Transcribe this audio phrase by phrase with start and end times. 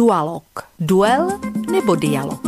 [0.00, 0.48] Dualog.
[0.80, 1.28] Duel
[1.68, 2.40] nebo dialog.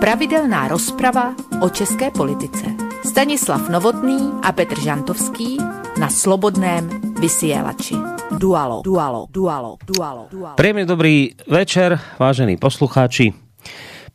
[0.00, 2.64] Pravidelná rozprava o české politice.
[3.04, 5.60] Stanislav Novotný a Petr Žantovský
[6.00, 6.88] na Slobodném
[7.20, 7.92] vysielači.
[8.40, 10.56] Dualog, dualog, dualog, dualog, dualog.
[10.56, 13.36] Príjemný dobrý večer, vážení poslucháči.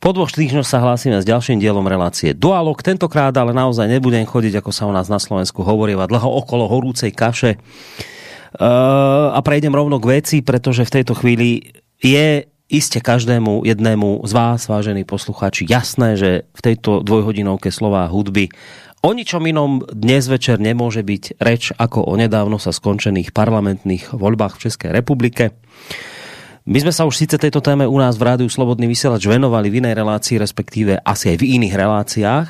[0.01, 2.81] Po dvoch týždňoch sa hlásime s ďalším dielom relácie Dualog.
[2.81, 7.13] Tentokrát ale naozaj nebudem chodiť, ako sa u nás na Slovensku hovorí, dlho okolo horúcej
[7.13, 7.61] kaše.
[8.57, 11.69] Uh, a prejdem rovno k veci, pretože v tejto chvíli
[12.01, 18.53] je iste každému jednému z vás, vážení poslucháči, jasné, že v tejto dvojhodinovke slova hudby
[18.99, 24.59] O ničom inom dnes večer nemôže byť reč ako o nedávno sa skončených parlamentných voľbách
[24.59, 25.55] v Českej republike.
[26.67, 29.79] My sme sa už síce tejto téme u nás v Rádiu Slobodný vysielač venovali v
[29.79, 32.47] inej relácii, respektíve asi aj v iných reláciách,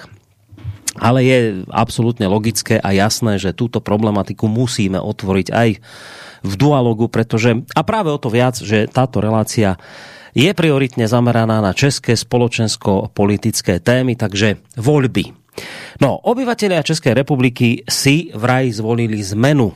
[0.97, 1.37] ale je
[1.69, 5.69] absolútne logické a jasné, že túto problematiku musíme otvoriť aj
[6.41, 9.79] v dualogu, pretože, a práve o to viac, že táto relácia
[10.37, 15.33] je prioritne zameraná na české spoločensko-politické témy, takže voľby.
[15.99, 19.75] No, obyvatelia Českej republiky si vraj zvolili zmenu.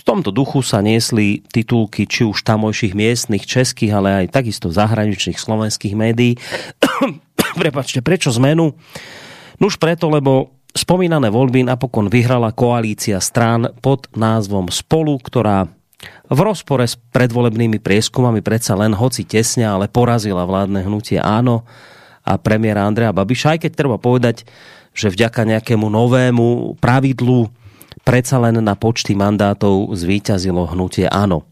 [0.00, 5.36] V tomto duchu sa niesli titulky či už tamojších miestnych českých, ale aj takisto zahraničných
[5.36, 6.40] slovenských médií.
[7.60, 8.72] Prepačte, prečo zmenu?
[9.60, 15.68] Nuž preto, lebo spomínané voľby napokon vyhrala koalícia strán pod názvom Spolu, ktorá
[16.30, 21.66] v rozpore s predvolebnými prieskumami predsa len hoci tesne, ale porazila vládne hnutie Áno
[22.24, 24.48] a premiéra Andreja Babiša, aj keď treba povedať,
[24.94, 27.50] že vďaka nejakému novému pravidlu
[28.02, 31.46] predsa len na počty mandátov zvíťazilo hnutie áno.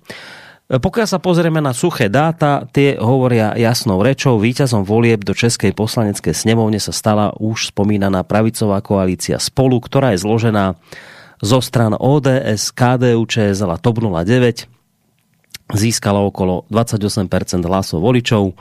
[0.69, 4.36] Pokiaľ sa pozrieme na suché dáta, tie hovoria jasnou rečou.
[4.36, 10.20] Výťazom volieb do Českej poslaneckej snemovne sa stala už spomínaná pravicová koalícia Spolu, ktorá je
[10.20, 10.76] zložená
[11.39, 14.67] zo stran ODS, KDU, ČSL a TOP 09.
[15.69, 17.28] Získala okolo 28%
[17.69, 18.56] hlasov voličov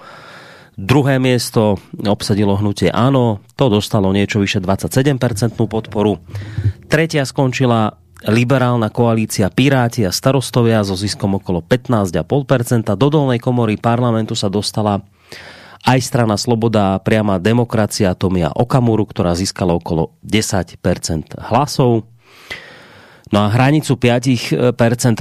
[0.77, 6.21] Druhé miesto obsadilo hnutie Áno, to dostalo niečo vyše 27% podporu.
[6.85, 7.97] Tretia skončila
[8.29, 12.93] liberálna koalícia Piráti a starostovia so ziskom okolo 15,5%.
[12.93, 15.01] Do dolnej komory parlamentu sa dostala
[15.81, 20.77] aj strana Sloboda a priama demokracia Tomia Okamuru, ktorá získala okolo 10%
[21.41, 22.05] hlasov.
[23.31, 24.71] No a hranicu 5%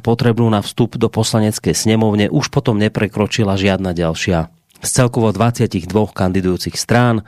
[0.02, 4.50] potrebnú na vstup do poslaneckej snemovne už potom neprekročila žiadna ďalšia
[4.82, 7.24] z celkovo 22 kandidujúcich strán.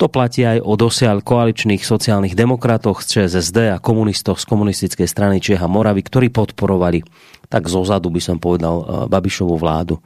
[0.00, 5.44] To platí aj o dosiaľ koaličných sociálnych demokratoch z ČSSD a komunistoch z komunistickej strany
[5.44, 7.04] Čeha Moravy, ktorí podporovali,
[7.52, 10.00] tak zozadu by som povedal, eh, Babišovú vládu.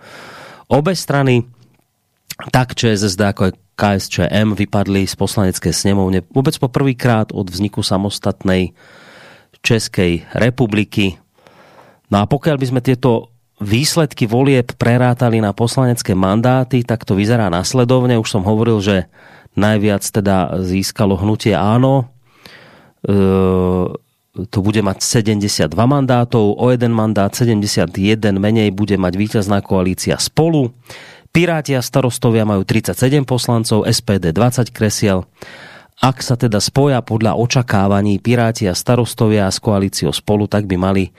[0.67, 1.47] Obe strany,
[2.51, 8.75] tak ČSSD ako aj KSČM, vypadli z poslaneckej snemovne vôbec po prvýkrát od vzniku samostatnej
[9.65, 11.17] Českej republiky.
[12.13, 13.33] No a pokiaľ by sme tieto
[13.65, 18.21] výsledky volieb prerátali na poslanecké mandáty, tak to vyzerá nasledovne.
[18.21, 19.09] Už som hovoril, že
[19.57, 22.13] najviac teda získalo hnutie áno.
[23.01, 23.15] E,
[24.51, 27.89] to bude mať 72 mandátov, o jeden mandát 71
[28.35, 30.75] menej bude mať víťazná koalícia spolu.
[31.31, 35.27] Piráti a starostovia majú 37 poslancov, SPD 20 kresiel.
[36.03, 41.15] Ak sa teda spoja podľa očakávaní Piráti a starostovia s koalíciou spolu, tak by mali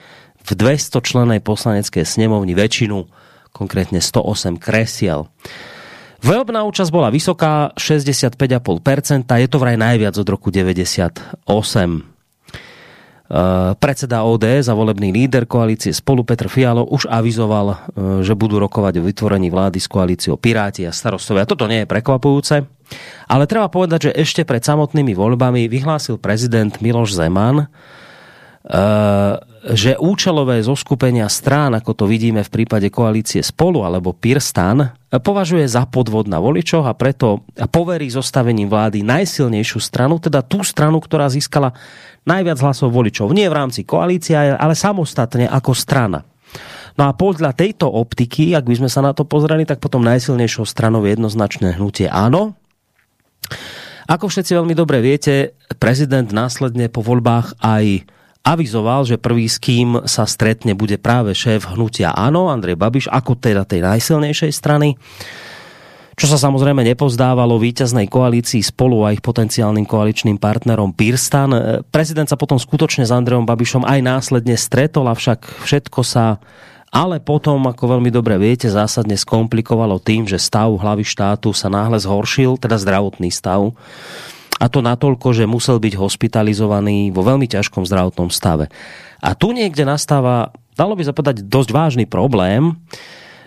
[0.46, 3.08] v 200 členej poslaneckej snemovni väčšinu,
[3.56, 5.32] konkrétne 108 kresiel.
[6.20, 11.44] Volebná účasť bola vysoká, 65,5%, je to vraj najviac od roku 98.
[13.26, 17.76] Uh, predseda ODS a volebný líder koalície spolu Petr Fialo už avizoval, uh,
[18.22, 21.42] že budú rokovať o vytvorení vlády s koalíciou Piráti a starostovia.
[21.42, 22.62] Toto nie je prekvapujúce,
[23.26, 30.62] ale treba povedať, že ešte pred samotnými voľbami vyhlásil prezident Miloš Zeman, uh, že účelové
[30.62, 36.38] zoskupenia strán, ako to vidíme v prípade koalície Spolu alebo Pirstan, považuje za podvod na
[36.38, 37.42] voličoch a preto
[37.74, 41.74] poverí zostavením vlády najsilnejšiu stranu, teda tú stranu, ktorá získala
[42.22, 43.34] najviac hlasov voličov.
[43.34, 46.22] Nie v rámci koalície, ale samostatne ako strana.
[46.94, 50.64] No a podľa tejto optiky, ak by sme sa na to pozreli, tak potom najsilnejšou
[50.64, 52.54] stranou je jednoznačné hnutie áno.
[54.06, 58.06] Ako všetci veľmi dobre viete, prezident následne po voľbách aj
[58.46, 63.34] avizoval, že prvý s kým sa stretne bude práve šéf hnutia Áno, Andrej Babiš, ako
[63.34, 64.94] teda tej najsilnejšej strany
[66.16, 71.84] čo sa samozrejme nepozdávalo víťaznej koalícii spolu a ich potenciálnym koaličným partnerom Pirstan.
[71.92, 76.40] Prezident sa potom skutočne s Andrejom Babišom aj následne stretol, avšak všetko sa
[76.88, 82.00] ale potom, ako veľmi dobre viete, zásadne skomplikovalo tým, že stav hlavy štátu sa náhle
[82.00, 83.76] zhoršil, teda zdravotný stav
[84.56, 88.72] a to natoľko, že musel byť hospitalizovaný vo veľmi ťažkom zdravotnom stave.
[89.20, 92.76] A tu niekde nastáva, dalo by sa povedať, dosť vážny problém,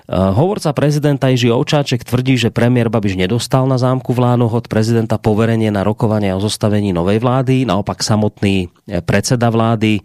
[0.09, 5.21] Hovorca prezidenta Jiří Ovčáček tvrdí, že premiér Babiš nedostal na zámku v Lánoch od prezidenta
[5.21, 7.69] poverenie na rokovanie o zostavení novej vlády.
[7.69, 8.73] Naopak samotný
[9.05, 10.01] predseda vlády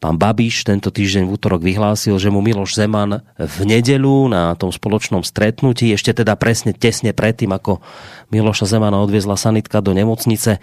[0.00, 4.72] Pán Babiš tento týždeň v útorok vyhlásil, že mu Miloš Zeman v nedelu na tom
[4.72, 7.84] spoločnom stretnutí, ešte teda presne tesne predtým, ako
[8.32, 10.60] Miloša Zemana odviezla sanitka do nemocnice, e,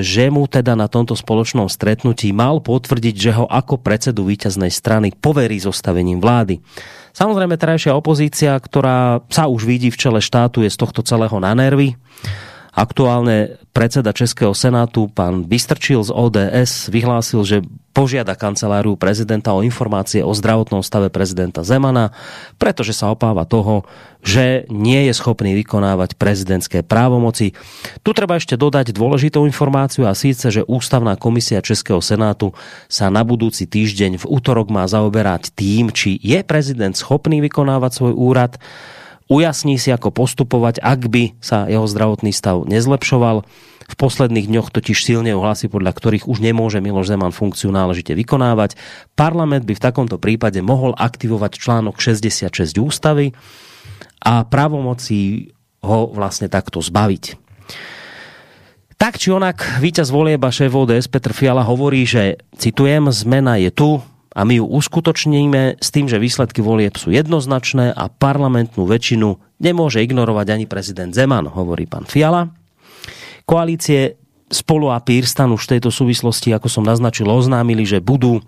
[0.00, 5.12] že mu teda na tomto spoločnom stretnutí mal potvrdiť, že ho ako predsedu víťaznej strany
[5.12, 6.64] poverí zostavením vlády.
[7.12, 11.52] Samozrejme, terajšia opozícia, ktorá sa už vidí v čele štátu, je z tohto celého na
[11.52, 11.92] nervy.
[12.70, 17.58] Aktuálne predseda Českého senátu, pán Vystrčil z ODS, vyhlásil, že
[17.90, 22.14] požiada kanceláriu prezidenta o informácie o zdravotnom stave prezidenta Zemana,
[22.54, 23.82] pretože sa opáva toho,
[24.22, 27.58] že nie je schopný vykonávať prezidentské právomoci.
[28.06, 32.54] Tu treba ešte dodať dôležitou informáciu a síce, že Ústavná komisia Českého senátu
[32.86, 38.14] sa na budúci týždeň v útorok má zaoberať tým, či je prezident schopný vykonávať svoj
[38.14, 38.62] úrad
[39.30, 43.46] ujasní si, ako postupovať, ak by sa jeho zdravotný stav nezlepšoval.
[43.90, 48.78] V posledných dňoch totiž silne ohlasy, podľa ktorých už nemôže Miloš Zeman funkciu náležite vykonávať.
[49.18, 53.34] Parlament by v takomto prípade mohol aktivovať článok 66 ústavy
[54.22, 55.50] a právomocí
[55.82, 57.40] ho vlastne takto zbaviť.
[59.00, 64.04] Tak či onak, víťaz volieba šéf ODS Petr Fiala hovorí, že, citujem, zmena je tu,
[64.30, 69.98] a my ju uskutočníme s tým, že výsledky volieb sú jednoznačné a parlamentnú väčšinu nemôže
[70.06, 72.54] ignorovať ani prezident Zeman, hovorí pán Fiala.
[73.42, 74.14] Koalície
[74.50, 78.42] Spolu a Pírstan už v tejto súvislosti, ako som naznačil, oznámili, že budú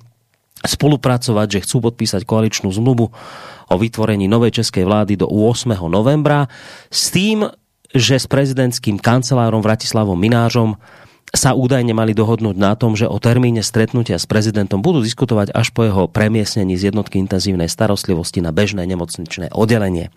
[0.62, 3.11] spolupracovať, že chcú podpísať koaličnú zmluvu
[3.70, 5.75] o vytvorení novej českej vlády do 8.
[5.90, 6.46] novembra
[6.90, 7.50] s tým,
[7.90, 10.79] že s prezidentským kancelárom Vratislavom Minážom
[11.32, 15.73] sa údajne mali dohodnúť na tom, že o termíne stretnutia s prezidentom budú diskutovať až
[15.73, 20.12] po jeho premiesnení z jednotky intenzívnej starostlivosti na bežné nemocničné oddelenie.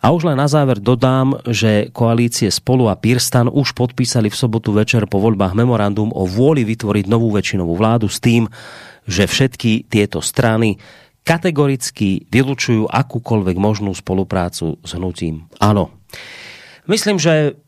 [0.00, 4.72] A už len na záver dodám, že koalície Spolu a Pirstan už podpísali v sobotu
[4.72, 8.48] večer po voľbách memorandum o vôli vytvoriť novú väčšinovú vládu s tým,
[9.04, 10.80] že všetky tieto strany
[11.28, 15.44] kategoricky vylučujú akúkoľvek možnú spoluprácu s hnutím.
[15.60, 15.92] Áno.
[16.88, 17.60] Myslím, že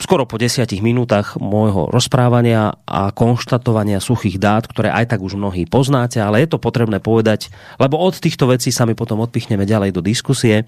[0.00, 5.68] skoro po desiatich minútach môjho rozprávania a konštatovania suchých dát, ktoré aj tak už mnohí
[5.68, 9.92] poznáte, ale je to potrebné povedať, lebo od týchto vecí sa my potom odpichneme ďalej
[9.94, 10.64] do diskusie.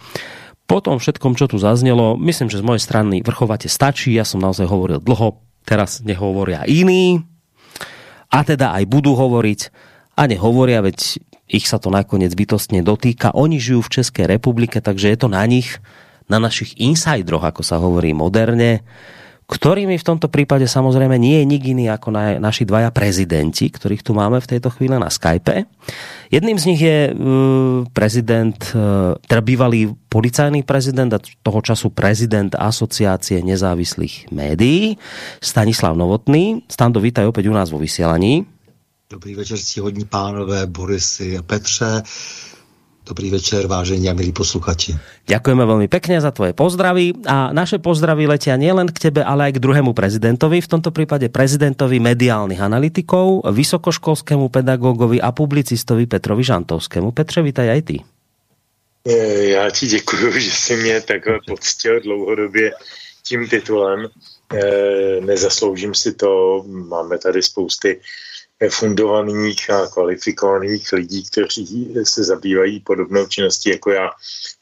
[0.69, 4.39] Po tom všetkom, čo tu zaznelo, myslím, že z mojej strany vrchovate stačí, ja som
[4.39, 7.25] naozaj hovoril dlho, teraz nehovoria iní,
[8.33, 9.61] a teda aj budú hovoriť,
[10.17, 13.37] a nehovoria, veď ich sa to nakoniec bytostne dotýka.
[13.37, 15.81] Oni žijú v Českej republike, takže je to na nich,
[16.33, 18.81] na našich insideroch, ako sa hovorí moderne,
[19.47, 24.03] ktorými v tomto prípade samozrejme nie je nik iný ako na, naši dvaja prezidenti, ktorých
[24.07, 25.67] tu máme v tejto chvíli na Skype.
[26.33, 32.55] Jedným z nich je uh, prezident, uh, teda bývalý policajný prezident a toho času prezident
[32.57, 34.97] Asociácie nezávislých médií,
[35.43, 36.65] Stanislav Novotný.
[36.71, 38.49] Stando, vítaj opäť u nás vo vysielaní.
[39.13, 42.03] Dobrý večer, hodní pánové, Borisy a Petře.
[43.03, 44.95] Dobrý večer, vážení a milí posluchači.
[45.27, 49.59] Ďakujeme veľmi pekne za tvoje pozdravy a naše pozdravy letia nielen k tebe, ale aj
[49.59, 57.11] k druhému prezidentovi, v tomto prípade prezidentovi mediálnych analytikov, vysokoškolskému pedagógovi a publicistovi Petrovi Žantovskému.
[57.11, 57.97] Petře, vítaj aj ty.
[59.51, 62.73] Já ti děkuji, že si mě takhle poctil dlouhodobě
[63.23, 64.07] tím titulem.
[65.21, 68.01] Nezasloužím si to, máme tady spousty
[68.71, 74.11] fundovaných a kvalifikovaných lidí, kteří se zabývají podobnou činností jako já.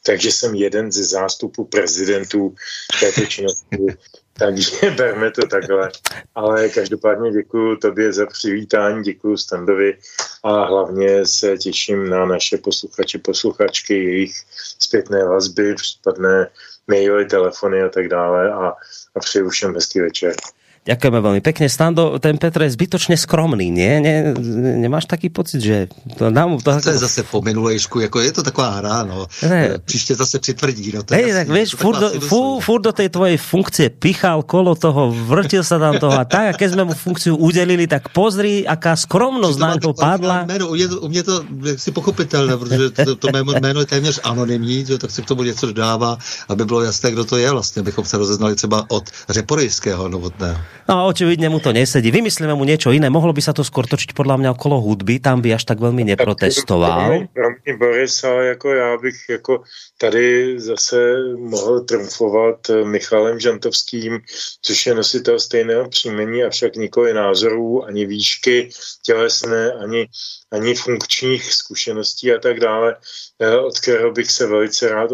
[0.05, 2.55] Takže jsem jeden ze zástupů prezidentů
[2.99, 3.77] této činnosti.
[4.39, 5.91] Takže berme to takhle.
[6.35, 9.97] Ale každopádně děkuji tobě za přivítání, děkuji Standovi
[10.43, 14.33] a hlavně se těším na naše posluchače, posluchačky, jejich
[14.79, 16.49] zpětné vazby, případné
[16.87, 18.73] maily, telefony a tak dále a,
[19.15, 20.35] a přeju všem hezký večer.
[20.81, 21.69] Ďakujeme veľmi pekne.
[21.69, 24.01] Stando, ten Petr je zbytočne skromný, nie?
[24.01, 24.33] Ne,
[24.81, 25.93] nemáš taký pocit, že...
[26.17, 29.29] To, nám, to, to je zase po minulejšku, jako je to taková hra, no.
[29.45, 29.77] Ne.
[29.85, 31.05] Příště zase přitvrdí, no.
[31.05, 35.13] To Hej, tak vieš, furt do, fú, furt do tej tvojej funkcie pichal kolo toho,
[35.13, 38.97] vrtil sa tam toho a tak, a keď sme mu funkciu udelili, tak pozri, aká
[38.97, 40.49] skromnosť nám to padla.
[40.49, 41.33] Jméno, u, mě to, u mě to
[41.77, 45.69] si pochopitelné, protože to, to jméno je téměř anonymní, že, tak se k tomu něco
[45.69, 46.17] dodává,
[46.49, 50.71] aby bylo jasné, kdo to je vlastně, abychom se rozeznali třeba od Řeporejského novotného.
[50.91, 52.11] No, očividne mu to nesedí.
[52.11, 53.07] Vymyslíme mu niečo iné.
[53.07, 56.03] Mohlo by sa to skôr točiť podľa mňa okolo hudby, tam by až tak veľmi
[56.03, 57.31] neprotestoval.
[57.31, 59.63] Pro mě Boris, ale jako já bych jako
[59.97, 64.19] tady zase mohl trumfovat Michalem Žantovským,
[64.61, 68.69] což je nositel stejného příjmení, avšak nikoli názorů, ani výšky
[69.05, 70.07] tělesné, ani,
[70.51, 72.95] ani funkčních zkušeností a tak dále,
[73.39, 75.11] eh, od kterého bych se velice rád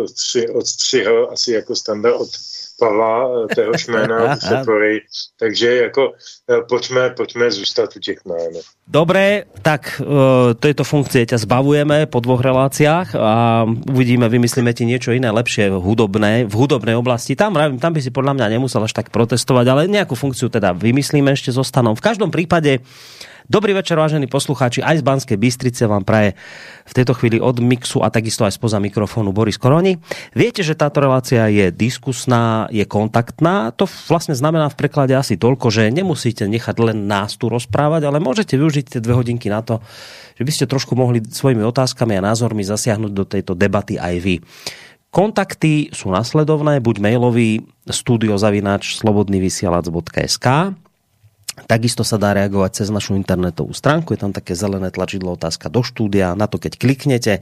[0.54, 2.30] odstřihl, asi jako standard od
[2.80, 5.02] Pavla, eh, téhož jména Sepory.
[5.40, 6.14] Takže jako
[6.50, 8.62] eh, pojďme, pojďme zůstat u těch jmén.
[8.88, 15.12] Dobré, tak uh, tejto funkcie ťa zbavujeme po dvoch reláciách a uvidíme, vymyslíme ti niečo
[15.12, 17.36] iné, lepšie hudobné, v hudobnej oblasti.
[17.36, 21.36] Tam, tam by si podľa mňa nemusel až tak protestovať, ale nejakú funkciu teda vymyslíme
[21.36, 22.00] ešte zostanom.
[22.00, 22.80] V každom prípade
[23.48, 24.84] Dobrý večer, vážení poslucháči.
[24.84, 26.36] Aj z Banskej Bystrice vám praje
[26.84, 30.04] v tejto chvíli od mixu a takisto aj spoza mikrofónu Boris Koroni.
[30.36, 33.72] Viete, že táto relácia je diskusná, je kontaktná.
[33.80, 38.20] To vlastne znamená v preklade asi toľko, že nemusíte nechať len nás tu rozprávať, ale
[38.20, 39.80] môžete využiť tie dve hodinky na to,
[40.36, 44.36] že by ste trošku mohli svojimi otázkami a názormi zasiahnuť do tejto debaty aj vy.
[45.08, 50.76] Kontakty sú nasledovné, buď mailový studiozavináč slobodnyvysielac.sk
[51.66, 55.82] Takisto sa dá reagovať cez našu internetovú stránku, je tam také zelené tlačidlo otázka do
[55.82, 56.38] štúdia.
[56.38, 57.34] Na to, keď kliknete,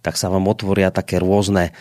[0.00, 1.76] tak sa vám otvoria také rôzne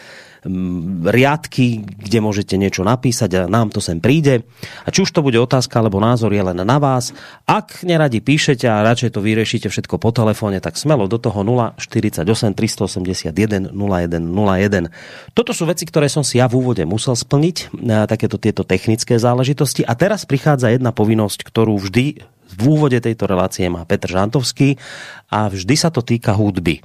[1.08, 4.46] riadky, kde môžete niečo napísať a nám to sem príde.
[4.86, 7.15] A či už to bude otázka alebo názor je len na vás.
[7.50, 12.22] Ak neradi píšete a radšej to vyriešite všetko po telefóne, tak smelo do toho 048
[12.53, 14.91] 381 0101.
[15.34, 17.74] Toto sú veci, ktoré som si ja v úvode musel splniť,
[18.06, 19.82] takéto tieto technické záležitosti.
[19.88, 24.79] A teraz prichádza jedna povinnosť, ktorú vždy v úvode tejto relácie má Petr Žantovský
[25.27, 26.79] a vždy sa to týka hudby.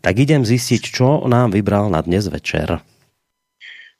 [0.00, 2.80] Tak idem zistiť, čo nám vybral na dnes večer.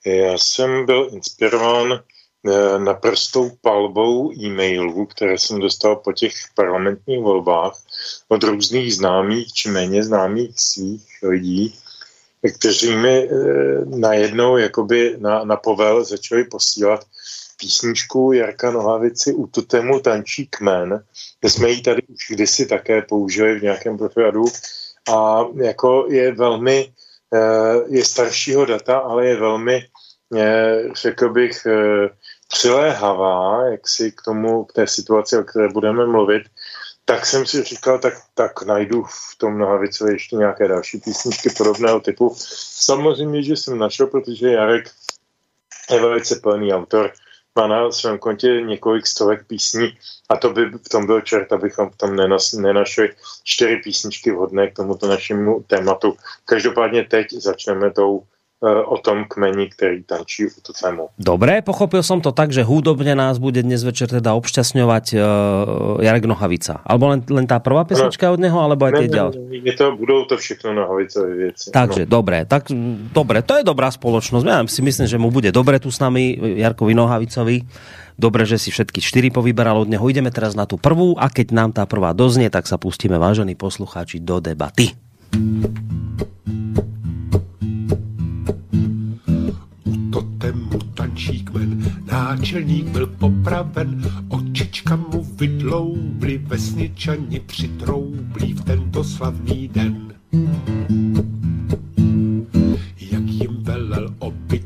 [0.07, 7.76] Já jsem byl inspirován eh, naprostou palbou e-mailů, které jsem dostal po těch parlamentních volbách
[8.28, 11.75] od různých známých či méně známých svých lidí,
[12.54, 13.28] kteří mi eh,
[13.85, 17.04] najednou jakoby na, na povel začali posílat
[17.61, 21.04] písničku Jarka Nohavici u Totemu tančí kmen.
[21.45, 24.45] My jsme ji tady už kdysi také použili v nějakém pořadu
[25.09, 26.92] a jako je velmi
[27.35, 29.88] Eh, je staršího data, ale je velmi,
[30.37, 32.09] eh, řekl bych, eh,
[32.49, 36.42] přiléhavá, jak si k tomu, k té situaci, o které budeme mluvit,
[37.04, 42.00] tak jsem si říkal, tak, tak najdu v tom Nohavicovi ještě nějaké další písničky podobného
[42.00, 42.35] typu.
[42.75, 44.90] Samozřejmě, že jsem našel, protože Jarek
[45.90, 47.12] je velice plný autor
[47.57, 51.90] má na svém kontě několik stovek písní a to by v tom byl čert, abychom
[51.90, 53.14] v tom nenas, nenašli
[53.45, 56.16] čtyři písničky vhodné k tomuto našemu tématu.
[56.45, 58.23] Každopádně teď začneme tou
[58.61, 61.09] o tom kmeni, ktorý tančí u tému.
[61.17, 65.21] Dobre, pochopil som to tak, že hudobne nás bude dnes večer teda obšťastňovať uh,
[66.05, 66.85] Jarek Nohavica.
[66.85, 69.40] Alebo len, len tá prvá pesnička no, od neho, alebo aj tie ďalšie?
[69.64, 71.73] Je to, budou to všechno Nohavicové věci.
[71.73, 72.11] Takže, no.
[72.21, 72.69] dobre, tak
[73.17, 74.45] dobre, to je dobrá spoločnosť.
[74.45, 77.64] Ja si myslím, že mu bude dobre tu s nami, Jarkovi Nohavicovi.
[78.21, 80.05] Dobre, že si všetky čtyři povyberal od neho.
[80.05, 83.57] Ideme teraz na tú prvú a keď nám tá prvá doznie, tak sa pustíme, vážení
[83.57, 84.93] poslucháči, do debaty.
[90.95, 91.93] Tančí kmen.
[92.12, 100.11] Náčelník byl popraven, očička mu vydloubli, vesničani přitroublí v tento slavný den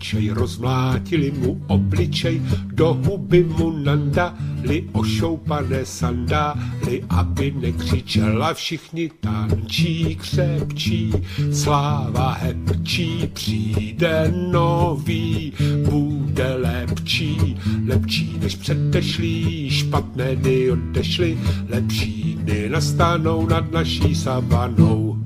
[0.04, 2.42] obyčej, rozmlátili mu obličej,
[2.76, 11.12] do huby mu nandali ošoupané sandály, aby nekřičela všichni tančí, křepčí,
[11.52, 15.52] sláva hepčí, přijde nový,
[15.90, 17.56] bude lepší,
[17.86, 25.16] lepší než předešlý, špatné dny odešly, lepší dny nastanou nad naší savanou.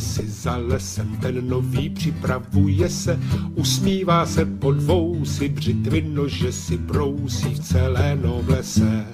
[0.00, 3.20] Si za lesem, ten nový připravuje se,
[3.54, 9.06] usmívá se po dvou si břitvy nože si brousí v celé noblese.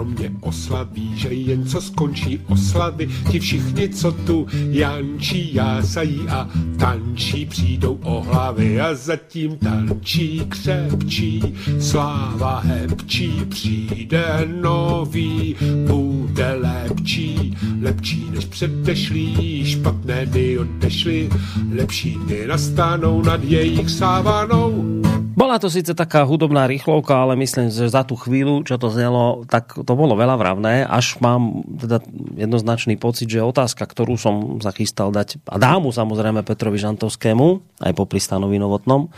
[0.00, 7.46] Kromě oslaví, že jen co skončí oslavy, ti všichni, co tu jančí, jásají a tančí,
[7.46, 11.42] přijdou o hlavy a zatím tančí, křepčí,
[11.80, 21.28] sláva hepčí, přijde nový, bude lepší, lepší než předešlý, špatné dny odešly,
[21.74, 24.99] lepší dny nastanou nad jejich sávanou.
[25.40, 29.48] Bola to síce taká hudobná rýchlovka, ale myslím, že za tú chvíľu, čo to znelo,
[29.48, 32.04] tak to bolo veľa vravné, až mám teda
[32.36, 37.92] jednoznačný pocit, že otázka, ktorú som zachystal dať, a dá mu samozrejme Petrovi Žantovskému, aj
[37.96, 39.08] po pristanovi Novotnom,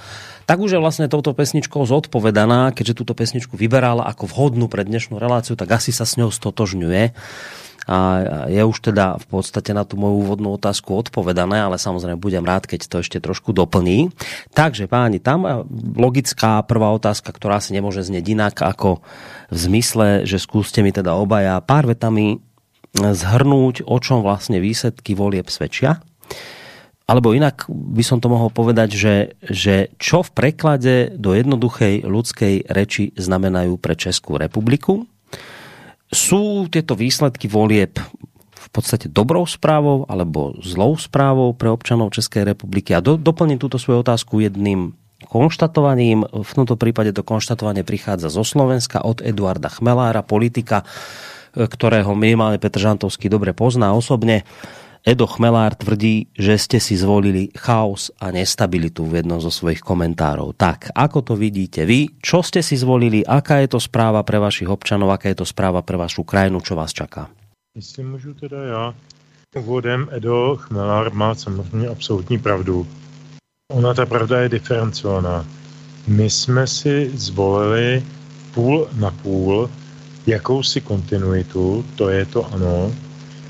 [0.46, 5.18] tak už je vlastne touto pesničkou zodpovedaná, keďže túto pesničku vyberala ako vhodnú pre dnešnú
[5.18, 7.18] reláciu, tak asi sa s ňou stotožňuje
[7.86, 7.98] a
[8.46, 12.70] je už teda v podstate na tú moju úvodnú otázku odpovedané, ale samozrejme budem rád,
[12.70, 14.14] keď to ešte trošku doplní.
[14.54, 15.66] Takže páni, tam
[15.98, 19.02] logická prvá otázka, ktorá si nemôže znieť inak ako
[19.50, 22.38] v zmysle, že skúste mi teda obaja pár vetami
[22.94, 26.04] zhrnúť, o čom vlastne výsledky volieb svedčia.
[27.10, 32.70] Alebo inak by som to mohol povedať, že, že čo v preklade do jednoduchej ľudskej
[32.70, 35.04] reči znamenajú pre Českú republiku
[36.12, 37.96] sú tieto výsledky volieb
[38.52, 42.92] v podstate dobrou správou alebo zlou správou pre občanov Českej republiky?
[42.92, 44.92] A do, doplním túto svoju otázku jedným
[45.26, 46.28] konštatovaním.
[46.28, 50.84] V tomto prípade to konštatovanie prichádza zo Slovenska od Eduarda Chmelára, politika,
[51.52, 54.44] ktorého minimálne Petr Žantovský dobre pozná osobne.
[55.02, 60.54] Edo Chmelár tvrdí, že ste si zvolili chaos a nestabilitu v jednom zo svojich komentárov.
[60.54, 62.06] Tak, ako to vidíte vy?
[62.22, 63.26] Čo ste si zvolili?
[63.26, 65.10] Aká je to správa pre vašich občanov?
[65.10, 66.62] Aká je to správa pre vašu krajinu?
[66.62, 67.26] Čo vás čaká?
[67.74, 68.94] Jestli můžu teda já.
[69.58, 72.86] Úvodem Edo Chmelár má samozřejmě absolutní pravdu.
[73.74, 75.46] Ona ta pravda je diferencovaná.
[76.06, 78.06] My jsme si zvolili
[78.54, 79.70] půl na půl
[80.26, 82.92] jakousi kontinuitu, to je to ano,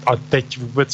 [0.07, 0.93] a teď vůbec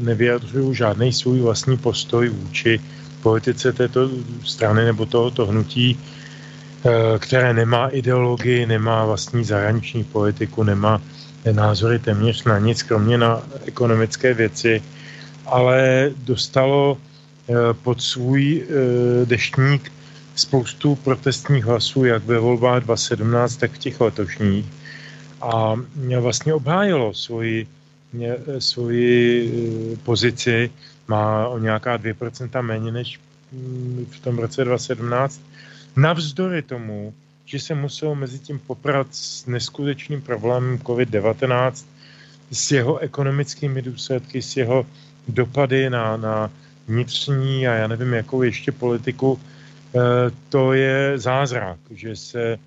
[0.00, 2.80] nevyjadřuju žádný svůj vlastní postoj vůči
[3.22, 4.10] politice této
[4.44, 11.02] strany nebo tohoto hnutí, eh, které nemá ideologii, nemá vlastní zahraniční politiku, nemá
[11.52, 14.82] názory téměř na nic, kromě na ekonomické věci,
[15.46, 19.92] ale dostalo eh, pod svůj eh, deštník
[20.34, 24.66] spoustu protestních hlasů, jak ve volbách 2017, tak v těch letošních.
[25.40, 25.74] A
[26.20, 27.66] vlastně obhájilo svoji
[28.14, 29.50] Eh, svoji
[29.92, 30.70] eh, pozici,
[31.08, 33.20] má o nějaká 2% méně než
[33.52, 35.40] mm, v tom roce 2017.
[35.96, 41.84] Navzdory tomu, že se musel mezi tím poprat s neskutečným problémem COVID-19,
[42.50, 44.86] s jeho ekonomickými důsledky, s jeho
[45.28, 46.50] dopady na, na
[46.88, 49.40] vnitřní a já nevím, jakou ještě politiku,
[49.94, 49.98] eh,
[50.48, 52.58] to je zázrak, že se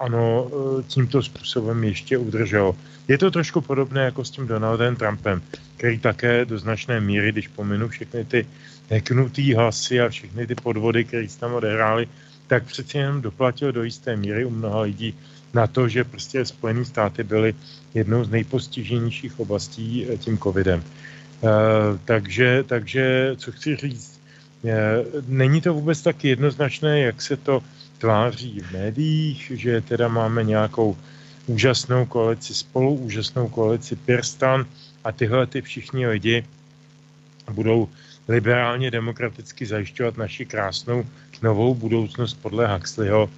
[0.00, 0.50] ano,
[0.86, 2.76] tímto způsobem ještě udrželo.
[3.08, 5.42] Je to trošku podobné jako s tím Donaldem Trumpem,
[5.76, 8.46] který také do značné míry, když pominu všechny ty
[8.90, 12.08] neknutý hlasy a všechny ty podvody, které se tam odehrály,
[12.46, 15.14] tak přeci jenom doplatil do jisté míry u mnoha lidí
[15.54, 17.54] na to, že prostě Spojené státy byly
[17.94, 20.84] jednou z nejpostiženějších oblastí eh, tím covidem.
[21.40, 21.50] Uh,
[22.04, 24.20] takže, takže, co chci říct,
[24.62, 24.70] uh,
[25.28, 27.62] není to vůbec tak jednoznačné, jak se to
[27.98, 30.96] tváří v médiích, že teda máme nějakou
[31.46, 34.66] úžasnou koalici spolu, úžasnou koalici Pirstan
[35.04, 36.44] a tyhle ty všichni lidi
[37.50, 37.88] budou
[38.28, 41.04] liberálně demokraticky zajišťovat naši krásnou
[41.42, 43.30] novou budoucnost podle Huxleyho.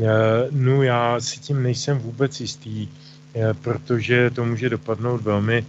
[0.00, 0.04] Eh,
[0.50, 2.88] no já si tím nejsem vůbec jistý,
[3.34, 5.66] eh, protože to může dopadnout velmi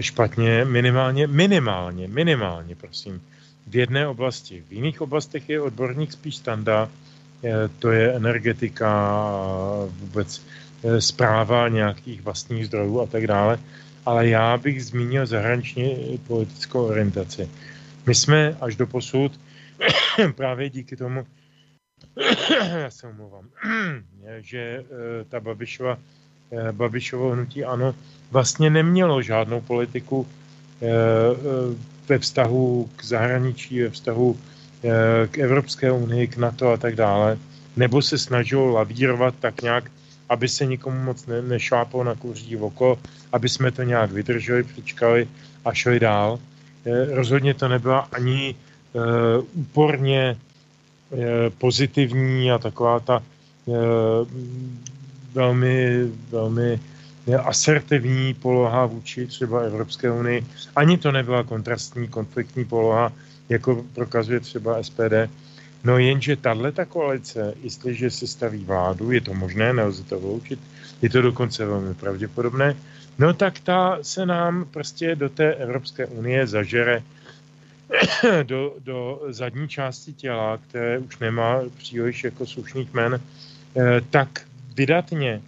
[0.00, 3.22] špatně, minimálně, minimálně, minimálně, prosím,
[3.66, 4.64] v jedné oblasti.
[4.68, 7.01] V jiných oblastech je odborník spíš standa, eh,
[7.78, 9.12] to je energetika,
[9.88, 10.42] vůbec
[10.98, 13.58] zpráva eh, nějakých vlastních zdrojů a tak dále.
[14.06, 17.48] Ale já bych zmínil zahraničně politickou orientaci.
[18.06, 19.40] My jsme až do posud
[20.34, 21.26] právě díky tomu,
[22.78, 23.48] já se omlouvám,
[24.38, 25.98] že eh, ta Babišova,
[26.52, 27.94] eh, Babišovo hnutí ano,
[28.30, 30.28] vlastně nemělo žádnou politiku
[32.08, 34.38] ve vztahu k zahraničí, ve vztahu
[35.30, 37.38] k Evropské unii, k NATO a tak dále,
[37.76, 39.90] nebo se snažilo lavírovat tak nějak
[40.28, 42.98] aby se nikomu moc ne, nešláplo na kuří oko,
[43.32, 45.28] aby jsme to nějak vydrželi, přičkali
[45.64, 46.38] a šli dál.
[46.86, 48.54] E, rozhodně to nebyla ani e,
[49.52, 50.36] úporně
[51.58, 53.22] pozitivní a taková ta
[55.34, 56.80] velmi, velmi
[57.44, 60.46] asertivní poloha vůči třeba Evropské unii.
[60.76, 63.12] Ani to nebyla kontrastní, konfliktní poloha,
[63.52, 65.28] jako prokazuje třeba SPD.
[65.84, 70.58] No jenže tahle ta koalice, jestliže se staví vládu, je to možné, nelze to vyloučit,
[71.02, 72.76] je to dokonce velmi pravděpodobné,
[73.18, 77.02] no tak ta se nám prostě do té Evropské unie zažere
[78.42, 84.40] do, do zadní části těla, které už nemá příliš jako slušný kmen, eh, tak
[84.76, 85.42] vydatně,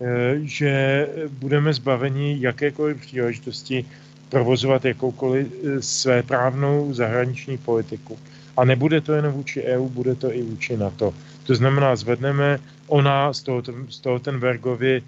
[0.00, 3.84] eh, že budeme zbaveni jakékoliv příležitosti
[4.30, 8.18] provozovat jakoukoliv eh, své právnou zahraniční politiku
[8.56, 11.14] a nebude to jen vůči EU, bude to i vůči NATO.
[11.46, 15.02] To znamená, zvedneme ona z toho, z toho ten Bergovi,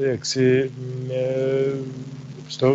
[0.00, 0.70] jak si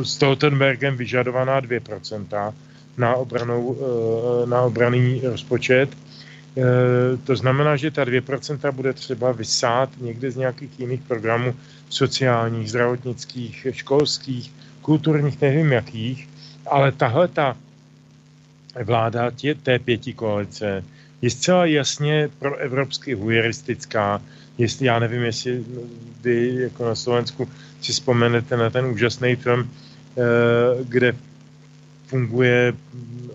[0.04, 2.54] z toho ten Bergem vyžadovaná 2%
[2.98, 3.78] na, obranou,
[4.46, 5.90] na obraný rozpočet
[6.58, 11.56] Eh, to znamená, že ta 2% bude třeba vysát někde z nějakých jiných programů
[11.90, 14.52] sociálních, zdravotnických, školských,
[14.86, 16.30] kulturních, nevím jakých,
[16.70, 17.58] ale tahle ta
[18.84, 20.84] vláda tě, té pěti koalice
[21.22, 24.22] je zcela jasně pro evropsky hujeristická.
[24.58, 25.64] Jestli, já nevím, jestli
[26.22, 27.50] vy jako na Slovensku
[27.82, 30.22] si vzpomenete na ten úžasný film, eh,
[30.84, 31.16] kde
[32.08, 32.74] funguje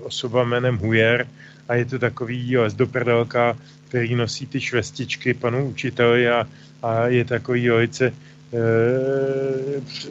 [0.02, 1.26] osoba jménem Hujer,
[1.68, 3.58] a je to takový jo, zdoprdelka,
[3.88, 6.46] který nosí ty švestičky panu učiteli a,
[6.82, 8.12] a je takový velice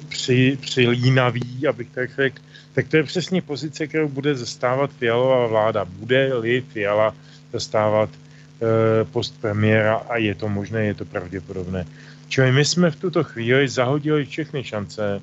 [0.10, 2.42] při, přilínavý, abych tak řekl.
[2.74, 5.86] Tak to je přesně pozice, kterou bude zastávat Fialová vláda.
[5.86, 7.16] Bude-li Fiala
[7.54, 11.86] zastávat e, post premiéra a je to možné, je to pravděpodobné.
[12.28, 15.22] Čili my jsme v tuto chvíli zahodili všechny šance,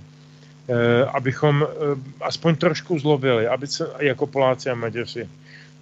[0.68, 1.66] e, abychom
[2.20, 5.28] aspoň trošku zlobili, aby se, jako Poláci a Maďaři,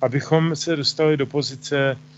[0.05, 2.14] abychom se dostali do pozice eh,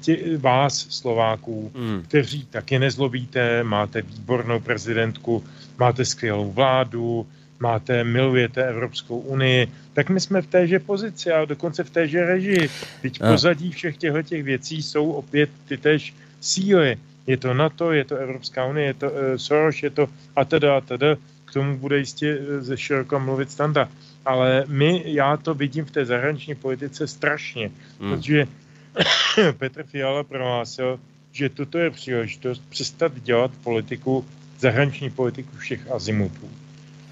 [0.00, 2.02] tě, vás, Slováků, mm.
[2.02, 5.44] kteří taky nezlobíte, máte výbornou prezidentku,
[5.78, 7.26] máte skvělou vládu,
[7.60, 12.68] máte, milujete Evropskou unii, tak my jsme v téže pozici a dokonce v téže režii.
[13.02, 13.30] Teď a.
[13.32, 16.96] pozadí všech těchto těch věcí jsou opět ty též síly.
[17.26, 20.76] Je to NATO, je to Evropská unie, je to uh, Soros, je to a teda
[20.76, 21.16] a teda.
[21.44, 23.88] K tomu bude jistě eh, ze široka mluvit standa
[24.24, 27.70] ale my, já to vidím v té zahraniční politice strašně,
[28.00, 28.10] hmm.
[28.10, 28.46] protože
[29.58, 31.00] Petr Fiala prohlásil,
[31.32, 34.24] že toto je příležitost přestat dělat politiku,
[34.58, 36.50] zahraniční politiku všech azimutů.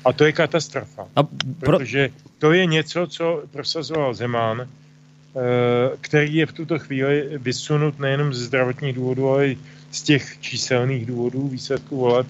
[0.05, 1.33] A to je katastrofa, A pro...
[1.61, 4.67] protože to je něco, co prosazoval Zeman, eh,
[6.01, 9.59] který je v tuto chvíli vysunut nejenom ze zdravotních důvodů, ale i
[9.91, 12.27] z těch číselných důvodů výsledků voleb.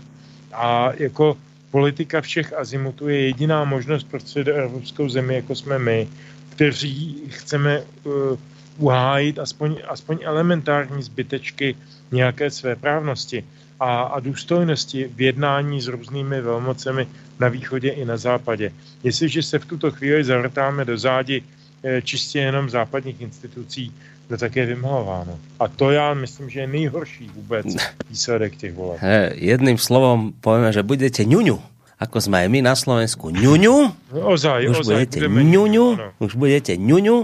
[0.52, 1.36] A jako
[1.70, 6.08] politika všech azimutů je jediná možnost pro evropskou zemi, jako jsme my,
[6.48, 8.38] kteří chceme uh,
[8.80, 11.76] uhájit aspoň, aspoň elementární zbytečky
[12.12, 13.44] nějaké své právnosti
[13.80, 17.06] a, a důstojnosti v jednání s různými velmocemi
[17.40, 18.72] na východě i na západě.
[19.04, 21.42] Jestliže se v tuto chvíli zavrtáme do zádi
[21.82, 23.92] eh, čistě jenom západních institucí,
[24.28, 25.38] to tak je vymalováno.
[25.60, 27.66] A to já myslím, že je nejhorší vůbec
[28.10, 29.00] výsledek těch voleb.
[29.34, 31.69] Jedným slovom povieme, že budete ňuňu
[32.00, 33.76] ako sme aj my na Slovensku ňuňu.
[34.16, 35.86] Ozaj, už ozaj, budete ňuňu,
[36.16, 37.16] už budete ňuňu.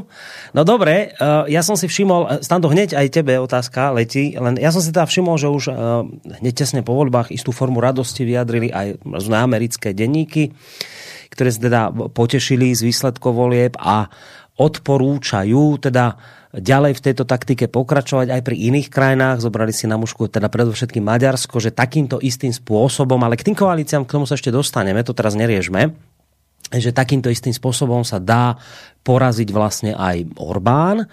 [0.53, 4.69] No dobre, uh, ja som si všimol, Stando, hneď aj tebe otázka letí, len ja
[4.69, 6.05] som si teda všimol, že už uh,
[6.45, 9.01] hneď tesne po voľbách istú formu radosti vyjadrili aj
[9.33, 10.53] na americké denníky,
[11.33, 14.13] ktoré sa teda potešili z výsledkov volieb a
[14.61, 16.21] odporúčajú teda
[16.57, 19.45] ďalej v tejto taktike pokračovať aj pri iných krajinách.
[19.45, 24.09] Zobrali si na mužku teda predovšetkým Maďarsko, že takýmto istým spôsobom, ale k tým koalíciám,
[24.09, 25.93] k tomu sa ešte dostaneme, to teraz neriežme,
[26.73, 28.57] že takýmto istým spôsobom sa dá
[29.07, 31.07] poraziť vlastne aj Orbán.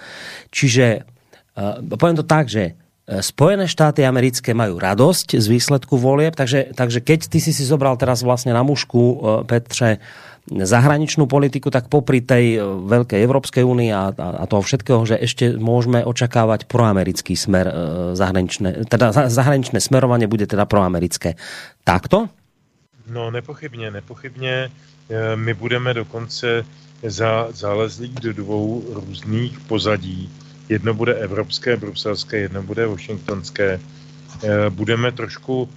[0.49, 2.73] Čiže uh, poviem to tak, že
[3.05, 7.61] e, Spojené štáty americké majú radosť z výsledku volieb, takže, takže keď ty si si
[7.61, 10.01] zobral teraz vlastne na mužku, uh, Petře,
[10.51, 15.55] zahraničnú politiku, tak popri tej e, veľkej Európskej únii a, a toho všetkého, že ešte
[15.55, 17.73] môžeme očakávať proamerický smer e,
[18.19, 21.39] zahraničné, teda zahraničné smerovanie bude teda proamerické.
[21.87, 22.27] Takto?
[23.07, 24.67] No nepochybně, nepochybně.
[25.09, 26.65] E, my budeme dokonce
[27.03, 30.29] za, zalezlí do dvou různých pozadí.
[30.69, 33.79] Jedno bude evropské, bruselské, jedno bude washingtonské.
[34.69, 35.69] Budeme trošku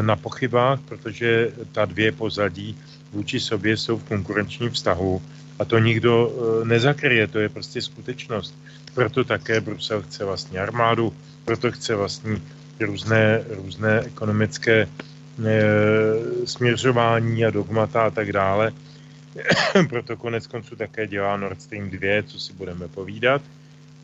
[0.00, 2.78] na pochybách, protože ta dvě pozadí
[3.12, 5.22] vůči sobě jsou v konkurenčním vztahu
[5.58, 8.54] a to nikdo e, nezakryje, to je prostě skutečnost.
[8.94, 11.12] Proto také Brusel chce vlastní armádu,
[11.44, 12.42] proto chce vlastní
[12.80, 14.88] různé, různé ekonomické e,
[16.44, 18.72] směřování a dogmata a tak dále.
[19.88, 23.42] proto konec konců také dělá Nord Stream 2, co si budeme povídat.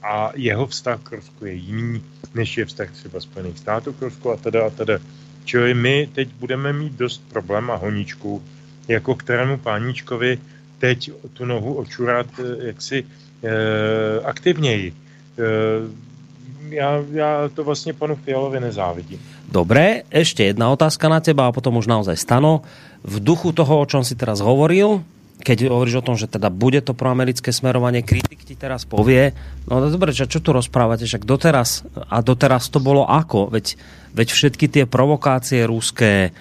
[0.03, 2.03] A jeho vztah k Rusku je jiný,
[2.35, 4.99] než je vztah třeba Spojených států k Rusku a teda a teda.
[5.45, 8.43] Čili my teď budeme mít dost problém a honičku
[8.89, 10.39] jako kterému páničkovi
[10.79, 13.05] teď tu nohu očurat eh, jaksi
[13.43, 14.93] e, aktivněji.
[14.93, 15.45] E,
[16.69, 19.21] já, já to vlastně panu Fialovi nezávidím.
[19.47, 22.67] Dobré, ešte jedna otázka na teba a potom už naozaj stano.
[23.07, 25.07] V duchu toho, o čom si teraz hovoril,
[25.39, 29.31] keď hovoríš o tom, že teda bude to proamerické smerovanie, kritik ti teraz povie,
[29.71, 33.55] no dobre, čo, tu rozprávate, však doteraz, a doteraz to bolo ako?
[33.55, 33.79] Veď,
[34.19, 36.35] veď všetky tie provokácie rúské,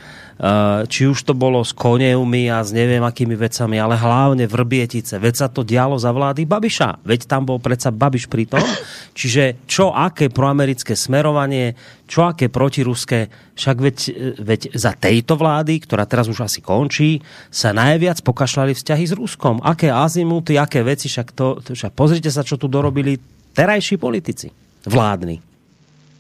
[0.91, 5.15] či už to bolo s koněmi a s neviem akými vecami, ale hlavne vrbietice.
[5.15, 7.07] Veď sa to dialo za vlády Babiša.
[7.07, 8.59] Veď tam bol predsa Babiš pri tom.
[9.19, 13.97] Čiže čo, aké proamerické smerovanie, čo, aké protiruské, však veď,
[14.43, 19.63] veď za tejto vlády, ktorá teraz už asi končí, sa najviac pokašľali vzťahy s Ruskom.
[19.63, 23.15] Aké azimuty, aké veci, však to, však pozrite sa, čo tu dorobili
[23.55, 24.51] terajší politici,
[24.83, 25.54] vládni.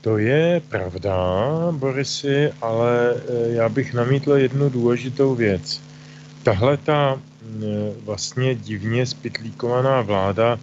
[0.05, 1.17] To je pravda,
[1.71, 5.81] Borisy, ale eh, já bych namítl jednu důležitou věc.
[6.43, 7.21] Tahle ta
[8.03, 10.59] vlastně divně spitlíkovaná vláda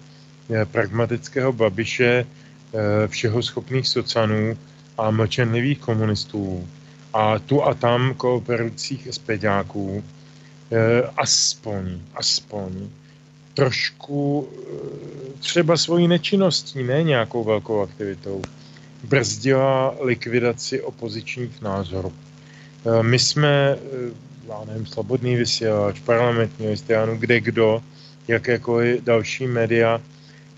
[0.50, 4.58] eh, pragmatického Babiše, eh, všeho schopných socanů
[4.98, 6.68] a mlčenlivých komunistů
[7.12, 10.04] a tu a tam kooperujících speďáků,
[11.16, 12.88] aspoň, aspoň
[13.54, 14.48] trošku
[15.38, 18.42] třeba svojí nečinností, ne nějakou velkou aktivitou,
[19.02, 22.12] brzdila likvidaci opozičních názorů.
[22.12, 23.78] E, my jsme, e,
[24.48, 27.82] já nevím, slobodný vysílač, parlamentní listiánu, kde kdo,
[28.28, 30.00] jakékoliv další média,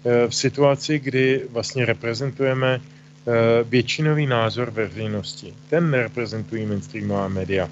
[0.04, 2.80] e, v situaci, kdy vlastně reprezentujeme
[3.64, 5.54] většinový názor veřejnosti.
[5.70, 7.68] Ten nereprezentují mainstreamová média.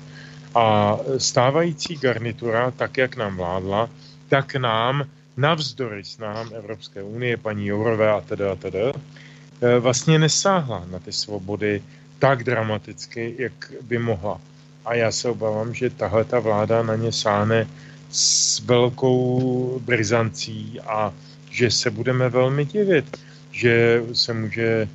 [0.55, 3.91] A stávající garnitura, tak jak nám vládla,
[4.29, 5.05] tak nám
[5.37, 9.32] navzdory snahám Evropské unie, paní Jourové a teda a teda, Eh,
[9.81, 11.83] vlastně nesáhla na ty svobody
[12.19, 14.41] tak dramaticky, jak by mohla.
[14.85, 17.67] A já se obávám, že tahle ta vláda na ně sáhne
[18.11, 21.13] s velkou brizancí a
[21.51, 23.17] že se budeme velmi divit,
[23.51, 24.89] že se může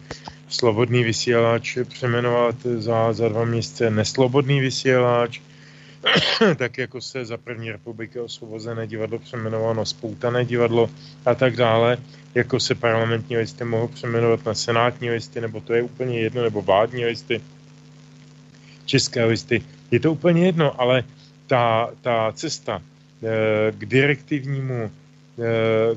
[0.49, 5.39] slobodný vysílač přeměnovat za, za dva měsíce neslobodný vysílač,
[6.55, 10.89] tak jako se za první republiky osvobozené divadlo přeměnovalo na spoutané divadlo
[11.25, 11.97] a tak dále,
[12.35, 16.61] jako se parlamentní listy mohou přeměnovat na senátní listy, nebo to je úplně jedno, nebo
[16.61, 17.41] vládní listy,
[18.85, 19.61] české listy.
[19.91, 21.03] Je to úplně jedno, ale
[21.47, 24.91] ta, ta cesta e, k direktivnímu e,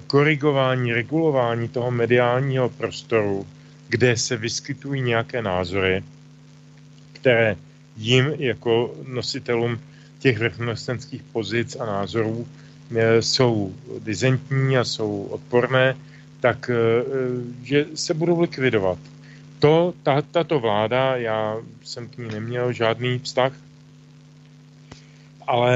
[0.06, 3.46] korigování, regulování toho mediálního prostoru,
[3.88, 6.04] kde se vyskytují nějaké názory,
[7.12, 7.56] které
[7.96, 9.80] jim jako nositelům
[10.18, 12.46] těch vrchnostenských pozic a názorů
[12.96, 15.96] e, jsou dizentní a jsou odporné,
[16.40, 16.74] tak e,
[17.62, 18.98] že se budou likvidovat.
[19.58, 23.52] To, ta, tato vláda, já jsem k ní neměl žádný vztah,
[25.50, 25.74] ale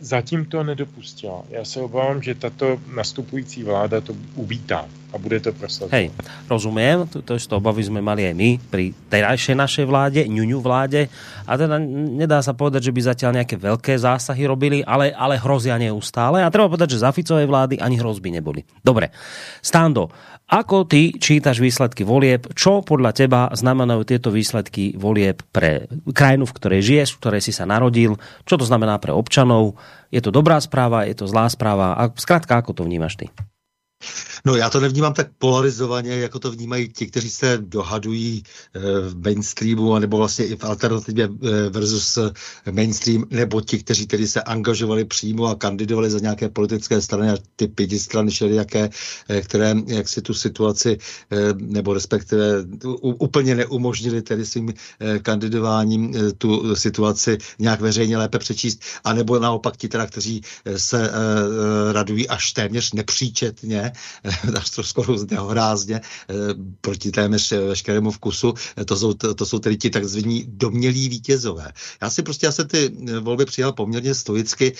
[0.00, 1.44] zatím to nedopustila.
[1.50, 5.92] Já se obávám, že tato nastupující vláda to uvítá a bude to prosazovat.
[5.92, 6.08] Hej,
[6.48, 11.10] rozumiem, to, to, to obavy sme mali aj my pri terajšej našej vláde, ňuňu vláde
[11.44, 11.76] a teda
[12.16, 16.48] nedá sa povedať, že by zatiaľ nejaké veľké zásahy robili, ale, ale hrozia neustále a
[16.48, 18.64] treba povedať, že za Ficovej vlády ani hrozby neboli.
[18.80, 19.12] Dobre,
[19.60, 20.08] Stando,
[20.50, 22.50] ako ty čítaš výsledky volieb?
[22.58, 27.52] Čo podľa teba znamenajú tieto výsledky volieb pre krajinu, v ktorej žiješ, v ktorej si
[27.54, 28.18] sa narodil?
[28.42, 29.78] Čo to znamená pre občanov?
[30.10, 31.94] Je to dobrá správa, je to zlá správa?
[31.94, 33.30] A zkrátka, ako to vnímaš ty?
[34.44, 38.42] No já to nevnímám tak polarizovaně, jako to vnímají ti, kteří se dohadují
[38.74, 42.18] eh, v mainstreamu, nebo vlastně i v alternativě eh, versus
[42.70, 47.36] mainstream, nebo ti, kteří tedy se angažovali přímo a kandidovali za nějaké politické strany a
[47.56, 48.90] ty pěti strany jaké,
[49.28, 50.98] eh, které jak si tu situaci,
[51.54, 52.64] nebo respektive
[53.00, 54.74] úplně neumožnili tedy svým
[55.22, 60.40] kandidováním tu situaci nějak veřejně lépe přečíst, anebo naopak ti teda, kteří
[60.76, 61.10] se
[61.92, 63.89] radují až téměř nepříčetně
[64.56, 66.34] až to skoro nehorázně, eh,
[66.80, 68.54] proti téměř veškerému vkusu.
[68.76, 71.72] Eh, to jsou, to, to jsou tedy ti takzvaní domělí vítězové.
[72.02, 74.72] Já si prostě, já se ty eh, volby přijal poměrně stoicky,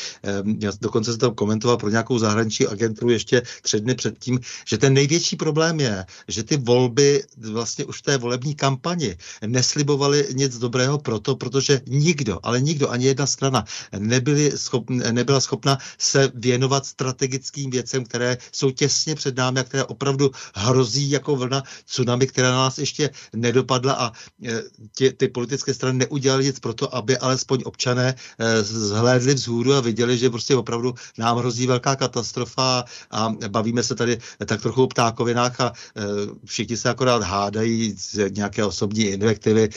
[0.61, 4.95] já dokonce jsem tam komentoval pro nějakou zahraniční agenturu ještě tři dny předtím, že ten
[4.95, 10.99] největší problém je, že ty volby vlastně už v té volební kampani neslibovaly nic dobrého
[10.99, 13.65] proto, protože nikdo, ale nikdo, ani jedna strana
[13.99, 19.89] nebyli schop, nebyla schopna se věnovat strategickým věcem, které jsou těsně před námi a která
[19.89, 24.13] opravdu hrozí jako vlna tsunami, která na nás ještě nedopadla a
[24.45, 24.63] e,
[24.97, 29.81] tě, ty politické strany neudělali nic pro to, aby alespoň občané e, zhlédli vzhůru a
[29.81, 34.87] viděli, že prostě opravdu nám hrozí velká katastrofa a bavíme se tady tak trochu o
[34.87, 36.03] ptákovinách a e,
[36.45, 39.69] všichni se akorát hádají z nějaké osobní invektivy,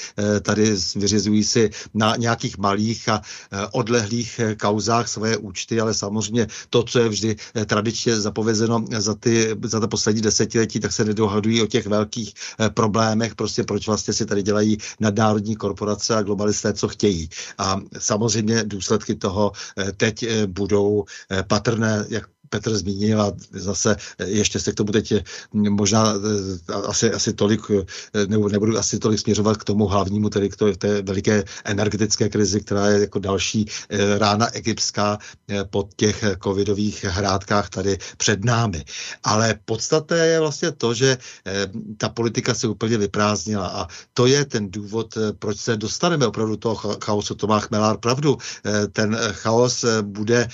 [0.41, 3.21] tady vyřizují si na nějakých malých a
[3.71, 9.79] odlehlých kauzách svoje účty, ale samozřejmě to, co je vždy tradičně zapovězeno za ty za
[9.79, 14.25] ta poslední desetiletí, tak se nedohadují o těch velkých eh, problémech, prostě proč vlastně si
[14.25, 17.29] tady dělají nadnárodní korporace a globalisté, co chtějí.
[17.57, 21.05] A samozřejmě důsledky toho eh, teď eh, budou
[21.47, 22.23] patrné, jak
[22.53, 25.13] Petr zmínil a zase ještě se k tomu teď
[25.69, 26.13] možná
[26.85, 27.61] asi, asi tolik,
[28.27, 32.87] nebo nebudu asi tolik směřovat k tomu hlavnímu, tedy k té veliké energetické krizi, která
[32.87, 33.65] je jako další
[34.17, 35.17] rána egyptská
[35.69, 38.85] pod těch covidových hrádkách tady před námi.
[39.23, 41.17] Ale podstatné je vlastně to, že
[41.97, 46.97] ta politika se úplně vyprázdnila a to je ten důvod, proč se dostaneme opravdu toho
[47.03, 47.35] chaosu.
[47.35, 48.37] To má Chmelár pravdu.
[48.91, 50.47] Ten chaos bude,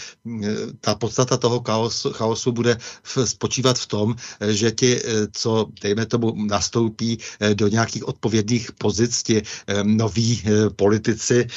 [0.81, 2.77] ta podstata toho chaosu, chaosu bude
[3.25, 4.15] spočívat v tom,
[4.47, 7.17] že ti, co, dejme tomu, nastoupí
[7.53, 9.41] do nějakých odpovědných pozic, ti
[9.83, 10.43] noví
[10.75, 11.47] politici,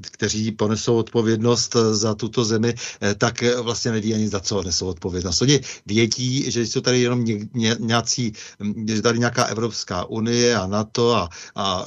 [0.00, 2.74] kteří ponesou odpovědnost za tuto zemi,
[3.18, 5.42] tak vlastně neví ani za co nesou odpovědnost.
[5.42, 8.32] Oni vědí, že jsou tady jenom ně, ně, nějací,
[8.86, 11.84] že tady nějaká Evropská unie a NATO a, a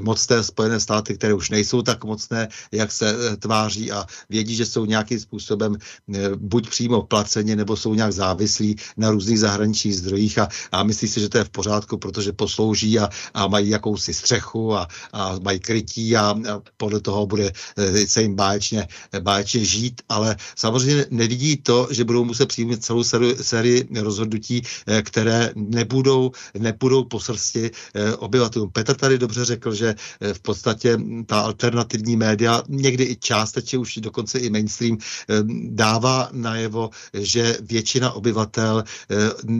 [0.00, 4.84] mocné Spojené státy, které už nejsou tak mocné, jak se tváří a vědí, že jsou
[4.84, 5.76] nějakým způsobem
[6.36, 11.20] buď přímo placeni, nebo jsou nějak závislí na různých zahraničních zdrojích a, a myslí si,
[11.20, 15.60] že to je v pořádku, protože poslouží a, a mají jakousi střechu a, a mají
[15.60, 17.52] krytí a, a podle toho bude
[18.06, 18.88] se jim báječně,
[19.20, 23.04] báječně žít, ale samozřejmě nevidí to, že budou muset přijmout celou
[23.40, 24.62] sérii rozhodnutí,
[25.02, 27.70] které nebudou, nebudou po srsti
[28.18, 28.70] obyvatelům.
[28.70, 29.94] Petr tady dobře řekl, že
[30.32, 34.98] v podstatě ta alternativní média, někdy i částečně už dokonce i mainstream,
[35.72, 38.84] dává najevo, že většina obyvatel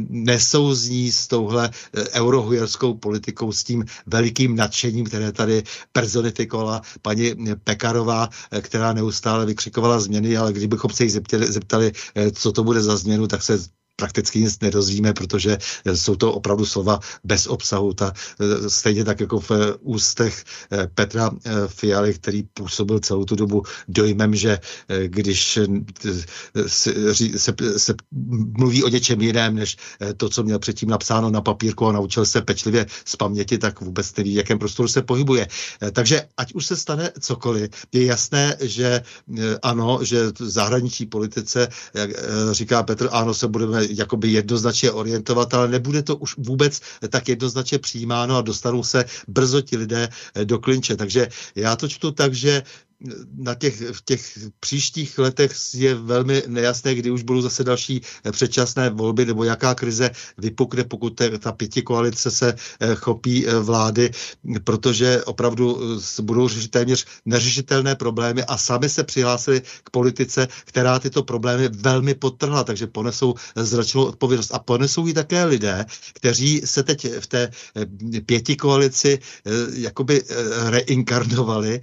[0.08, 1.70] nesouzní s touhle
[2.12, 8.28] eurohujerskou politikou, s tím velikým nadšením, které tady personifikovala paní Pekarová,
[8.60, 11.92] která neustále vykřikovala změny, ale kdybychom se jí zeptali, zeptali,
[12.32, 13.58] co to bude za změnu, tak se
[13.96, 17.94] prakticky nic nedozvíme, protože eh, jsou to opravdu slova bez obsahu.
[17.94, 20.44] Ta, eh, stejně tak jako v eh, ústech
[20.94, 21.30] Petra
[21.66, 24.58] Fialy, který působil celou tu dobu dojmem, že
[25.06, 25.58] když
[26.66, 26.92] se,
[27.36, 27.94] se, se
[28.58, 29.76] mluví o něčem jiném, než
[30.16, 34.16] to, co měl předtím napsáno na papírku a naučil se pečlivě z paměti, tak vůbec
[34.16, 35.48] neví, v jakém prostoru se pohybuje.
[35.92, 39.02] Takže ať už se stane cokoliv, je jasné, že
[39.62, 42.10] ano, že v zahraniční politice, jak
[42.52, 47.78] říká Petr, ano, se budeme jakoby jednoznačně orientovat, ale nebude to už vůbec tak jednoznačně
[47.78, 50.08] přijímáno a dostanou se brzo ti lidé
[50.44, 50.96] do klinče.
[50.96, 52.62] Takže já to čtu tak, že
[53.36, 58.32] na těch, v těch příštích letech je velmi nejasné, kdy už budou zase další eh,
[58.32, 63.58] předčasné volby, nebo jaká krize vypukne, pokud te, ta pěti koalice se eh, chopí eh,
[63.58, 64.10] vlády,
[64.64, 65.80] protože opravdu
[66.20, 72.14] budou řešit téměř neřešitelné problémy a sami se přihlásili k politice, která tyto problémy velmi
[72.14, 74.54] podtrhla, takže ponesou zračnou odpovědnost.
[74.54, 77.50] A ponesou ji také lidé, kteří se teď v té
[78.26, 79.18] pěti koalici
[79.74, 80.22] jakoby
[80.66, 81.80] reinkarnovali.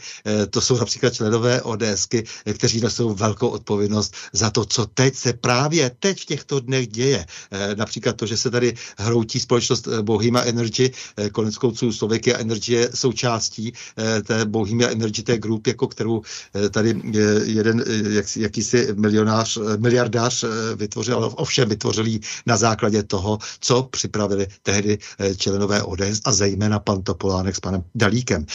[0.49, 5.33] To jsou například například členové ODSky, kteří nesou velkou odpovědnost za to, co teď se
[5.33, 7.25] právě teď v těchto dnech děje.
[7.51, 12.37] Eh, například to, že se tady hroutí společnost eh, Bohemia Energy, eh, konec konců Slovakia
[12.37, 13.73] Energy je součástí
[14.23, 16.21] té Bohemia Energy, té group, jako kterou
[16.71, 17.01] tady
[17.43, 22.05] jeden jak, jakýsi milionář, miliardář vytvořil, ale ovšem vytvořil
[22.45, 24.97] na základě toho, co připravili tehdy
[25.37, 28.45] členové ODS a zejména pan Topolánek s panem Dalíkem.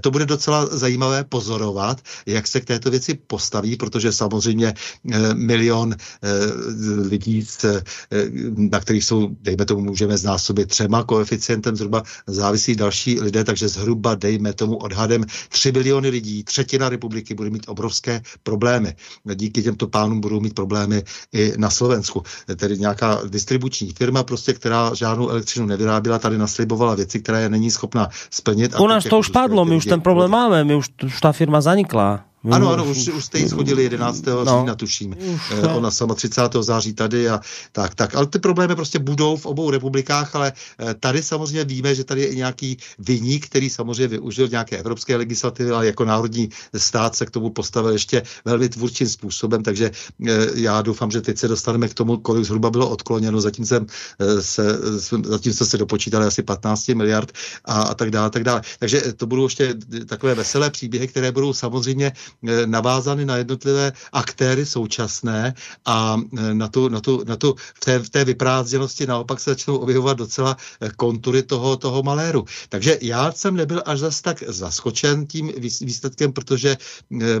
[0.00, 4.74] To bude docela zajímavé pozorovat, stát, jak se k této věci postaví, protože samozřejmě
[5.12, 6.28] eh, milion eh,
[7.08, 7.82] lidí, eh,
[8.56, 14.14] na kterých jsou, dejme tomu, můžeme znásobit třema koeficientem, zhruba závisí další lidé, takže zhruba,
[14.14, 18.94] dejme tomu, odhadem 3 miliony lidí, třetina republiky bude mít obrovské problémy.
[19.34, 22.22] Díky těmto pánům budou mít problémy i na Slovensku.
[22.56, 28.08] Tedy nějaká distribuční firma, prostě, která žádnou elektřinu nevyráběla, tady naslibovala věci, které není schopna
[28.30, 28.74] splnit.
[28.80, 31.60] U nás to už padlo, my už ten problém máme, my už, už ta firma
[31.60, 32.27] zanikla zanikla.
[32.50, 34.26] Ano, ano, už, už jste ji schodili 11.
[34.26, 34.44] No.
[34.44, 35.16] října, tuším.
[35.34, 36.62] Uf, eh, Ona sama 30.
[36.62, 37.40] září tady a
[37.72, 38.14] tak, tak.
[38.14, 42.20] Ale ty problémy prostě budou v obou republikách, ale eh, tady samozřejmě víme, že tady
[42.20, 47.26] je i nějaký vyník, který samozřejmě využil nějaké evropské legislativy, ale jako národní stát se
[47.26, 49.90] k tomu postavil ještě velmi tvůrčím způsobem, takže
[50.28, 53.40] eh, já doufám, že teď se dostaneme k tomu, kolik zhruba bylo odkloněno.
[53.40, 53.86] Zatím jsem
[54.40, 54.78] se,
[55.24, 57.32] zatím jsem se dopočítali asi 15 miliard
[57.64, 58.62] a, a tak dále, tak dále.
[58.78, 59.74] Takže to budou ještě
[60.06, 62.12] takové veselé příběhy, které budou samozřejmě
[62.66, 65.54] navázány na jednotlivé aktéry současné
[65.86, 69.50] a eh, na tu, na tu, na tu v, té, v té vyprázdněnosti naopak se
[69.50, 72.44] začnou objevovat docela eh, kontury toho, toho maléru.
[72.68, 76.76] Takže já jsem nebyl až zas tak zaskočen tím výsledkem, protože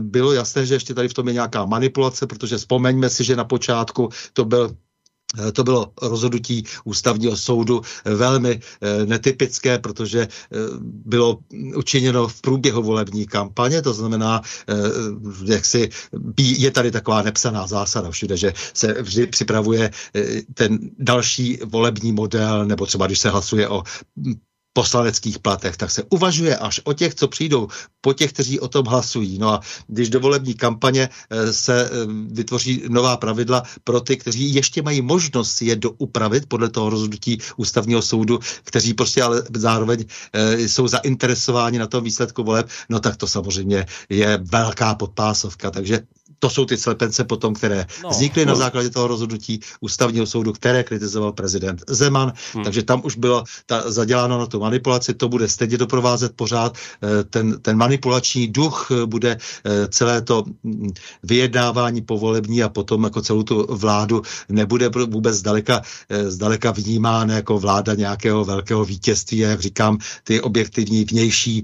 [0.00, 3.44] bylo jasné, že ještě tady v tom je nějaká manipulace, protože vzpomeňme si, že na
[3.44, 4.87] počátku to byl Eh,
[5.52, 10.28] to bylo rozhodnutí ústavního soudu eh, velmi eh, netypické, protože
[10.82, 11.38] bylo
[11.76, 14.42] učiněno v průběhu volební kampaně, to znamená,
[15.44, 15.88] jak si
[16.38, 19.90] je tady taková nepsaná zásada všude, že se vždy připravuje
[20.54, 23.82] ten další volební model, nebo třeba když se hlasuje o
[24.78, 27.68] poslaneckých platech, tak se uvažuje až o těch, co přijdou
[28.00, 29.38] po těch, kteří o tom hlasují.
[29.38, 31.90] No a když do volební kampaně eh, se eh,
[32.30, 38.02] vytvoří nová pravidla pro ty, kteří ještě mají možnost je doupravit podle toho rozhodnutí ústavního
[38.02, 43.26] soudu, kteří prostě ale zároveň eh, jsou zainteresováni na tom výsledku voleb, no tak to
[43.26, 45.70] samozřejmě je velká podpásovka.
[45.70, 46.06] Takže
[46.38, 48.52] to jsou ty slepence potom, které no, vznikly no.
[48.52, 52.32] na základě toho rozhodnutí ústavního soudu, které kritizoval prezident Zeman.
[52.54, 52.64] Hmm.
[52.64, 56.76] Takže tam už bylo ta, zaděláno na tu manipulaci, to bude stejně doprovázet pořád.
[57.02, 60.90] Eh, ten, ten manipulační duch eh, bude eh, celé to mm,
[61.22, 65.82] vyjednávání povolební a potom jako celou tu vládu nebude vůbec zdaleka,
[66.28, 69.46] zdaleka vnímána jako vláda nějakého velkého vítězství.
[69.46, 71.62] A jak říkám, ty objektivní vnější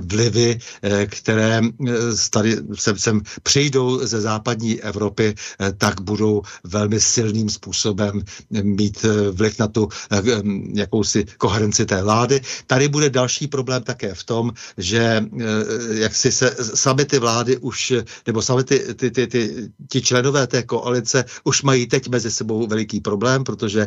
[0.00, 0.58] vlivy,
[1.06, 1.60] které
[2.30, 9.30] tady sem, sem přijdou ze západní Evropy, eh, tak budou velmi silným způsobem mít eh,
[9.30, 10.22] vliv na tu eh,
[10.74, 12.40] jakousi koherenci té vlády.
[12.66, 15.24] Tady bude další problém také v tom, že
[15.90, 17.92] jak si se sami ty vlády už,
[18.26, 22.66] nebo sami ty, ty, ty, ty, ti členové té koalice už mají teď mezi sebou
[22.66, 23.86] veliký problém, protože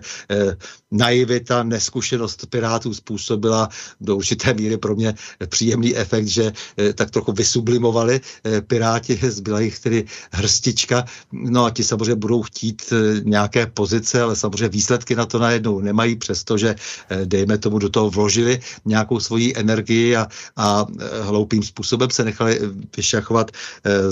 [0.92, 3.70] naivita, neskušenost Pirátů způsobila
[4.02, 5.14] do určité míry pro mě
[5.48, 6.54] příjemný efekt, že
[6.96, 8.22] tak trochu vysublimovali
[8.68, 14.36] Piráti, zbyla jich tedy hrstička, no a ti samozřejmě budou chtít eh, nějaké pozice, ale
[14.36, 16.76] samozřejmě výsledky na to najednou nemají, přestože,
[17.10, 22.24] eh, dejme tomu, do toho vložili nějakou svoji energii a, a eh, hloupým způsobem se
[22.24, 22.60] nechali
[22.98, 23.52] vyšachovat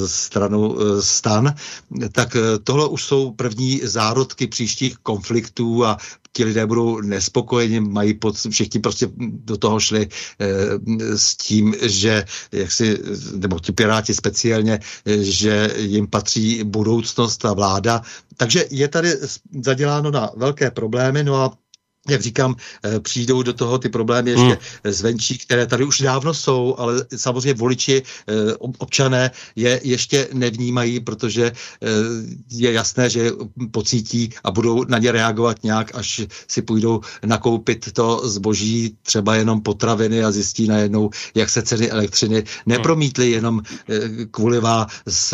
[0.05, 1.55] stranu stan,
[2.11, 5.97] tak tohle už jsou první zárodky příštích konfliktů a
[6.37, 10.07] ti lidé budou nespokojeni, mají pod, všichni prostě do toho šli
[10.39, 12.99] e, s tím, že jak si,
[13.35, 18.01] nebo ti piráti speciálně, e, že jim patří budoucnost a vláda.
[18.37, 19.09] Takže je tady
[19.63, 21.57] zaděláno na velké problémy, no a
[22.09, 24.93] jak říkám, eh, přijdou do toho ty problémy ještě hmm.
[24.93, 31.51] zvenčí, které tady už dávno jsou, ale samozřejmě voliči, eh, občané je ještě nevnímají, protože
[31.51, 31.87] eh,
[32.51, 33.31] je jasné, že
[33.71, 39.61] pocítí a budou na ně reagovat nějak, až si půjdou nakoupit to zboží, třeba jenom
[39.61, 43.61] potraviny a zjistí najednou, jak se ceny elektřiny nepromítly jenom
[44.31, 44.61] kvůli
[45.05, 45.33] z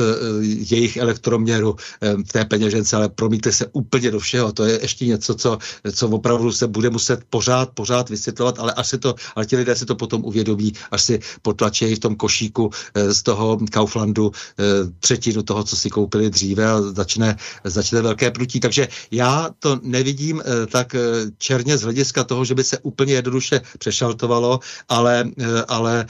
[0.71, 4.51] jejich elektroměru v té peněžence, ale promítly se úplně do všeho.
[4.51, 5.57] To je ještě něco, co,
[5.91, 9.55] co opravdu se se bude muset pořád, pořád vysvětlovat, ale až se to, ale ti
[9.57, 14.31] lidé si to potom uvědomí, až si potlačí v tom košíku e, z toho Kauflandu
[14.31, 14.63] e,
[14.99, 18.59] třetinu toho, co si koupili dříve a začne, začne velké prutí.
[18.59, 20.95] Takže já to nevidím e, tak
[21.37, 24.59] černě z hlediska toho, že by se úplně jednoduše přešaltovalo,
[24.89, 25.25] ale,
[25.67, 26.05] ale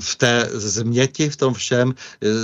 [0.00, 1.94] v té změti, v tom všem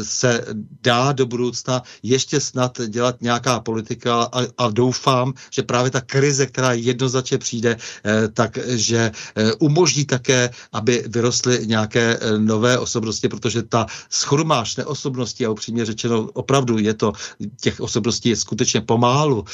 [0.03, 0.45] se
[0.83, 6.47] dá do budoucna ještě snad dělat nějaká politika a, a doufám, že právě ta krize,
[6.47, 13.29] která jednoznačně jednoznačně přijde, eh, takže eh, umožní také, aby vyrostly nějaké eh, nové osobnosti,
[13.29, 17.13] protože ta schrumáž neosobností a upřímně řečeno opravdu je to,
[17.61, 19.45] těch osobností je skutečně pomálu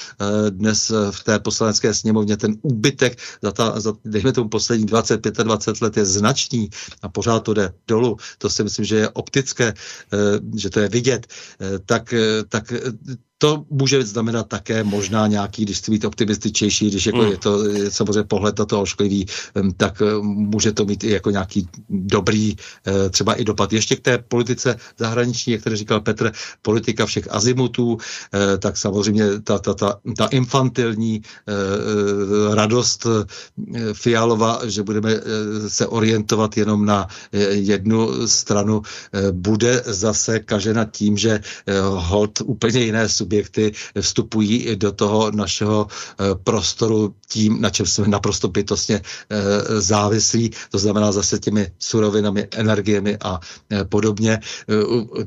[0.51, 5.97] dnes v té poslanecké sněmovně ten úbytek za, ta, za dejme tomu poslední 20-25 let
[5.97, 6.71] je značný
[7.03, 8.17] a pořád to jde dolů.
[8.39, 9.75] To si myslím, že je optické,
[10.57, 11.27] že to je vidět.
[11.87, 12.15] Tak,
[12.49, 12.73] tak
[13.39, 17.31] to může znamenat také možná nějaký, když chci být optimističtější, když jako mm.
[17.31, 19.27] je to je samozřejmě pohled na to ošklivý,
[19.77, 22.57] tak eh, může to mít i jako nějaký dobrý
[22.87, 23.73] eh, třeba i dopad.
[23.73, 26.33] Ještě k té politice zahraniční, jak tady říkal Petr,
[26.63, 27.99] politika všech azimutů,
[28.35, 31.23] eh, tak samozřejmě ta, ta, ta, ta infantilní
[32.51, 33.07] radost
[33.93, 35.11] Fialova, že budeme
[35.69, 37.09] se orientovat jenom na
[37.51, 38.83] jednu stranu,
[39.33, 41.41] bude zase kažena tím, že
[41.95, 48.49] hod úplně jiné subjekty vstupují do toho našeho eh, prostoru tím, na čem jsme naprosto
[48.49, 54.41] bytostně eh, závislí, to znamená zase těmi surovinami, energiemi a eh, podobně.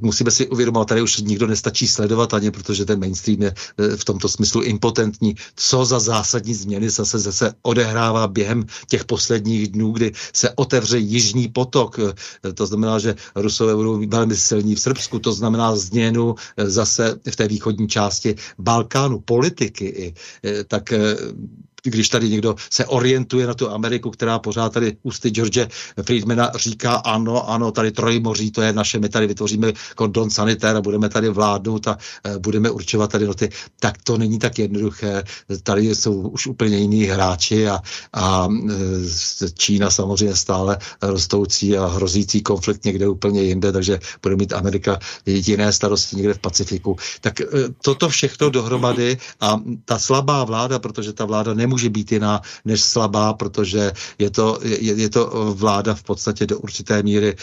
[0.02, 3.54] Musíme si uvědomovat, tady už nikdo nestačí sledovat ani, protože ten mainstream je
[3.96, 5.36] v tomto smyslu impotentní.
[5.56, 11.48] Co za zásadní změny zase zase odehrává během těch posledních dnů, kdy se otevře jižní
[11.48, 12.00] potok.
[12.54, 17.48] To znamená, že Rusové budou velmi silní v Srbsku, to znamená změnu zase v té
[17.48, 20.14] východní části Balkánu, politiky, i,
[20.68, 20.94] tak
[21.90, 25.68] když tady někdo se orientuje na tu Ameriku, která pořád tady ústy George
[26.04, 30.82] Friedmana říká ano, ano, tady trojmoří, to je naše, my tady vytvoříme kondon sanitér a
[30.82, 31.98] budeme tady vládnout a
[32.40, 35.24] budeme určovat tady noty, tak to není tak jednoduché.
[35.64, 37.80] Tady jsou už úplně jiní hráči a,
[38.14, 38.48] a
[39.54, 45.74] Čína samozřejmě stále rostoucí a hrozící konflikt někde úplně jinde, takže bude mít Amerika jiné
[45.74, 46.96] starosti někde v Pacifiku.
[47.22, 47.42] Tak
[47.84, 53.34] toto všechno dohromady a ta slabá vláda, protože ta vláda nemůže být jiná než slabá,
[53.34, 57.36] protože je to, je, je to vláda v podstatě do určité míry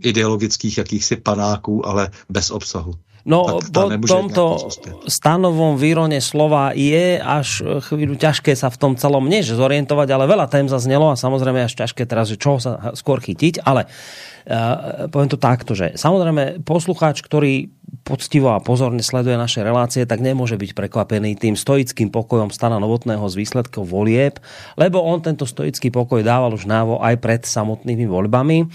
[0.00, 2.94] ideologických jakýchsi panáků, ale bez obsahu.
[3.20, 4.72] No po tomto
[5.04, 10.48] stanovom výrone slova je až chvíľu ťažké sa v tom celom než zorientovať, ale veľa
[10.48, 15.28] tém zaznelo a samozrejme až ťažké teraz, že čoho sa skôr chytiť, ale uh, poviem
[15.28, 17.68] to takto, že samozrejme poslucháč, ktorý
[18.02, 23.22] poctivo a pozorne sleduje naše relácie, tak nemôže byť prekvapený tým stoickým pokojom Stana Novotného
[23.30, 24.42] z výsledkov volieb,
[24.74, 28.58] lebo on tento stoický pokoj dával už návo aj pred samotnými voľbami.
[28.62, 28.66] E,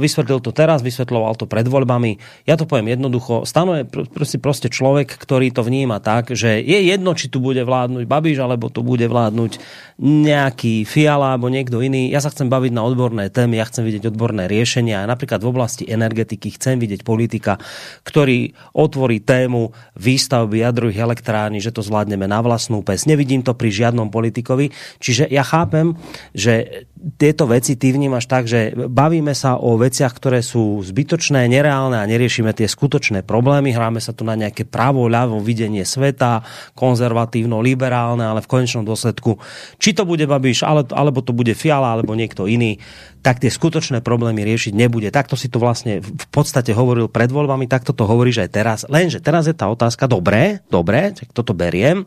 [0.00, 2.16] vysvetlil to teraz, vysvetloval to pred voľbami.
[2.48, 3.44] Ja to poviem jednoducho.
[3.44, 7.60] Stano je proste, proste človek, ktorý to vníma tak, že je jedno, či tu bude
[7.64, 9.60] vládnuť Babiš, alebo tu bude vládnuť
[10.00, 12.10] nejaký Fiala alebo niekto iný.
[12.10, 15.06] Ja sa chcem baviť na odborné témy, ja chcem vidieť odborné riešenia.
[15.06, 17.62] Napríklad v oblasti energetiky chcem vidieť politika,
[18.02, 23.06] ktorý otvorí tému výstavby jadrových elektrární, že to zvládneme na vlastnú pes.
[23.06, 24.74] Nevidím to pri žiadnom politikovi.
[24.98, 25.94] Čiže ja chápem,
[26.34, 26.86] že
[27.20, 32.08] tieto veci ty vnímaš tak, že bavíme sa o veciach, ktoré sú zbytočné, nereálne a
[32.08, 33.76] neriešime tie skutočné problémy.
[33.76, 36.40] Hráme sa tu na nejaké pravo, ľavo videnie sveta,
[36.72, 39.36] konzervatívno, liberálne, ale v konečnom dôsledku,
[39.76, 42.80] či to bude Babiš, alebo to bude Fiala, alebo niekto iný,
[43.24, 45.08] tak tie skutočné problémy riešiť nebude.
[45.08, 48.78] Takto si to vlastne v podstate hovoril pred voľbami, takto to hovoríš aj teraz.
[48.84, 52.04] Lenže teraz je tá otázka, dobré, dobré, tak toto beriem,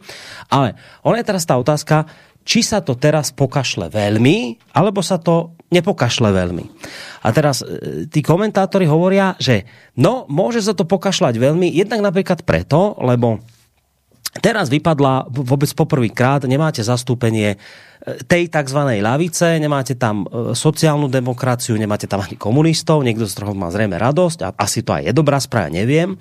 [0.54, 2.06] ale ona je teraz tá otázka,
[2.48, 6.64] či sa to teraz pokašle veľmi, alebo sa to nepokašle veľmi.
[7.28, 9.68] A teraz e, tí komentátori hovoria, že
[10.00, 13.44] no, môže sa to pokašľať veľmi, jednak napríklad preto, lebo
[14.40, 17.60] teraz vypadla vôbec poprvýkrát, nemáte zastúpenie
[18.08, 18.80] tej tzv.
[19.04, 24.00] lavice, nemáte tam e, sociálnu demokraciu, nemáte tam ani komunistov, niekto z toho má zrejme
[24.00, 26.16] radosť a asi to aj je dobrá správa, neviem.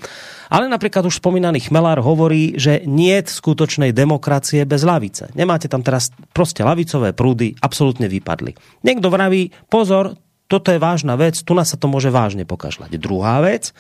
[0.51, 5.31] Ale napríklad už spomínaný Chmelár hovorí, že nie skutočnej demokracie bez lavice.
[5.39, 8.83] Nemáte tam teraz proste lavicové prúdy, absolútne vypadli.
[8.83, 12.99] Niekto vraví, pozor, toto je vážna vec, tu nás sa to môže vážne pokašľať.
[12.99, 13.75] Druhá vec,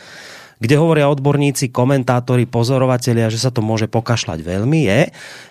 [0.57, 5.01] kde hovoria odborníci, komentátori, pozorovatelia, že sa to môže pokašľať veľmi, je,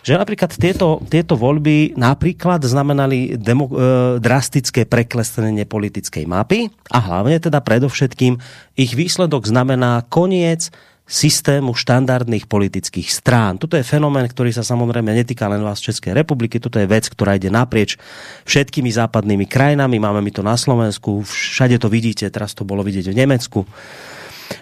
[0.01, 3.73] že napríklad tieto, tieto voľby napríklad znamenali demo, e,
[4.17, 8.41] drastické preklesnenie politickej mapy a hlavne teda predovšetkým
[8.75, 10.73] ich výsledok znamená koniec
[11.05, 13.61] systému štandardných politických strán.
[13.61, 17.37] Toto je fenomén, ktorý sa samozrejme netýka len vás Českej republiky, toto je vec, ktorá
[17.37, 18.01] ide naprieč
[18.49, 23.13] všetkými západnými krajinami, máme my to na Slovensku, všade to vidíte, teraz to bolo vidieť
[23.13, 23.69] v Nemecku.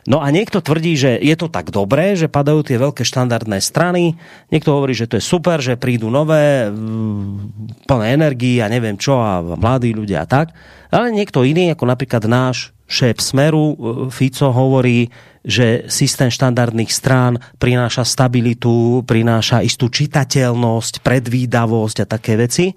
[0.04, 4.20] No a niekto tvrdí, že je to tak dobré, že padajú tie veľké štandardné strany.
[4.52, 9.20] Niekto hovorí, že to je super, že prídu nové, mm, plné energii a neviem čo
[9.20, 10.52] a mladí ľudia a tak.
[10.92, 13.76] Ale niekto iný, ako napríklad náš šéf Smeru, e,
[14.12, 15.10] Fico, hovorí,
[15.44, 22.72] že systém štandardných strán prináša stabilitu, prináša istú čitateľnosť, predvídavosť a také veci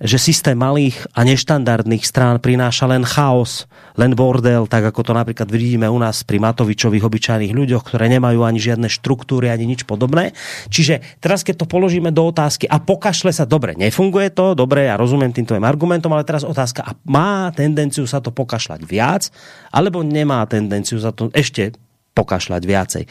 [0.00, 3.66] že systém malých a neštandardných strán prináša len chaos,
[3.98, 8.46] len bordel, tak ako to napríklad vidíme u nás pri Matovičových obyčajných ľuďoch, ktoré nemajú
[8.46, 10.32] ani žiadne štruktúry, ani nič podobné.
[10.72, 14.96] Čiže teraz, keď to položíme do otázky a pokašle sa, dobre, nefunguje to, dobre, ja
[14.96, 19.28] rozumiem týmto argumentom, ale teraz otázka, a má tendenciu sa to pokašľať viac,
[19.68, 21.76] alebo nemá tendenciu sa to ešte
[22.16, 23.04] pokašľať viacej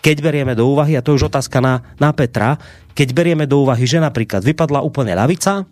[0.00, 2.56] keď berieme do úvahy, a to je už otázka na, na Petra,
[2.96, 5.68] keď berieme do úvahy, že napríklad vypadla úplne lavica,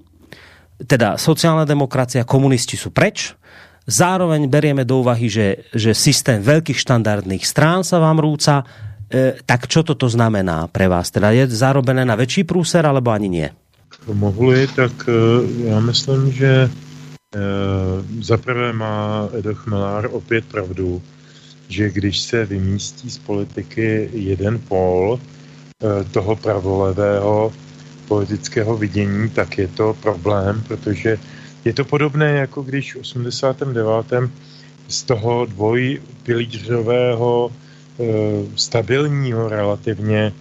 [0.86, 3.34] teda sociálna demokracia, komunisti sú preč,
[3.88, 8.62] zároveň berieme do úvahy, že, že systém veľkých štandardných strán sa vám rúca,
[9.08, 11.08] e, tak čo toto znamená pre vás?
[11.08, 13.48] Teda je zarobené na väčší prúser, alebo ani nie?
[14.06, 15.12] Mohli, tak e,
[15.68, 16.70] já myslím, že e,
[18.22, 21.02] zaprvé má Edo Chmelár opět pravdu,
[21.68, 27.52] že když se vymístí z politiky jeden pol e, toho pravolevého
[28.08, 31.18] politického vidění, tak je to problém, protože
[31.64, 33.86] je to podobné, jako když v 89.
[34.88, 37.52] z toho dvojpilířového e,
[38.56, 40.32] stabilního relativně e,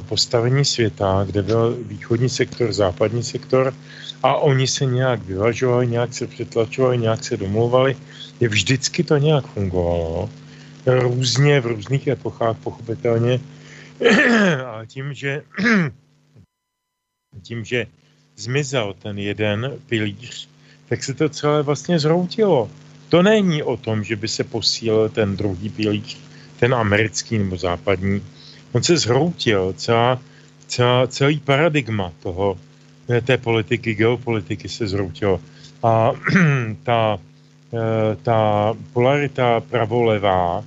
[0.00, 3.74] postavení světa, kde byl východní sektor, západní sektor
[4.22, 7.96] a oni se nějak vyvažovali, nějak se přetlačovali, nějak se domluvali,
[8.40, 10.30] je vždycky to nějak fungovalo,
[10.86, 13.40] různě v různých epochách pochopitelně,
[14.66, 15.42] ale tím, že
[17.38, 17.86] tím, že
[18.36, 20.48] zmizel ten jeden pilíř,
[20.88, 22.70] tak se to celé vlastně zhroutilo.
[23.08, 26.16] To není o tom, že by se posílil ten druhý pilíř,
[26.60, 28.22] ten americký nebo západní.
[28.72, 30.20] On se zhroutil, celá,
[30.66, 32.58] celá, celý paradigma toho,
[33.24, 35.40] té politiky, geopolitiky se zhroutilo.
[35.82, 36.12] A
[36.82, 37.18] ta,
[37.72, 40.64] eh, ta polarita pravolevá,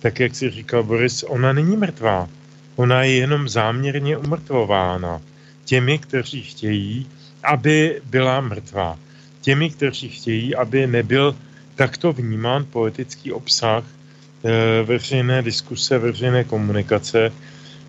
[0.00, 2.28] tak jak si říkal Boris, ona není mrtvá.
[2.76, 5.20] Ona je jenom záměrně umrtvována
[5.64, 7.06] těmi, kteří chtějí,
[7.42, 8.98] aby byla mrtvá.
[9.40, 11.36] Těmi, kteří chtějí, aby nebyl
[11.74, 17.32] takto vnímán politický obsah e, veřejné diskuse, veřejné komunikace,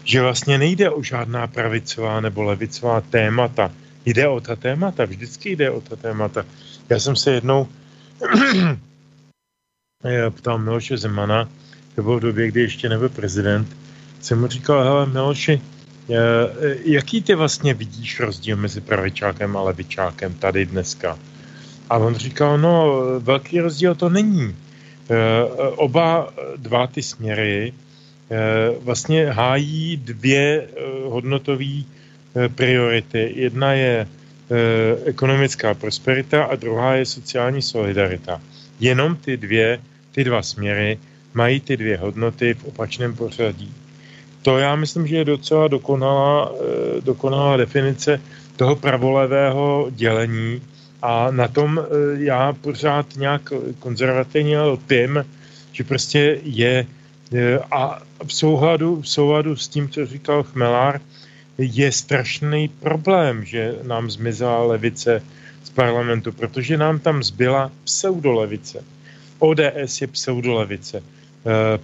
[0.04, 3.72] že vlastně nejde o žádná pravicová nebo levicová témata.
[4.06, 6.46] Jde o ta témata, vždycky jde o ta témata.
[6.90, 7.68] Já jsem se jednou
[10.30, 11.50] ptal Miloše Zemana,
[11.96, 13.78] to bylo v době, kdy ještě nebyl prezident,
[14.22, 15.62] jsem mu říkal, hele Miloši,
[16.84, 21.20] jaký ty vlastně vidíš rozdíl mezi pravičákem a levičákem tady dneska?
[21.90, 24.56] A on říkal, no velký rozdíl to není.
[25.76, 27.74] Oba dva ty směry
[28.82, 30.68] vlastně hájí dvě
[31.04, 31.84] hodnotové
[32.56, 33.34] priority.
[33.36, 34.08] Jedna je
[35.06, 38.42] ekonomická prosperita a druhá je sociální solidarita.
[38.80, 39.80] Jenom ty dvě,
[40.12, 41.00] ty dva směry
[41.34, 43.74] mají ty dvě hodnoty v opačném pořadí.
[44.46, 48.22] To já myslím, že je docela dokonalá, eh, dokonalá definice
[48.56, 50.62] toho pravolevého dělení
[51.02, 51.86] a na tom eh,
[52.22, 53.42] já pořád nějak
[53.80, 55.26] konzervativně lpím,
[55.72, 56.86] že prostě je
[57.34, 61.02] eh, a v souhladu, v souhladu s tím, co říkal Chmelár,
[61.58, 65.24] je strašný problém, že nám zmizela levice
[65.64, 68.84] z parlamentu, protože nám tam zbyla pseudolevice.
[69.40, 71.04] ODS je pseudolevice.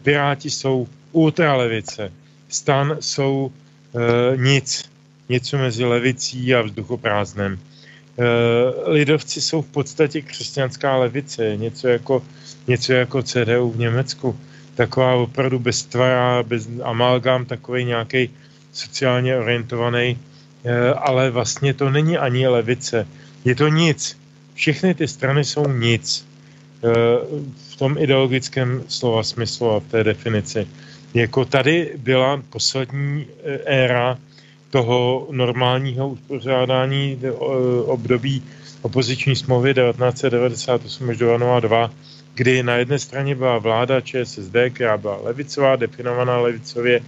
[0.03, 2.11] Piráti jsou ultralevice
[2.51, 4.89] stan jsou e, nic,
[5.29, 7.59] něco mezi levicí a vzduchoprázdnem.
[7.59, 12.23] E, lidovci jsou v podstatě křesťanská levice, něco jako,
[12.67, 14.39] něco jako CDU v Německu.
[14.75, 18.29] Taková opravdu bez tvara, bez amalgám, takový nějaký
[18.73, 20.19] sociálně orientovaný,
[20.63, 23.07] e, ale vlastně to není ani levice.
[23.45, 24.17] Je to nic.
[24.53, 26.25] Všechny ty strany jsou nic.
[27.69, 30.67] V tom ideologickém slova smyslu a v té definici.
[31.13, 34.17] Jako tady byla poslední eh, éra
[34.69, 37.31] toho normálního uspořádání eh,
[37.85, 38.43] období
[38.81, 41.91] opoziční smlouvy 1998 až 2002,
[42.33, 47.01] kdy na jedné straně byla vláda ČSSD, která byla levicová, definovaná levicově,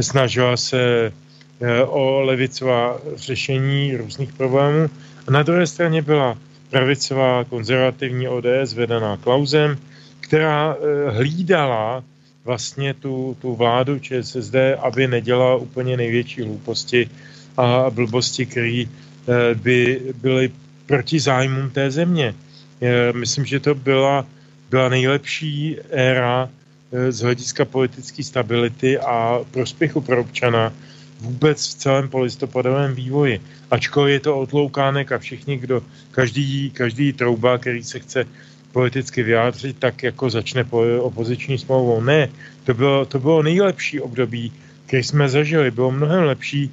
[0.00, 1.12] snažila se
[1.60, 4.90] eh, o levicová řešení různých problémů.
[5.28, 6.38] A na druhé straně byla
[6.70, 9.78] pravicová konzervativní ODS vedená Klausem,
[10.20, 10.76] která
[11.10, 12.04] hlídala
[12.44, 17.10] vlastně tu, tu vládu ČSSD, aby nedělala úplně největší hlouposti
[17.56, 20.50] a blbosti, které eh, by byly
[20.86, 22.34] proti zájmům té země.
[22.82, 24.26] Eh, myslím, že to byla,
[24.70, 26.48] byla nejlepší éra
[26.92, 30.72] eh, z hlediska politické stability a prospěchu pro občana
[31.20, 33.40] vůbec v celém polistopadovém vývoji.
[33.70, 38.26] Ačkoliv je to otloukánek a všichni, kdo, každý, každý trouba, který se chce
[38.72, 42.00] politicky vyjádřit, tak jako začne po opoziční smlouvou.
[42.00, 42.28] Ne,
[42.64, 44.52] to bylo, to bylo nejlepší období,
[44.86, 45.70] které jsme zažili.
[45.70, 46.70] Bylo mnohem lepší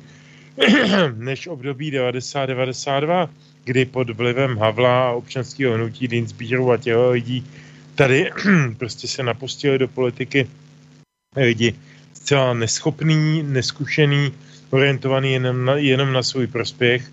[1.16, 3.30] než období 90-92,
[3.64, 7.46] kdy pod vlivem Havla a občanského hnutí Dinsbíru a těho lidí
[7.96, 8.32] tady
[8.78, 10.48] prostě se napustili do politiky
[11.36, 11.74] lidi
[12.14, 14.34] zcela neschopný, neskušený,
[14.70, 17.12] orientovaný jenom na, jenom na svůj prospěch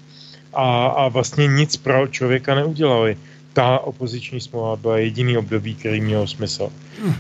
[0.55, 3.17] a, a vlastně nic pro člověka neudělali
[3.57, 6.69] ta opoziční smlouva byla jediný období, který měl smysl.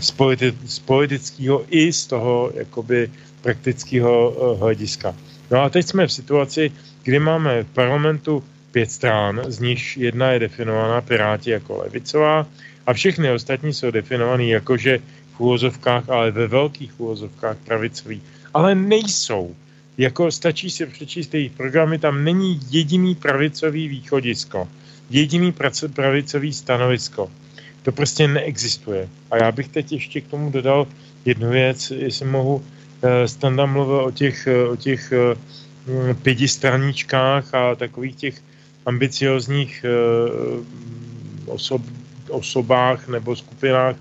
[0.00, 3.10] Z, politi- z politického i z toho jakoby
[3.42, 5.16] praktického uh, hlediska.
[5.50, 6.72] No a teď jsme v situaci,
[7.02, 12.46] kdy máme v parlamentu pět strán, z nich jedna je definovaná Piráti jako levicová
[12.86, 14.98] a všechny ostatní jsou definované jako, že
[15.32, 18.22] v úvozovkách, ale ve velkých úvozovkách pravicový.
[18.54, 19.54] Ale nejsou.
[19.98, 24.68] Jako stačí si přečíst jejich programy, tam není jediný pravicový východisko
[25.10, 25.54] jediný
[25.94, 27.30] pravicový stanovisko.
[27.82, 29.08] To prostě neexistuje.
[29.30, 30.86] A já bych teď ještě k tomu dodal
[31.24, 32.64] jednu věc, jestli mohu.
[33.02, 35.36] Eh, Standa mluvil o těch, eh, o těch eh,
[35.86, 38.36] mm, pěti straníčkách a takových těch
[38.86, 39.84] ambiciozních
[41.46, 41.82] osob,
[42.30, 43.96] osobách nebo skupinách.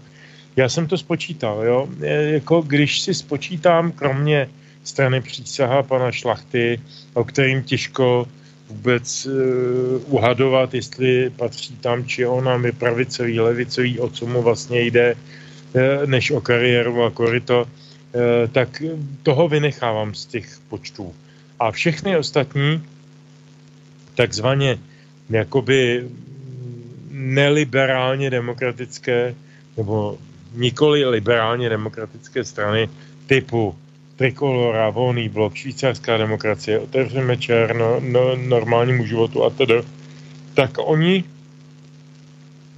[0.56, 1.90] Já jsem to spočítal, jo.
[2.38, 4.50] Jako když si spočítám, kromě
[4.84, 6.82] strany přísaha pana Šlachty,
[7.14, 8.28] o kterým těžko
[8.70, 9.34] vůbec uh,
[10.14, 15.82] uhadovat, jestli patří tam či onam, je pravicový, levicový, o co mu vlastně jde, uh,
[16.06, 18.84] než o kariéru a korito, uh, tak
[19.24, 21.14] toho vynechávám z těch počtů.
[21.60, 22.84] A všechny ostatní
[24.16, 24.78] takzvaně
[25.30, 26.08] jakoby
[27.12, 29.36] neliberálně demokratické
[29.78, 30.18] nebo
[30.56, 32.90] nikoli liberálně demokratické strany
[33.28, 33.76] typu
[34.16, 39.84] Trikolora, Volný blok, Švýcarská demokracie, Otevřeme černo, no, normálnímu životu a tedy,
[40.54, 41.24] tak oni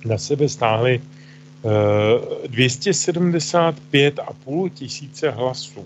[0.05, 1.03] na sebe stáhli uh,
[2.45, 5.85] 275,5 tisíce hlasů.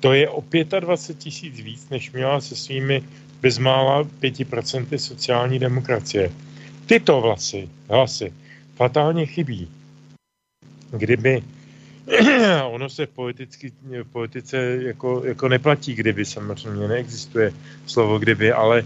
[0.00, 0.44] To je o
[0.80, 3.02] 25 tisíc víc, než měla se svými
[3.40, 6.32] bezmála 5% sociální demokracie.
[6.86, 8.32] Tyto vlasy, hlasy
[8.76, 9.68] fatálně chybí.
[10.90, 11.42] Kdyby
[12.64, 17.52] ono se v, politicky, v politice jako, jako neplatí kdyby, samozřejmě neexistuje
[17.86, 18.84] slovo kdyby, ale e,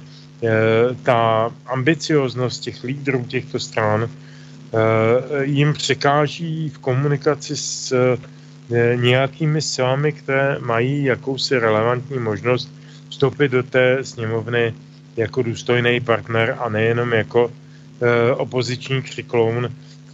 [1.03, 10.13] ta ambicioznost těch lídrů těchto stran e, jim překáží v komunikaci s e, nějakými silami,
[10.13, 12.73] které mají jakousi relevantní možnost
[13.09, 14.75] vstoupit do té sněmovny
[15.17, 17.53] jako důstojný partner a nejenom jako
[18.01, 19.69] e, opoziční křikloun,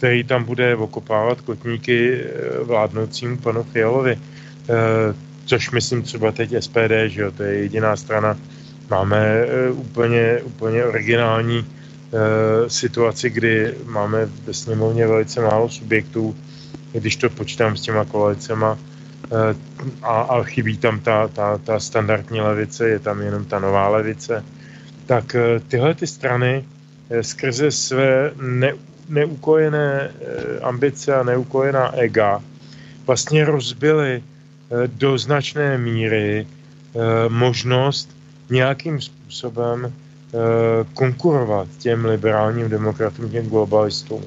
[0.05, 4.19] který tam bude okopávat kotníky eh, vládnoucímu panu Fialovi.
[4.19, 8.37] Eh, což myslím třeba teď SPD, že jo, to je jediná strana.
[8.91, 11.65] Máme eh, úplně, úplně originální
[12.69, 16.37] situaci, kdy máme ve sněmovně velice málo subjektů,
[16.93, 18.79] když to počítám s těma koalicema,
[20.03, 24.45] a, a chybí tam ta, ta, ta standardní levice, je tam jenom ta nová levice,
[25.07, 25.37] tak
[25.69, 26.65] tyhle ty strany
[27.23, 28.73] skrze své ne,
[29.09, 30.13] neukojené eh,
[30.61, 32.43] ambice a neukojená ega
[33.07, 34.25] vlastně rozbily eh,
[34.87, 36.49] do značné míry eh,
[37.29, 38.17] možnost
[38.51, 39.93] nějakým způsobem
[40.95, 44.23] konkurovat těm liberálním demokratům, těm globalistům.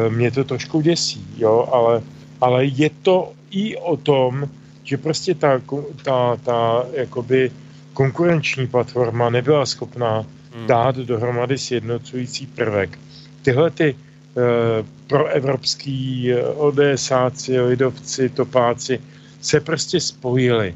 [0.09, 2.01] mě to trošku děsí, jo, ale,
[2.41, 4.49] ale je to i o tom,
[4.83, 5.61] že prostě ta,
[6.03, 7.51] ta, ta jakoby
[7.93, 10.25] konkurenční platforma nebyla schopná
[10.55, 10.67] hmm.
[10.67, 12.99] dát dohromady sjednocující prvek.
[13.41, 13.95] Tyhle ty
[15.07, 18.99] proevropský eh, ODSáci, lidovci, topáci
[19.41, 20.75] se prostě spojili.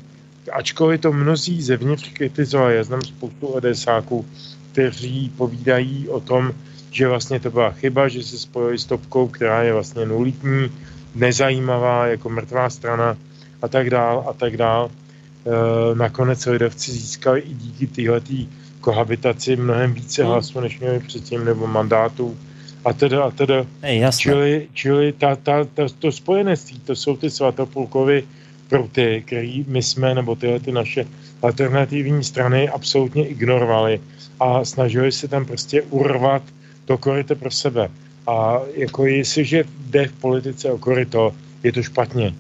[0.52, 4.26] Ačkoliv to mnozí zevnitř kritizovali, já znám spoustu ODSáků,
[4.72, 6.54] kteří povídají o tom,
[6.92, 10.72] že vlastně to byla chyba, že se spojili s topkou, která je vlastně nulitní,
[11.16, 13.18] nezajímavá, jako mrtvá strana
[13.62, 14.92] a tak dál a tak dál.
[14.92, 18.48] E, nakonec lidovci získali i díky téhletý
[18.82, 20.32] kohabitaci mnohem více hmm.
[20.32, 22.38] hlasů, než měli předtím, nebo mandátů
[22.86, 23.66] a teda, a teda.
[23.82, 28.24] Ej, čili, čili ta, ta, ta, to spojenectví, to jsou ty svatopulkovy
[28.70, 31.06] pruty, který my jsme, nebo tyhle ty naše
[31.42, 34.00] alternativní strany absolutně ignorovali
[34.40, 36.44] a snažili se tam prostě urvat
[36.86, 37.90] to koryto pro sebe.
[38.28, 42.34] A jako jestliže jde v politice o koryto, je to špatně.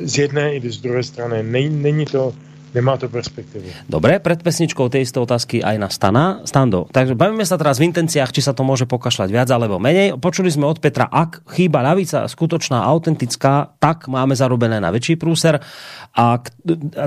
[0.00, 1.42] Z jedné i z druhé strany.
[1.68, 2.34] Není to
[2.74, 3.64] Nemá to perspektivu.
[3.86, 6.24] Dobre, pred pesničkou tej isté otázky aj na Stana.
[6.44, 10.20] Stando, takže bavíme sa teraz v intenciách, či sa to môže pokašľať viac alebo menej.
[10.20, 15.56] Počuli sme od Petra, ak chýba ľavica skutočná, autentická, tak máme zarobené na väčší prúser.
[16.16, 16.40] A,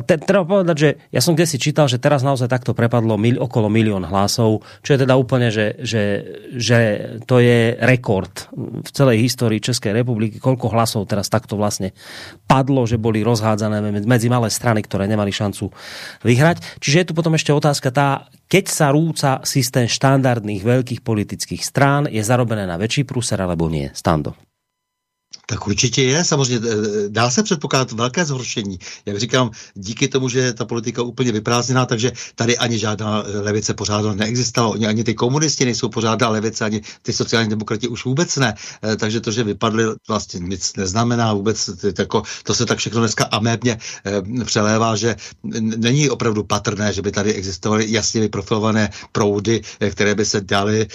[0.06, 3.38] te, treba povedať, že ja som kde si čítal, že teraz naozaj takto prepadlo mil,
[3.38, 6.04] okolo milión hlasov, čo je teda úplne, že, že,
[6.58, 6.80] že
[7.30, 11.94] to je rekord v celej histórii Českej republiky, koľko hlasov teraz takto vlastne
[12.50, 15.74] padlo, že boli rozhádzané medzi malé strany, ktoré nemali šancu šancu
[16.22, 16.62] vyhrať.
[16.78, 22.06] Čiže je tu potom ešte otázka tá, keď sa rúca systém štandardných veľkých politických strán,
[22.06, 23.90] je zarobené na väčší prúser alebo nie?
[23.98, 24.38] Stando.
[25.50, 28.80] Tak určitě je, samozřejmě eh, dá se předpokládat velké zhoršení.
[29.06, 33.74] Jak říkám, díky tomu, že ta politika úplně vyprázdněná, takže tady ani žádná eh, levice
[33.74, 34.74] pořádala neexistovala.
[34.74, 38.54] Oni ani ty komunisti nejsou pořádná levice, ani ty sociální demokrati už vůbec ne.
[38.84, 41.70] Eh, takže to, že vypadly, vlastně nic neznamená vůbec.
[42.00, 43.78] Jako, to se tak všechno dneska amébně
[44.46, 45.16] přelévá, že
[45.78, 50.88] není opravdu patrné, že by tady existovaly jasně vyprofilované proudy, které by se daly,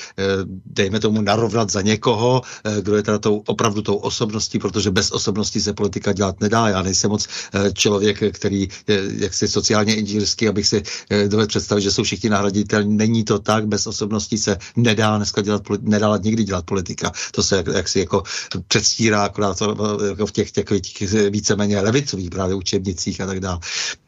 [0.67, 2.43] dejme tomu, narovnat za někoho,
[2.81, 6.69] kdo je teda tou, opravdu tou osobností osobností, protože bez osobností se politika dělat nedá.
[6.69, 11.83] Já nejsem moc eh, člověk, který je jaksi sociálně inženýrský, abych si eh, dovedl představit,
[11.83, 12.97] že jsou všichni nahraditelní.
[12.97, 17.13] Není to tak, bez osobností se nedá dneska dělat, nedá nikdy dělat politika.
[17.33, 18.23] To se jak, jak si jako
[18.69, 23.59] předstírá akorát eh, jako v těch, těch, těch víceméně levicových právě učebnicích a tak dále.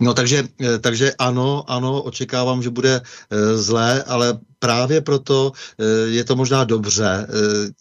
[0.00, 0.48] No takže,
[0.80, 3.00] takže ano, ano, očekávám, že bude
[3.56, 5.52] zlé, ale právě proto
[6.06, 7.26] je to možná dobře.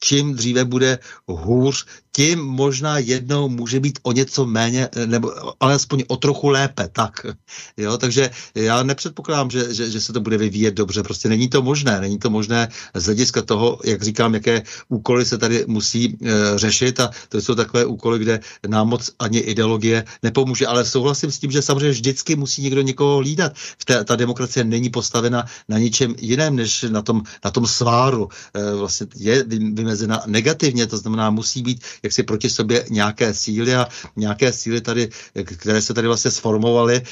[0.00, 0.98] Čím dříve bude
[1.28, 7.26] hůř, tím možná jednou může být o něco méně, nebo alespoň o trochu lépe, tak.
[7.76, 11.62] Jo, takže já nepředpokládám, že, že, že se to bude vyvíjet dobře, prostě není to
[11.62, 16.58] možné, není to možné z hlediska toho, jak říkám, jaké úkoly se tady musí e,
[16.58, 21.38] řešit a to jsou takové úkoly, kde nám moc ani ideologie nepomůže, ale souhlasím s
[21.38, 23.52] tím, že samozřejmě vždycky musí někdo někoho hlídat.
[23.84, 28.28] Té, ta demokracie není postavena na ničem jiném, než na tom, na tom sváru.
[28.54, 33.74] E, vlastně je vymezena negativně, to znamená, musí být jak si proti sobě nějaké síly
[33.74, 35.08] a nějaké síly tady,
[35.44, 37.02] které se tady vlastně sformovaly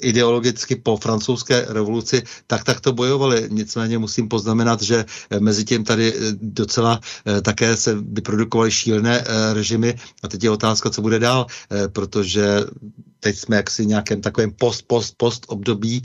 [0.00, 3.48] ideologicky po francouzské revoluci, tak tak to bojovali.
[3.50, 5.04] Nicméně musím poznamenat, že
[5.38, 10.90] mezi tím tady docela eh, také se vyprodukovaly šílené eh, režimy a teď je otázka,
[10.90, 12.64] co bude dál, eh, protože
[13.20, 16.02] teď jsme jaksi nějakém takovém post, post, post období,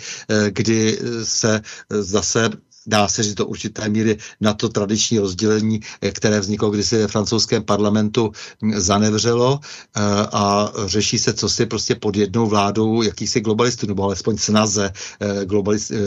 [0.49, 2.49] kdy se zase
[2.87, 7.07] dá se říct do určité míry na to tradiční rozdělení, eh, které vzniklo kdysi ve
[7.07, 10.01] francouzském parlamentu, hm, zanevřelo eh,
[10.31, 15.45] a řeší se, co si prostě pod jednou vládou jakýchsi globalistů, nebo alespoň snaze eh,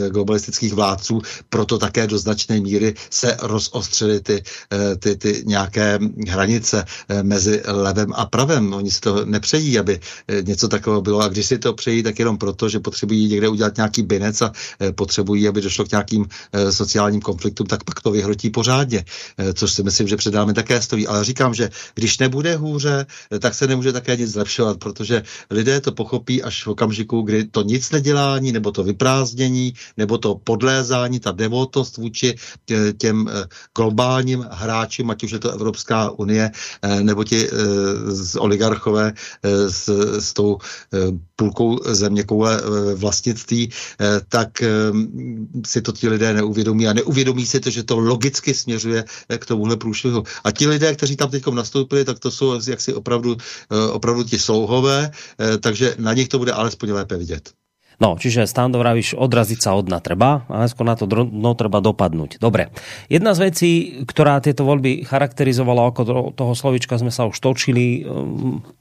[0.09, 4.43] globalistických vládců, proto také do značné míry se rozostřily ty,
[4.99, 6.85] ty, ty nějaké hranice
[7.21, 8.73] mezi levem a pravem.
[8.73, 9.99] Oni si to nepřejí, aby
[10.41, 11.19] něco takového bylo.
[11.21, 14.51] A když si to přejí, tak jenom proto, že potřebují někde udělat nějaký binec a
[14.95, 16.25] potřebují, aby došlo k nějakým
[16.71, 19.05] sociálním konfliktům, tak pak to vyhrotí pořádně,
[19.37, 21.07] eh, což si myslím, že před námi také stojí.
[21.07, 25.81] Ale říkám, že když nebude hůře, eh, tak se nemůže také nic zlepšovat, protože lidé
[25.81, 31.19] to pochopí až v okamžiku, kdy to nic nedělání, nebo to vyprázdnění, nebo to podlézání,
[31.19, 32.35] ta devotost vůči
[32.71, 33.29] eh, těm
[33.75, 36.51] globálním hráčům, ať už je to Evropská unie,
[37.01, 37.49] nebo ti
[38.07, 39.13] z oligarchové
[39.69, 39.89] s,
[40.19, 40.57] s tou
[41.35, 42.61] půlkou země koule
[42.95, 43.69] vlastnictví,
[44.29, 44.49] tak
[45.65, 49.45] si to ti lidé neuvědomí a neuvědomí si to, že to logicky směřuje eh, k
[49.45, 50.23] tomuhle průšvihu.
[50.43, 54.39] A ti lidé, kteří tam teď nastoupili, tak to jsou jaksi opravdu, eh, opravdu ti
[54.39, 57.49] slouhové, eh, takže na nich to bude alespoň lépe vidět.
[57.95, 62.43] No, čiže Stando vravíš, odraziť sa od treba, ale skôr na to dno treba dopadnúť.
[62.43, 62.67] Dobre.
[63.07, 63.71] Jedna z vecí,
[64.03, 68.03] ktorá tieto voľby charakterizovala, ako toho slovička sme sa už točili,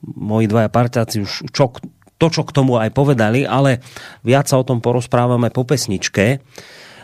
[0.03, 1.71] moji dvaja partáci už čo,
[2.19, 3.83] to, čo k tomu aj povedali, ale
[4.23, 6.41] viac sa o tom porozprávame po pesničke.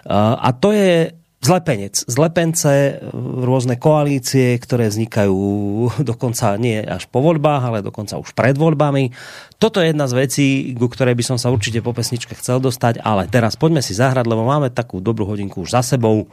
[0.09, 1.97] A to je zlepenec.
[2.05, 5.41] Zlepence, rôzne koalície, ktoré vznikajú
[6.11, 9.11] dokonca nie až po voľbách, ale dokonca už pred voľbami.
[9.57, 10.47] Toto je jedna z vecí,
[10.77, 14.25] ku ktorej by som sa určite po pesničke chcel dostať, ale teraz poďme si zahrať,
[14.29, 16.29] lebo máme takú dobrú hodinku už za sebou.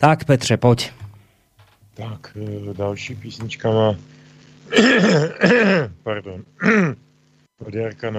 [0.00, 0.90] Tak, Petře, poď.
[1.94, 3.88] Tak, e, další písnička má
[6.08, 6.40] pardon
[7.66, 8.10] od Jarka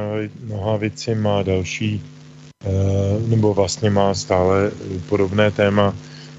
[0.47, 2.03] Nohavici má další
[2.65, 4.71] Eh, nebo vlastně má stále
[5.09, 5.95] podobné téma,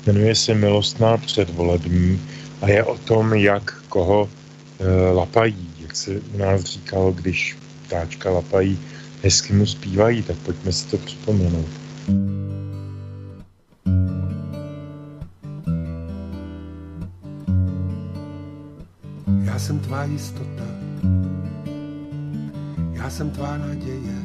[0.07, 2.21] jmenuje se Milostná předvolební
[2.63, 4.29] a je o tom, jak koho
[4.81, 8.79] eh, lapají, jak se u nás říkalo, když ptáčka lapají,
[9.23, 11.69] hezky mu zpívají, tak pojďme si to připomenout.
[19.45, 20.65] Já jsem tvá jistota,
[23.05, 24.17] já jsem tvá naděje,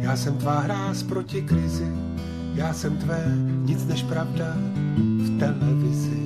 [0.00, 1.92] já jsem tvá hráz proti krizi,
[2.54, 3.34] já jsem tvé
[3.64, 4.54] nic než pravda
[4.96, 6.22] v televizi.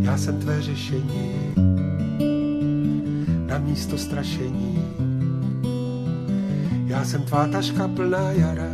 [0.00, 1.32] Já jsem tvé řešení
[3.46, 4.82] na místo strašení.
[6.86, 8.72] Já jsem tvá taška plná jara,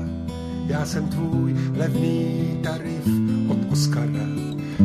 [0.67, 3.07] já jsem tvůj levný tarif
[3.49, 4.29] od Oscara.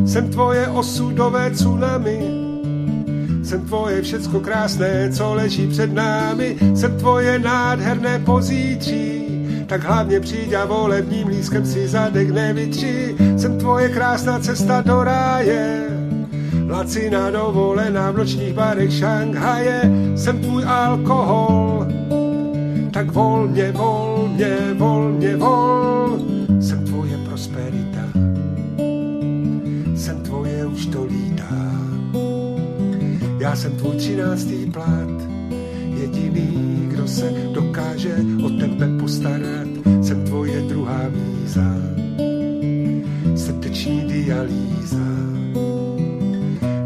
[0.05, 2.47] Jsem tvoje osudové tsunami,
[3.48, 9.24] jsem tvoje všecko krásné, co leží před námi, jsem tvoje nádherné pozítří,
[9.68, 13.16] tak hlavně přijď a volebním lískem si zadek nevytři.
[13.38, 15.88] Jsem tvoje krásná cesta do ráje,
[16.70, 19.82] Lacina dovolená v nočních barech Šanghaje,
[20.16, 21.88] jsem tvůj alkohol.
[22.91, 25.76] Tak volně, volně, volně, vol,
[33.48, 35.10] Já jsem tvůj třináctý plat,
[36.02, 39.68] jediný, kdo se dokáže o tebe postarat.
[40.02, 41.76] Jsem tvoje druhá míza,
[43.36, 45.08] srdeční dialýza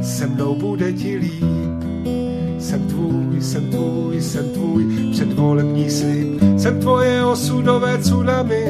[0.02, 1.84] se mnou bude ti líp.
[2.60, 6.42] Jsem tvůj, jsem tvůj, jsem tvůj, předvolební slib.
[6.58, 8.66] Jsem tvoje osudové tsunami,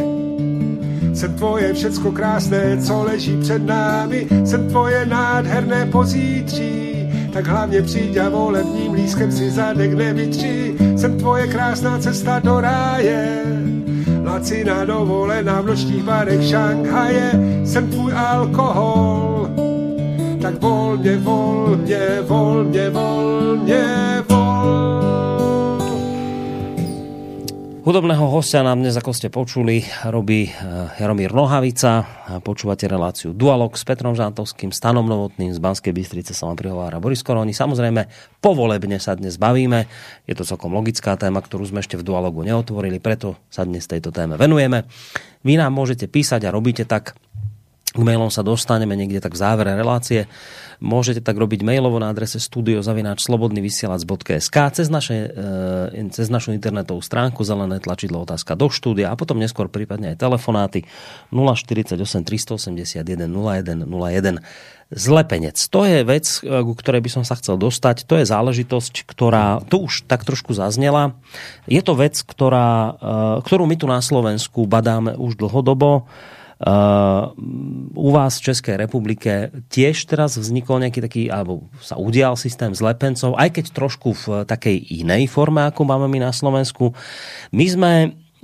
[1.13, 4.27] jsem tvoje všecko krásné, co leží před námi.
[4.45, 6.90] Jsem tvoje nádherné pozítří,
[7.33, 10.77] tak hlavně přijď a volebním lískem si zadek nevytří.
[10.97, 13.43] Jsem tvoje krásná cesta do ráje,
[14.23, 17.31] lacina dovolená v nočních barech Šanghaje.
[17.65, 19.49] Jsem tvůj alkohol,
[20.41, 24.30] tak volně, volně, volně, volně, volně.
[27.81, 30.53] Hudobného hostia nám dnes, ako ste počuli, robí eh,
[31.01, 32.05] Jaromír Nohavica.
[32.45, 37.25] Počúvate reláciu Dualog s Petrom Žantovským, Stanom Novotným, z Banskej Bystrice sa vám prihovára Boris
[37.25, 37.57] Koroni.
[37.57, 38.05] Samozrejme,
[38.37, 39.89] povolebne sa dnes bavíme.
[40.29, 44.13] Je to celkom logická téma, ktorú sme ešte v Dualogu neotvorili, preto sa dnes tejto
[44.13, 44.85] téme venujeme.
[45.41, 47.17] Vy nám môžete písať a robíte tak
[47.91, 50.31] k mailom sa dostaneme niekde tak v závere relácie.
[50.79, 55.27] Môžete tak robiť mailovo na adrese studiozavináčslobodnyvysielac.sk cez, naše,
[55.93, 60.23] e, cez našu internetovú stránku zelené tlačidlo otázka do štúdia a potom neskôr prípadne aj
[60.23, 60.87] telefonáty
[61.35, 64.39] 048 381 01 01
[64.91, 65.55] Zlepenec.
[65.71, 68.03] To je vec, e, ku ktorej by som sa chcel dostať.
[68.11, 71.15] To je záležitosť, ktorá tu už tak trošku zaznela.
[71.63, 76.11] Je to vec, ktorá, e, ktorú my tu na Slovensku badáme už dlhodobo.
[76.61, 77.33] Uh,
[77.97, 83.33] u vás v Českej republike tiež teraz vznikol nejaký taký, alebo sa udial systém zlepencov,
[83.33, 86.93] aj keď trošku v takej inej forme, ako máme my na Slovensku.
[87.49, 87.93] My sme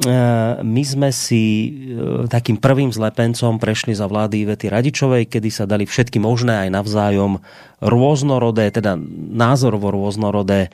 [0.01, 5.69] uh, my sme si uh, takým prvým zlepencom prešli za vlády Ivety Radičovej, kedy sa
[5.69, 7.37] dali všetky možné aj navzájom
[7.85, 8.97] rôznorodé, teda
[9.29, 10.73] názorovo rôznorodé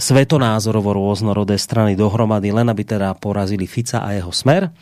[0.00, 4.72] svetonázorovo rôznorodé strany dohromady, len aby teda porazili Fica a jeho smer.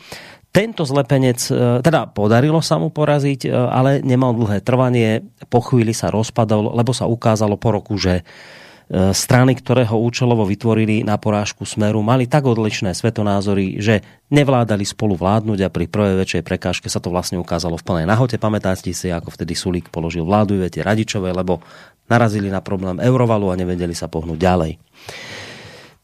[0.51, 5.21] Tento zlepenec, e, teda podarilo sa mu poraziť, e, ale nemal dlhé trvanie,
[5.53, 10.49] po chvíli sa rozpadol, lebo sa ukázalo po roku, že e, strany, ktoré ho účelovo
[10.49, 14.01] vytvorili na porážku Smeru, mali tak odlišné svetonázory, že
[14.33, 18.41] nevládali spolu vládnuť a pri prvej väčšej prekážke sa to vlastne ukázalo v plnej nahote.
[18.41, 21.61] Pamätáte si, ako vtedy Sulík položil vládu Ivete Radičovej, lebo
[22.09, 24.71] narazili na problém eurovalu a nevedeli sa pohnúť ďalej.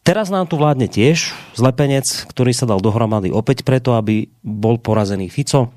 [0.04, 5.32] Teraz nám tu vládne tiež zlepenec, ktorý sa dal dohromady opäť preto, aby bol porazený
[5.32, 5.72] Fico.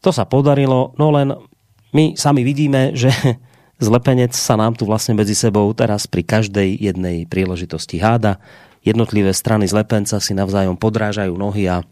[0.00, 1.36] To sa podarilo, no len
[1.92, 3.12] my sami vidíme, že
[3.84, 8.40] zlepenec sa nám tu vlastne medzi sebou teraz pri každej jednej príležitosti háda.
[8.80, 11.84] Jednotlivé strany zlepenca si navzájom podrážajú nohy a,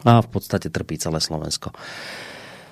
[0.00, 1.76] a v podstate trpí celé Slovensko.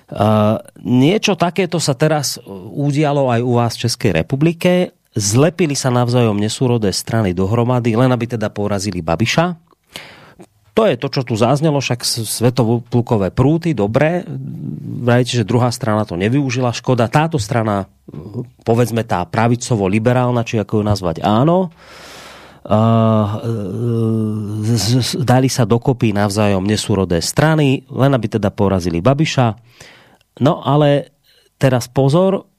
[0.09, 2.41] Uh, niečo takéto sa teraz
[2.73, 8.37] udialo aj u vás v Českej republike zlepili sa navzájom nesúrodé strany dohromady, len aby
[8.37, 9.55] teda porazili Babiša.
[10.73, 14.25] To je to, čo tu zaznelo, však svetoplukové prúty, dobré.
[15.05, 17.05] Vrajte, že druhá strana to nevyužila, škoda.
[17.13, 17.85] Táto strana,
[18.65, 21.69] povedzme tá pravicovo-liberálna, či ako ju nazvať, áno,
[25.21, 29.53] dali sa dokopy navzájom nesúrodé strany, len aby teda porazili Babiša.
[30.41, 31.13] No ale
[31.61, 32.49] teraz pozor,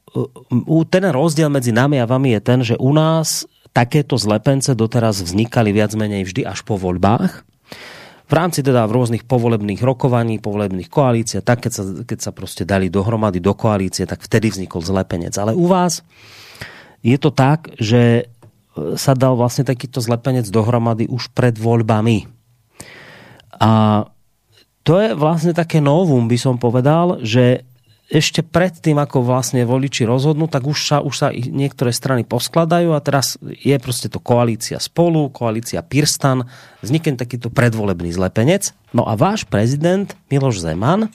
[0.88, 3.44] ten rozdiel medzi nami a vami je ten, že u nás
[3.74, 7.42] takéto zlepence doteraz vznikali viac menej vždy až po voľbách.
[8.24, 12.64] V rámci teda v rôznych povolebných rokovaní, povolebných koalícií, tak keď sa, keď sa proste
[12.64, 15.34] dali dohromady do koalície, tak vtedy vznikol zlepenec.
[15.36, 16.00] Ale u vás
[17.04, 18.30] je to tak, že
[18.96, 22.26] sa dal vlastne takýto zlepenec dohromady už pred voľbami.
[23.60, 24.02] A
[24.82, 27.66] to je vlastne také novum, by som povedal, že
[28.12, 32.92] ešte pred tým, ako vlastne voliči rozhodnú, tak už sa, už sa niektoré strany poskladajú
[32.92, 36.44] a teraz je proste to koalícia spolu, koalícia Pirstan,
[36.84, 38.76] vznikne takýto predvolebný zlepenec.
[38.92, 41.08] No a váš prezident Miloš Zeman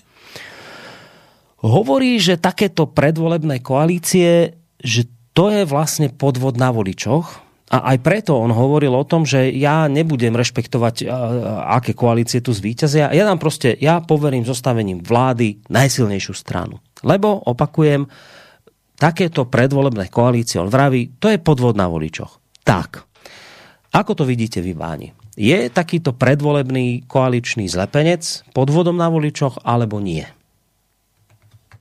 [1.61, 5.05] hovorí, že takéto predvolebné koalície, že
[5.37, 9.86] to je vlastne podvod na voličoch, a aj preto on hovoril o tom, že ja
[9.86, 11.05] nebudem rešpektovať,
[11.70, 13.13] aké koalície tu zvíťazia.
[13.13, 16.82] Ja dám proste, ja poverím zostavením vlády najsilnejšiu stranu.
[17.05, 18.09] Lebo, opakujem,
[18.97, 22.41] takéto predvolebné koalície, on vraví, to je podvod na voličoch.
[22.65, 23.05] Tak,
[23.93, 25.13] ako to vidíte vy, Váni?
[25.38, 30.26] Je takýto predvolebný koaličný zlepenec podvodom na voličoch, alebo nie?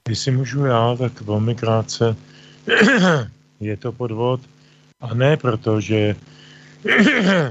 [0.08, 2.16] Jestli můžu já, tak velmi krátce
[3.60, 4.40] je to podvod
[5.00, 6.16] a ne proto, že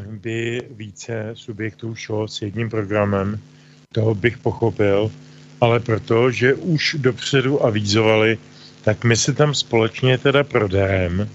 [0.08, 3.40] by více subjektů šlo s jedním programem,
[3.92, 5.12] toho bych pochopil,
[5.62, 8.38] ale proto, že už dopředu avízovali,
[8.82, 11.28] tak my se tam společně teda prodáme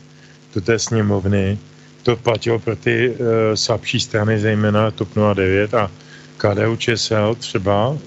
[0.54, 1.58] do té sněmovny.
[2.02, 3.16] To platilo pro ty uh,
[3.54, 5.90] slabší strany, zejména TOP 09 a
[6.36, 7.98] KDU ČSL třeba.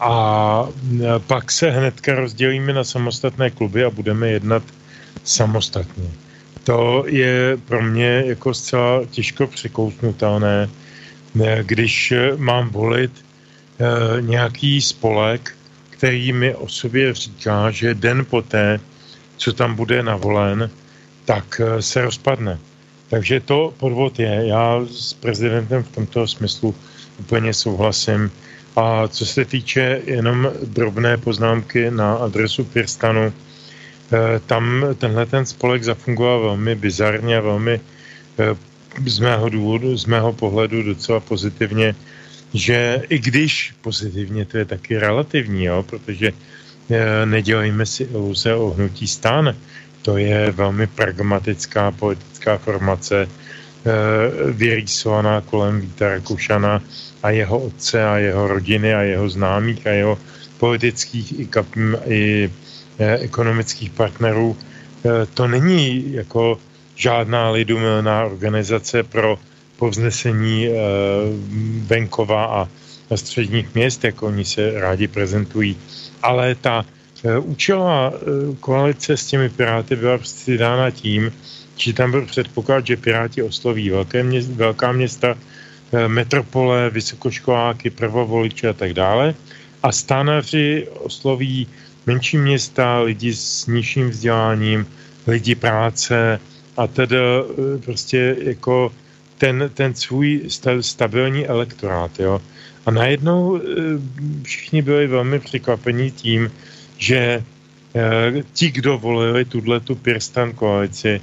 [0.00, 0.68] A
[1.00, 4.62] e, pak se hnedka rozdělíme na samostatné kluby a budeme jednat
[5.24, 6.10] samostatně.
[6.68, 10.68] To je pro mě jako zcela těžko překousnutelné,
[11.62, 15.56] když mám volit e, nějaký spolek,
[15.90, 18.80] který mi o sobě říká, že den poté,
[19.36, 20.70] co tam bude navolen,
[21.24, 22.58] tak e, se rozpadne.
[23.10, 24.46] Takže to podvod je.
[24.46, 26.74] Já s prezidentem v tomto smyslu
[27.20, 28.30] úplně souhlasím.
[28.76, 33.47] A co se týče jenom drobné poznámky na adresu Pirstanu, eh,
[34.46, 37.80] tam tenhle ten spolek zafungoval velmi bizarně velmi
[38.38, 38.56] eh,
[39.06, 41.94] z mého důvodu, z mého pohledu docela pozitivně,
[42.54, 48.70] že i když pozitivně to je taky relativní, jo, protože eh, nedělejme si iluze o
[48.70, 49.56] hnutí stán,
[50.02, 53.28] to je velmi pragmatická politická formace,
[54.52, 56.82] vyrýsovaná kolem Víta Rakušana,
[57.22, 60.18] a jeho otce a jeho rodiny a jeho známých a jeho
[60.58, 61.66] politických i, kap,
[62.06, 62.50] i
[62.98, 64.56] ekonomických partnerů.
[65.04, 66.58] E, to není jako
[66.94, 69.38] žádná lidumilná organizace pro
[69.76, 70.72] povznesení e,
[71.86, 72.68] venkova a,
[73.16, 75.76] středních měst, jako oni se rádi prezentují.
[76.22, 76.84] Ale ta
[77.24, 78.20] e, účelová e,
[78.60, 81.32] koalice s těmi Piráty byla prostě dána tím,
[81.76, 85.38] že tam byl předpoklad, že Piráti osloví velké měst, velká města,
[86.06, 89.34] metropole, vysokoškoláky, prvovoliče a tak dále.
[89.82, 91.68] A stánaři osloví
[92.08, 94.86] menší města, lidi s nižším vzděláním,
[95.26, 96.40] lidi práce
[96.76, 98.92] a tedy eh, prostě jako
[99.38, 100.48] ten, ten svůj
[100.80, 102.20] stabilní elektorát.
[102.20, 102.40] Jo.
[102.86, 103.60] A najednou eh,
[104.42, 106.50] všichni byli velmi překvapení tím,
[106.98, 107.44] že
[108.52, 111.20] ti, kdo volili tuhle tu Pirstan koalici,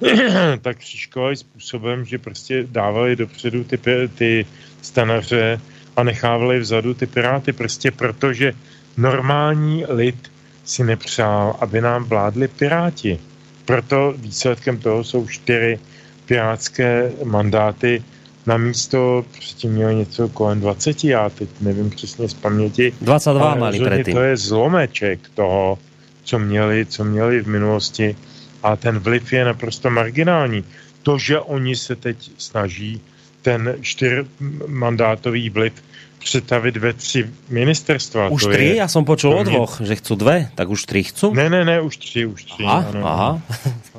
[0.62, 3.78] tak křížkovali způsobem, že prostě dávali dopředu ty,
[4.14, 4.46] ty
[4.82, 5.60] stanaře
[5.96, 8.52] a nechávali vzadu ty piráty, prostě protože
[8.98, 10.30] normální lid
[10.64, 13.18] si nepřál, aby nám vládli piráti.
[13.64, 15.78] Proto výsledkem toho jsou čtyři
[16.26, 18.02] pirátské mandáty
[18.46, 22.92] na místo, předtím měli něco kolem 20, já teď nevím přesně z paměti.
[23.00, 24.14] 22 mali předtím.
[24.14, 25.78] To je zlomeček toho,
[26.24, 28.16] co měli, co měli v minulosti
[28.62, 30.64] a ten vliv je naprosto marginální.
[31.02, 33.00] To, že oni se teď snaží
[33.42, 35.72] ten čtyřmandátový vliv
[36.18, 38.28] přetavit ve tři ministerstva.
[38.28, 38.74] Už tři?
[38.76, 41.34] Já jsem počul o dvoch, že chcou dve, tak už tři chcou?
[41.34, 42.62] Ne, ne, ne, už tři, už tři.
[42.66, 43.06] Aha, ano.
[43.06, 43.42] aha.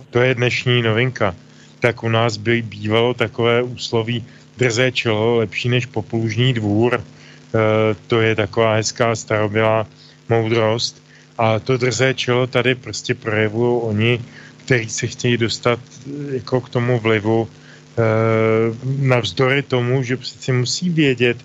[0.10, 1.36] To je dnešní novinka.
[1.80, 4.26] Tak u nás by bývalo takové úsloví
[4.58, 6.94] drzé čelo lepší než poplužní dvůr.
[6.96, 7.02] E,
[8.08, 9.88] to je taková hezká starobylá
[10.30, 11.04] moudrost.
[11.38, 14.20] A to drzé čelo tady prostě projevují oni
[14.70, 18.02] který se chtějí dostat eh, jako k tomu vlivu eh,
[18.86, 21.38] navzdory tomu, že přeci musí vědět,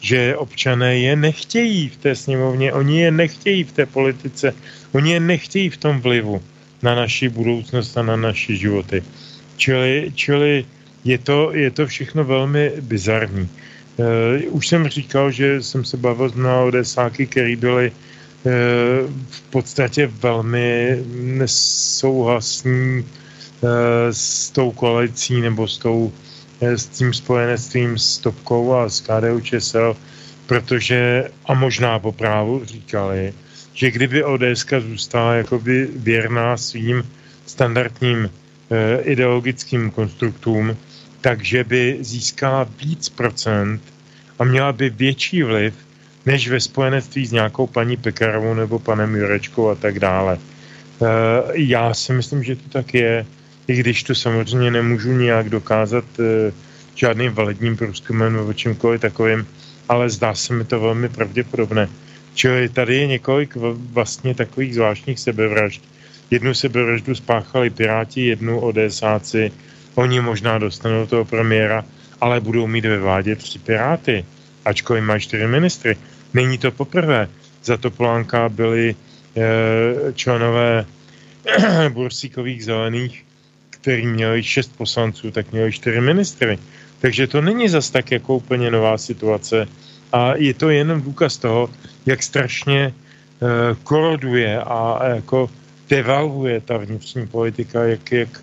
[0.00, 4.54] že občané je nechtějí v té sněmovně, oni je nechtějí v té politice,
[4.92, 6.42] oni je nechtějí v tom vlivu
[6.82, 9.02] na naši budoucnost a na naše životy.
[9.56, 10.64] Čili, čili
[11.04, 13.48] je, to, je to všechno velmi bizarní.
[13.96, 17.92] Uh, už jsem říkal, že jsem se bavil s mnoha odesáky, který byli
[18.46, 26.12] Eh, v podstatě velmi nesouhlasní eh, s tou koalicí nebo s, tou, eh,
[26.60, 29.96] s tím spojenectvím s Topkou a s KDU ČSL,
[30.46, 33.32] protože, a možná po právu říkali,
[33.74, 37.02] že kdyby ODS zůstala jakoby věrná svým
[37.46, 38.30] standardním
[39.02, 40.76] ideologickým konstruktům,
[41.20, 43.82] takže by získala víc procent
[44.38, 45.74] a měla by větší vliv
[46.26, 50.38] než ve spojenectví s nějakou paní Pekarovou nebo panem Jurečkou a tak dále.
[50.38, 51.06] Eh,
[51.52, 53.26] já si myslím, že to tak je,
[53.70, 56.52] i když to samozřejmě nemůžu nějak dokázat eh,
[56.94, 59.46] žádným validním průzkumem nebo čímkoliv takovým,
[59.88, 61.88] ale zdá se mi to velmi pravděpodobné.
[62.34, 63.56] Čili tady je několik
[63.92, 65.82] vlastně takových zvláštních sebevražd.
[66.30, 69.52] Jednu sebevraždu spáchali Piráti, jednu ODSáci,
[69.94, 71.84] oni možná dostanou toho premiéra,
[72.20, 74.24] ale budou mít ve vládě tři Piráty
[74.64, 75.96] ačkoliv má čtyři ministry.
[76.34, 77.28] Není to poprvé.
[77.64, 78.94] Za Topolánka byli
[79.36, 80.86] e, členové
[81.88, 83.24] bursíkových zelených,
[83.80, 86.58] který měli šest poslanců, tak měli čtyři ministry.
[87.00, 89.68] Takže to není zas tak jako úplně nová situace.
[90.12, 91.70] A je to jenom důkaz toho,
[92.06, 92.92] jak strašně e,
[93.84, 95.50] koroduje a, a jako
[95.88, 98.42] devalvuje ta vnitřní politika, jak, jak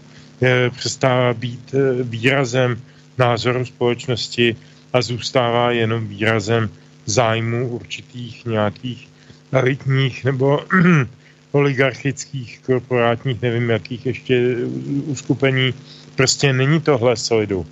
[0.70, 2.82] přestává být výrazem
[3.18, 4.56] názoru společnosti
[4.94, 6.70] a zůstává jenom výrazem
[7.06, 9.10] zájmu určitých nějakých
[9.52, 10.60] elitních nebo
[11.52, 14.56] oligarchických, korporátních, nevím jakých ještě
[15.06, 15.74] uskupení.
[16.16, 17.66] Prostě není to hlas lidu.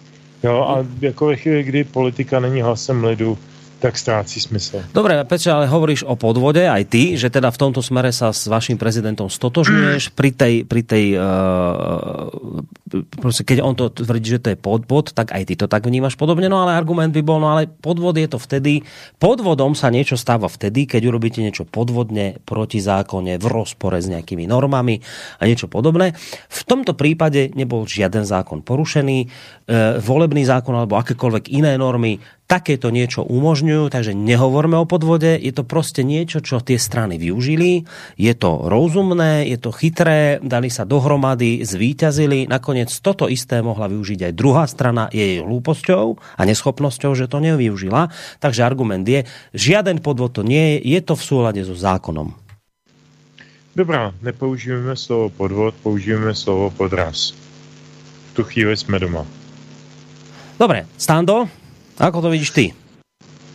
[0.43, 3.37] Jo, a jako ve chvíli, kdy politika není hlasem lidu,
[3.85, 4.81] tak ztrácí smysl.
[4.89, 8.49] Dobre, Peče, ale hovoríš o podvode aj ty, že teda v tomto smere sa s
[8.49, 12.33] vašim prezidentom stotožňuješ pri tej, pri tej uh,
[13.21, 16.17] proste, keď on to tvrdí, že to je podvod, tak aj ty to tak vnímaš
[16.17, 18.81] podobne, no ale argument by bol, no ale podvod je to vtedy,
[19.21, 24.49] podvodom sa niečo stáva vtedy, keď urobíte niečo podvodne, proti zákone, v rozpore s nejakými
[24.49, 24.97] normami
[25.37, 26.17] a niečo podobné.
[26.49, 32.93] V tomto prípade nebol žiaden zákon porušený, uh, volebný zákon alebo akékoľvek iné normy takéto
[32.93, 38.33] niečo umožňujú, takže nehovorme o podvode, je to proste niečo, čo tie strany využili, je
[38.37, 44.33] to rozumné, je to chytré, dali sa dohromady, zvíťazili, nakoniec toto isté mohla využiť aj
[44.37, 46.05] druhá strana jej hlúposťou
[46.37, 48.13] a neschopnosťou, že to nevyužila.
[48.37, 49.25] Takže argument je,
[49.57, 52.37] žiaden podvod to nie je, je to v súlade so zákonom.
[53.75, 57.35] Dobrá, nepoužijeme slovo podvod, použijeme slovo podraz.
[58.31, 59.27] V tu chvíli jsme doma.
[60.55, 61.51] Dobre, Stando,
[61.99, 62.73] Ako to vidíš ty?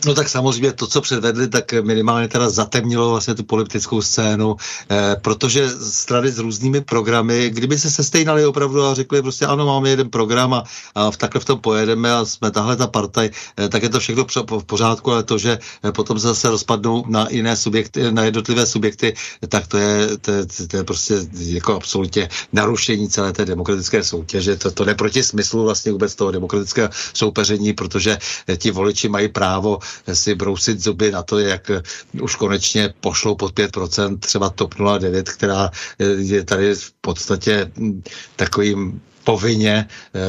[0.05, 4.55] No tak samozřejmě to, co předvedli, tak minimálně teda zatemnilo vlastně tu politickou scénu,
[4.89, 9.89] eh, protože strany s různými programy, kdyby se sestejnali opravdu a řekli prostě ano, máme
[9.89, 10.63] jeden program a,
[10.95, 13.99] a v, takhle v tom pojedeme a jsme tahle ta partaj, eh, tak je to
[13.99, 14.25] všechno
[14.59, 18.65] v pořádku, ale to, že eh, potom se zase rozpadnou na jiné subjekty, na jednotlivé
[18.65, 19.13] subjekty,
[19.49, 24.55] tak to je, to, je, to je prostě jako absolutně narušení celé té demokratické soutěže.
[24.55, 28.17] To, to jde proti smyslu vlastně vůbec toho demokratického soupeření, protože
[28.47, 29.79] eh, ti voliči mají právo
[30.13, 31.81] si brousit zuby na to, jak eh,
[32.21, 38.01] už konečně pošlou pod 5% třeba TOP 09, která eh, je tady v podstatě hm,
[38.35, 40.19] takovým povinně eh,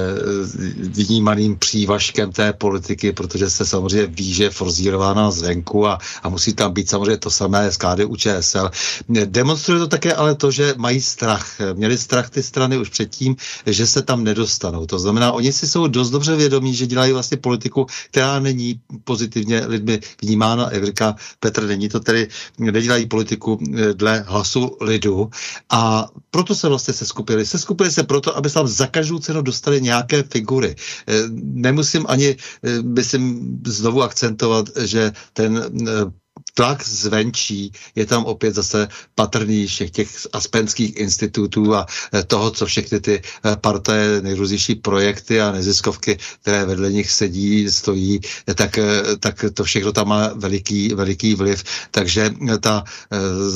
[0.77, 6.55] vnímaným přívažkem té politiky, protože se samozřejmě ví, že je forzírována zvenku a, a musí
[6.55, 8.71] tam být samozřejmě to samé z KDU ČSL.
[9.09, 11.47] Demonstruje to také ale to, že mají strach.
[11.75, 13.37] Měli strach ty strany už předtím,
[13.67, 14.87] že se tam nedostanou.
[14.87, 19.63] To znamená, oni si jsou dost dobře vědomí, že dělají vlastně politiku, která není pozitivně
[19.67, 20.69] lidmi vnímána.
[20.73, 22.29] Jak říká Petr, není to tedy,
[22.59, 25.31] nedělají politiku eh, dle hlasu lidu
[25.71, 27.47] a proto se vlastně se skupili.
[27.47, 30.75] Se skupili se proto, aby se tam za každou cenu dostali nějaké figury.
[30.75, 33.23] Eh, nemusím ani, eh, myslím,
[33.67, 36.22] znovu akcentovat, že ten eh,
[36.55, 42.67] tlak zvenčí je tam opět zase patrný všech těch aspenských institutů a eh, toho, co
[42.67, 48.79] všechny ty eh, partaje, nejrůznější projekty a neziskovky, které vedle nich sedí, stojí, eh, tak,
[49.21, 51.65] tak to všechno tam má veliký, veliký vliv.
[51.91, 52.85] Takže ta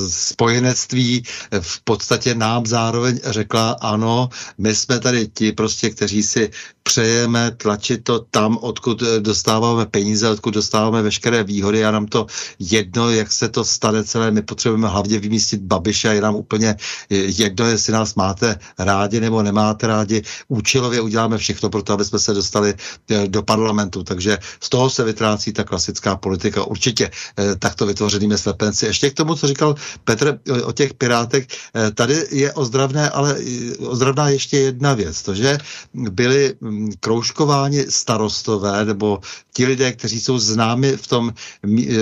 [0.09, 1.23] spojenectví
[1.61, 4.29] v podstatě nám zároveň řekla, ano,
[4.59, 6.51] my jsme tady ti prostě, kteří si
[6.83, 12.27] přejeme tlačit to tam, odkud dostáváme peníze, odkud dostáváme veškeré výhody a nám to
[12.59, 14.31] jedno, jak se to stane celé.
[14.31, 16.77] My potřebujeme hlavně vymístit Babiše je nám úplně
[17.11, 20.23] jedno, jestli nás máte rádi nebo nemáte rádi.
[20.49, 22.75] Účelově uděláme všechno pro to, aby jsme se dostali
[23.11, 24.03] eh, do parlamentu.
[24.03, 26.65] Takže z toho se vytrácí ta klasická politika.
[26.65, 28.87] Určitě eh, takto vytvořenými slepenci.
[28.87, 31.47] Ještě k tomu, co říkal Petr eh, o těch pirátech,
[31.95, 33.37] tady je ozdravné, ale
[33.79, 35.23] ozdravná ještě jedna věc.
[35.23, 35.59] To, že
[35.95, 39.21] byli hm, kroužkováni starostové nebo
[39.55, 41.33] ti lidé, kteří jsou známi v tom,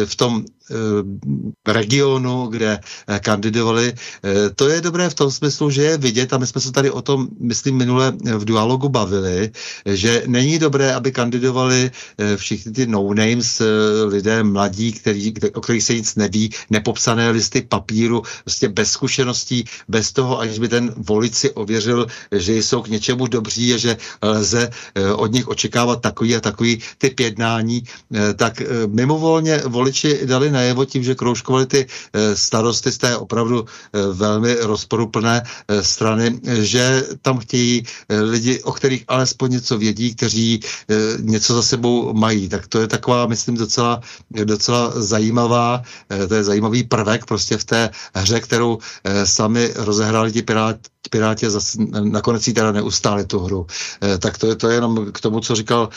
[0.04, 0.44] v tom
[1.66, 3.92] regionu, kde eh, kandidovali.
[3.92, 6.90] Eh, to je dobré v tom smyslu, že je vidět, a my jsme se tady
[6.90, 9.50] o tom, myslím, minule v dialogu bavili,
[9.86, 11.90] že není dobré, aby kandidovali
[12.36, 13.62] všichni ty no-names,
[14.06, 20.12] lidé mladí, který, o kterých se nic neví, nepopsané listy papíru, prostě bez zkušeností, bez
[20.12, 24.70] toho, aniž by ten volič si ověřil, že jsou k něčemu dobří a že lze
[25.16, 27.82] od nich očekávat takový a takový typ jednání,
[28.36, 33.98] tak mimovolně voliči dali najevo tím, že kroužkovali ty eh, starosty z té opravdu eh,
[34.12, 40.60] velmi rozporuplné eh, strany, že tam chtějí lidi, o kterých alespoň něco vědí, kteří
[41.20, 42.48] něco za sebou mají.
[42.48, 44.00] Tak to je taková, myslím, docela,
[44.30, 45.82] docela zajímavá,
[46.28, 48.78] to je zajímavý prvek prostě v té hře, kterou
[49.24, 50.76] sami rozehráli ti pirát,
[51.10, 53.66] Piráti zase nakonec jí teda neustáli tu hru.
[54.18, 55.88] Tak to je to jenom k tomu, co říkal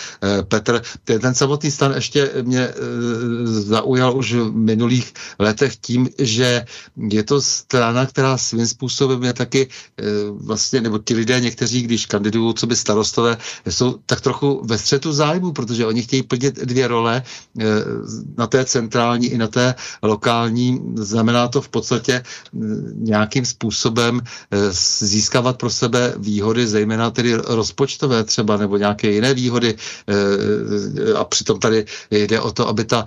[0.47, 0.81] Petr.
[1.03, 2.73] Ten samotný stan ještě mě
[3.43, 6.65] zaujal už v minulých letech tím, že
[7.09, 9.67] je to strana, která svým způsobem je taky
[10.31, 13.37] vlastně, nebo ti lidé někteří, když kandidují, co by starostové,
[13.69, 17.23] jsou tak trochu ve střetu zájmu, protože oni chtějí plnit dvě role
[18.37, 20.81] na té centrální i na té lokální.
[20.95, 22.23] Znamená to v podstatě
[22.95, 24.21] nějakým způsobem
[24.99, 29.75] získávat pro sebe výhody, zejména tedy rozpočtové třeba, nebo nějaké jiné výhody.
[31.15, 33.05] A přitom tady jde o to, aby ta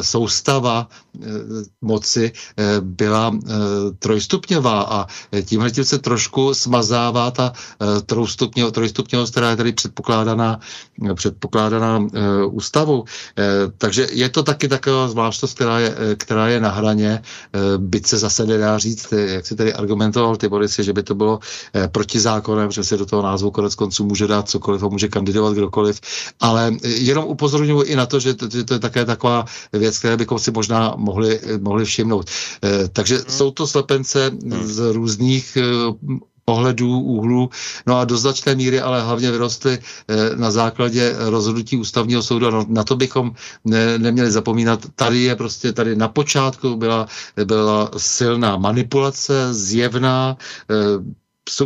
[0.00, 0.88] soustava
[1.80, 2.32] moci
[2.80, 3.38] byla
[3.98, 5.06] trojstupňová a
[5.44, 7.52] tímhle tím se trošku smazává ta
[8.72, 10.60] trojstupňovost, která je tady předpokládaná,
[11.14, 12.06] předpokládaná
[12.50, 13.04] ústavou.
[13.78, 17.22] Takže je to taky taková zvláštnost, která je, která je na hraně,
[17.78, 21.38] byť se zase nedá říct, jak si tady argumentoval ty Boris, by to bylo
[21.92, 25.54] proti zákonem, že se do toho názvu konec konců může dát cokoliv a může kandidovat
[25.54, 26.00] kdokoliv,
[26.40, 30.16] ale jenom upozorňuji i na to, že to, že to je také taková věc, které
[30.16, 32.30] bychom si možná mohli, mohli všimnout.
[32.92, 33.24] Takže hmm.
[33.28, 34.30] jsou to slepence
[34.62, 35.58] z různých
[36.48, 37.50] pohledů, úhlů,
[37.86, 42.50] no a do značné míry ale hlavně vyrostly eh, na základě rozhodnutí ústavního soudu.
[42.50, 44.80] No, na to bychom ne, neměli zapomínat.
[44.96, 47.06] Tady je prostě, tady na počátku byla,
[47.44, 50.36] byla silná manipulace, zjevná,
[50.70, 50.74] eh,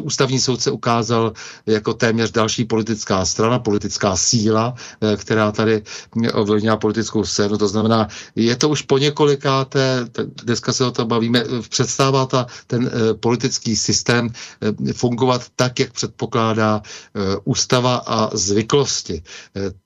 [0.00, 1.32] ústavní soudce ukázal
[1.66, 5.82] jako téměř další politická strana, politická síla, eh, která tady
[6.34, 7.58] ovlivnila politickou scénu.
[7.58, 10.06] To znamená, je to už po několikáté,
[10.44, 15.92] dneska se o tom bavíme, předstává ta, ten eh, politický systém eh, fungovat tak, jak
[15.92, 16.82] předpokládá
[17.44, 19.22] ústava a zvyklosti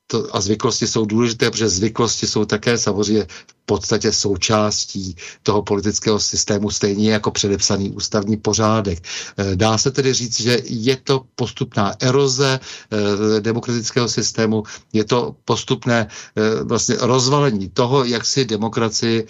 [0.06, 6.20] to, a zvyklosti jsou důležité, protože zvyklosti jsou také samozřejmě v podstatě součástí toho politického
[6.20, 9.02] systému, stejně jako předepsaný ústavní pořádek.
[9.38, 14.62] Eh, dá se tedy říct, že je to postupná eroze eh, demokratického systému,
[14.92, 19.26] je to postupné eh, vlastně rozvalení toho, jak si demokracii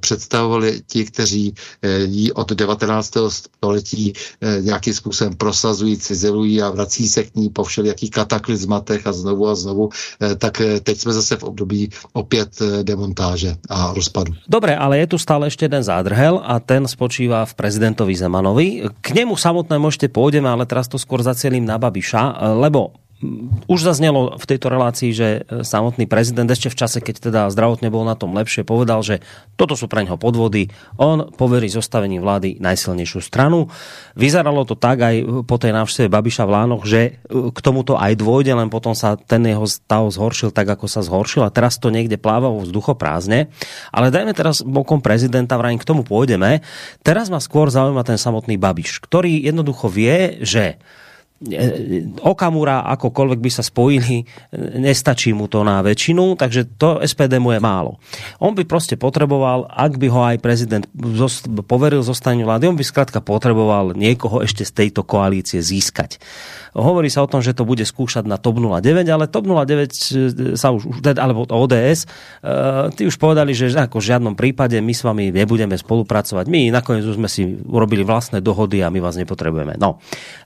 [0.00, 1.54] představovali ti, kteří
[2.04, 3.12] ji od 19.
[3.28, 4.12] století
[4.60, 9.54] nějakým způsobem prosazují, cizelují a vrací se k ní po všelijakých kataklizmatech a znovu a
[9.54, 9.90] znovu
[10.38, 14.32] tak eh, teď jsme zase v období opět eh, demontáže a rozpadu.
[14.48, 18.82] Dobre, ale je tu stále ještě jeden zádrhel a ten spočívá v prezidentovi Zemanovi.
[19.00, 22.94] K němu samotnému ešte pôjdeme, ale teraz to skôr zacielím na Babiša, lebo
[23.68, 27.92] už zaznelo v tejto relácii, že e, samotný prezident ešte v čase, keď teda zdravotne
[27.92, 29.20] bol na tom lepšie, povedal, že
[29.60, 30.72] toto sú pre neho podvody.
[30.96, 33.68] On poverí zostavením vlády najsilnejšiu stranu.
[34.16, 38.16] Vyzeralo to tak aj po tej návšteve Babiša v Lánoch, že e, k tomuto aj
[38.16, 41.92] dôjde, len potom sa ten jeho stav zhoršil tak, ako sa zhoršil a teraz to
[41.92, 43.52] niekde pláva vo vzduchoprázdne.
[43.92, 46.64] Ale dajme teraz bokom prezidenta, vrajím, k tomu pôjdeme.
[47.04, 50.80] Teraz ma skôr zaujíma ten samotný Babiš, ktorý jednoducho vie, že
[52.20, 54.28] Okamura, akokoľvek by sa spojili,
[54.76, 57.96] nestačí mu to na väčšinu, takže to SPD mu je málo.
[58.44, 60.84] On by prostě potreboval, ak by ho aj prezident
[61.64, 66.20] poveril zostaním vlády, on by zkrátka potreboval niekoho ešte z tejto koalície získať.
[66.76, 70.56] Hovorí sa o tom, že to bude skúšať na TOP 09, ale TOP 09 e,
[70.60, 72.06] sa už, alebo ODS, e,
[72.94, 76.44] ty už povedali, že ako v žiadnom prípade my s vami nebudeme spolupracovať.
[76.46, 79.80] My nakoniec už sme si urobili vlastné dohody a my vás nepotrebujeme.
[79.82, 79.98] No.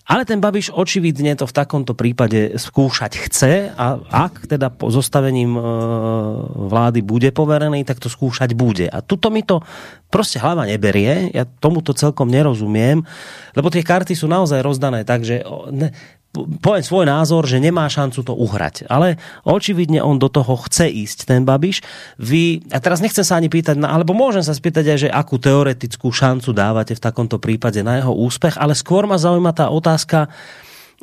[0.04, 5.56] Ale ten Babiš očividne to v takomto prípade skúšať chce a ak teda po zostavením
[5.56, 5.60] e,
[6.68, 8.84] vlády bude poverený, tak to skúšať bude.
[8.84, 9.64] A tuto mi to
[10.12, 13.00] prostě hlava neberie, ja tomuto celkom nerozumiem,
[13.56, 15.40] lebo tie karty sú naozaj rozdané tak, že
[15.72, 15.90] ne,
[16.34, 18.90] poviem svoj názor, že nemá šancu to uhrať.
[18.90, 21.80] Ale očividne on do toho chce ísť, ten Babiš.
[22.18, 26.10] Vy, a teraz nechcem sa ani pýtať, alebo môžem sa spýtať aj, že akú teoretickú
[26.10, 30.26] šancu dávate v takomto prípade na jeho úspech, ale skôr ma zaujíma tá otázka,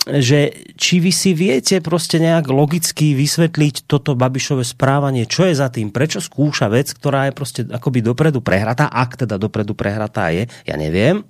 [0.07, 5.69] že či vy si viete prostě nejak logicky vysvetliť toto Babišové správanie, čo je za
[5.69, 10.49] tým, prečo skúša vec, ktorá je prostě akoby dopredu prehratá, ak teda dopredu prehratá je,
[10.65, 11.21] ja neviem.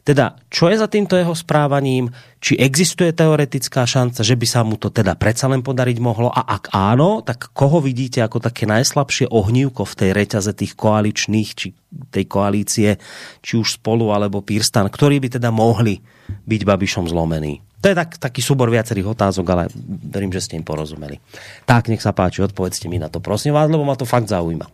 [0.00, 2.08] Teda, čo je za týmto jeho správaním?
[2.40, 6.32] Či existuje teoretická šanca, že by sa mu to teda predsa len podariť mohlo?
[6.32, 11.50] A ak áno, tak koho vidíte ako také najslabšie ohnívko v tej reťaze tých koaličných,
[11.52, 11.76] či
[12.08, 12.96] tej koalície,
[13.44, 16.00] či už spolu alebo Pirstan, ktorí by teda mohli
[16.48, 17.60] byť Babišom zlomený?
[17.80, 19.64] To je tak, taký súbor viacerých otázok, ale
[20.08, 21.16] verím, že ste im porozumeli.
[21.64, 24.68] Tak, nech sa páči, odpovedzte mi na to, prosím vás, lebo ma to fakt zaujíma.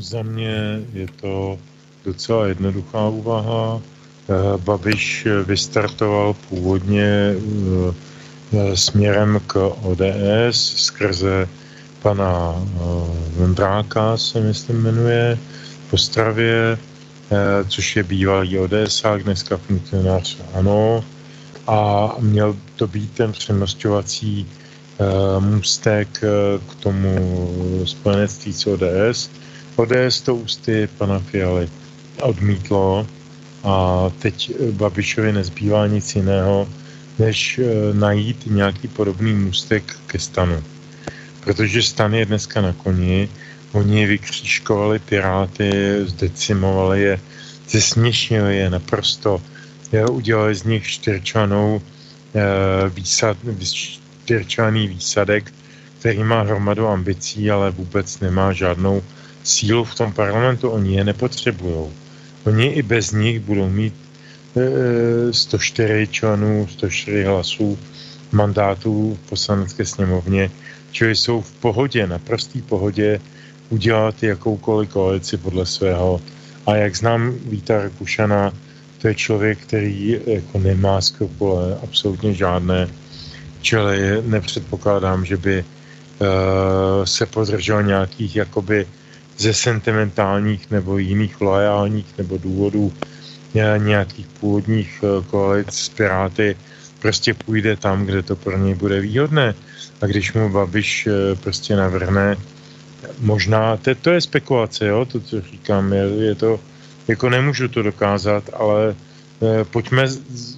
[0.00, 1.58] Za mě je to
[2.04, 3.80] docela jednoduchá úvaha.
[4.28, 7.34] Eh, Babiš vystartoval původně
[8.52, 11.48] eh, směrem k ODS skrze
[12.02, 12.54] pana
[13.36, 15.38] Vembráka, se myslím jmenuje,
[15.88, 16.78] v Ostravě
[17.68, 21.04] což je bývalý ODSák, dneska funkcionář ANO
[21.66, 24.46] a měl to být ten přemosťovací
[25.38, 26.08] můstek
[26.68, 27.18] k tomu
[27.84, 29.30] spojenectví s ODS.
[29.76, 31.68] ODS to ústy pana Fialy
[32.22, 33.06] odmítlo
[33.66, 36.68] a teď Babišovi nezbývá nic jiného,
[37.18, 37.60] než
[37.92, 40.62] najít nějaký podobný můstek ke stanu.
[41.40, 43.28] Protože stan je dneska na koni,
[43.72, 45.70] oni vykřížkovali piráty,
[46.06, 47.20] zdecimovali je,
[47.68, 49.42] zesměšnili je naprosto,
[49.92, 51.80] je, udělali z nich čtyřčanou
[52.34, 55.52] e, výsad, čtyřčaný výsadek,
[55.98, 59.02] který má hromadu ambicí, ale vůbec nemá žádnou
[59.44, 62.05] sílu v tom parlamentu, oni je nepotřebují.
[62.46, 63.94] Oni i bez nich budou mít
[64.56, 67.78] e, 104 členů, 104 hlasů
[68.32, 70.50] mandátů v poslanecké sněmovně,
[70.96, 73.20] Čili jsou v pohodě, na prostý pohodě
[73.68, 76.20] udělat jakoukoliv koalici podle svého.
[76.66, 78.52] A jak znám Víta Rakušana,
[79.02, 82.88] to je člověk, který jako nemá skrupule, absolutně žádné,
[83.60, 88.86] čili nepředpokládám, že by uh, se podržel nějakých jakoby
[89.38, 92.92] ze sentimentálních nebo jiných loajálních nebo důvodů
[93.78, 96.56] nějakých původních uh, koalic s Piráty
[97.06, 99.54] prostě půjde tam, kde to pro něj bude výhodné.
[100.00, 102.36] A když mu Babiš eh, prostě navrhne,
[103.20, 106.60] možná, to, to je spekulace, jo, to, co říkám, je, je to,
[107.08, 108.94] jako nemůžu to dokázat, ale
[109.42, 110.08] eh, pojďme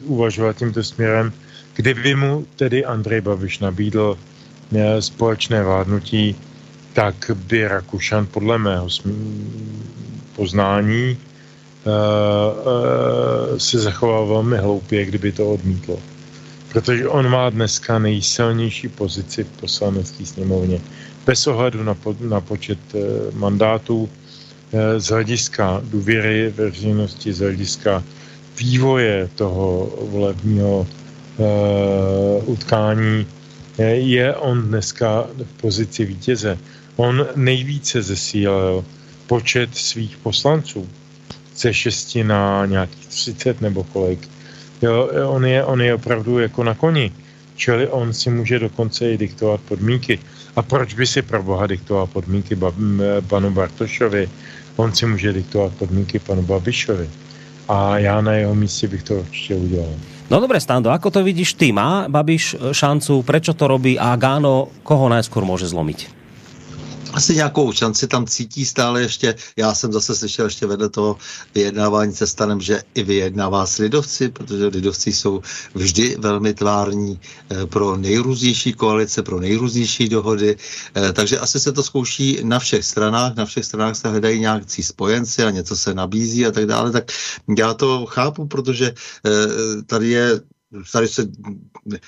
[0.02, 1.32] uvažovat tímto směrem,
[1.74, 4.18] kdyby mu tedy Andrej Babiš nabídl
[4.72, 6.36] eh, společné vládnutí,
[6.92, 8.88] tak by Rakušan podle mého
[10.36, 11.92] poznání uh,
[13.52, 15.98] uh, se zachoval velmi hloupě, kdyby to odmítlo
[16.68, 20.80] protože on má dneska nejsilnější pozici v poslanecké sněmovně.
[21.26, 22.98] Bez ohledu na, po, na počet e,
[23.36, 24.08] mandátů,
[24.98, 28.04] z hlediska důvěry veřejnosti, z hlediska
[28.58, 30.86] vývoje toho volebního
[32.44, 33.26] utkání,
[33.94, 36.58] je on dneska v pozici vítěze.
[36.98, 38.84] On nejvíce zesílil
[39.26, 40.88] počet svých poslanců
[41.56, 44.28] ze šesti na nějakých 30 nebo kolik
[44.82, 47.12] Jo, on, je, on je opravdu jako na koni.
[47.56, 50.18] Čili on si může dokonce i diktovat podmínky.
[50.56, 52.58] A proč by si pro boha diktoval podmínky
[53.26, 54.30] panu Bartošovi?
[54.76, 57.10] On si může diktovat podmínky panu Babišovi.
[57.68, 59.94] A já na jeho místě bych to určitě udělal.
[60.30, 61.72] No dobre, Stando, ako to vidíš ty?
[61.72, 63.22] Má Babiš šancu?
[63.22, 63.96] Prečo to robí?
[63.98, 66.17] A Gáno, koho najskôr môže zlomiť?
[67.12, 69.34] Asi nějakou šanci tam cítí stále ještě.
[69.56, 71.16] Já jsem zase slyšel ještě vedle toho
[71.54, 75.42] vyjednávání se stanem, že i vyjednává s lidovci, protože lidovci jsou
[75.74, 77.20] vždy velmi tvární
[77.50, 80.56] eh, pro nejrůznější koalice, pro nejrůznější dohody.
[80.94, 83.36] Eh, takže asi se to zkouší na všech stranách.
[83.36, 86.90] Na všech stranách se hledají nějaký spojenci a něco se nabízí a tak dále.
[86.92, 87.12] Tak
[87.58, 88.94] já to chápu, protože
[89.26, 90.40] eh, tady je
[90.92, 91.28] tady se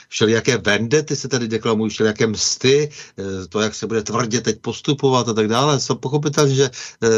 [0.08, 5.28] všelijaké vendety se tady deklamují, všelijaké msty, eh, to, jak se bude tvrdě teď postupovat
[5.28, 5.80] a tak dále.
[5.80, 6.70] Jsou pochopitelně, že
[7.02, 7.08] eh,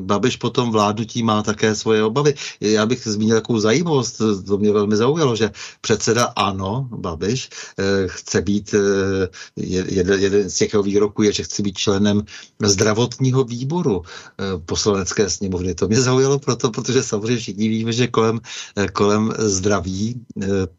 [0.00, 2.34] Babiš potom vládnutí má také svoje obavy.
[2.60, 5.50] Já bych zmínil takovou zajímavost, to mě velmi zaujalo, že
[5.80, 8.74] předseda ANO, Babiš, eh, chce být,
[9.56, 12.22] jeden, z těch výroků je, že chce být členem
[12.62, 14.02] zdravotního výboru
[14.66, 15.74] poslanecké sněmovny.
[15.74, 18.40] To mě zaujalo proto, protože samozřejmě všichni víme, že kolem,
[18.92, 20.20] kolem zdraví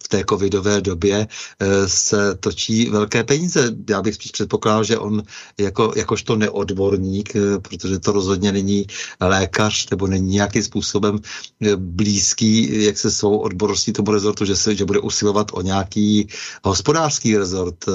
[0.03, 1.27] v té covidové době
[1.59, 3.71] eh, se točí velké peníze.
[3.89, 5.23] Já bych spíš předpokládal, že on
[5.59, 8.85] jako, jakožto neodborník, eh, protože to rozhodně není
[9.21, 11.19] lékař nebo není nějakým způsobem
[11.61, 16.27] eh, blízký, jak se svou odborností tomu rezortu, že, se, že bude usilovat o nějaký
[16.63, 17.85] hospodářský rezort,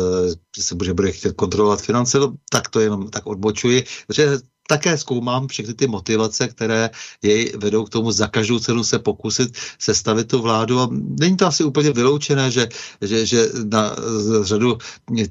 [0.57, 4.99] že se bude, bude chtět kontrolovat finance, no, tak to jenom tak odbočuji, protože také
[4.99, 6.91] zkoumám všechny ty motivace, které
[7.23, 10.81] jej vedou k tomu za každou cenu se pokusit sestavit tu vládu.
[10.81, 12.69] A není to asi úplně vyloučené, že,
[13.01, 13.97] že, že na
[14.45, 14.79] řadu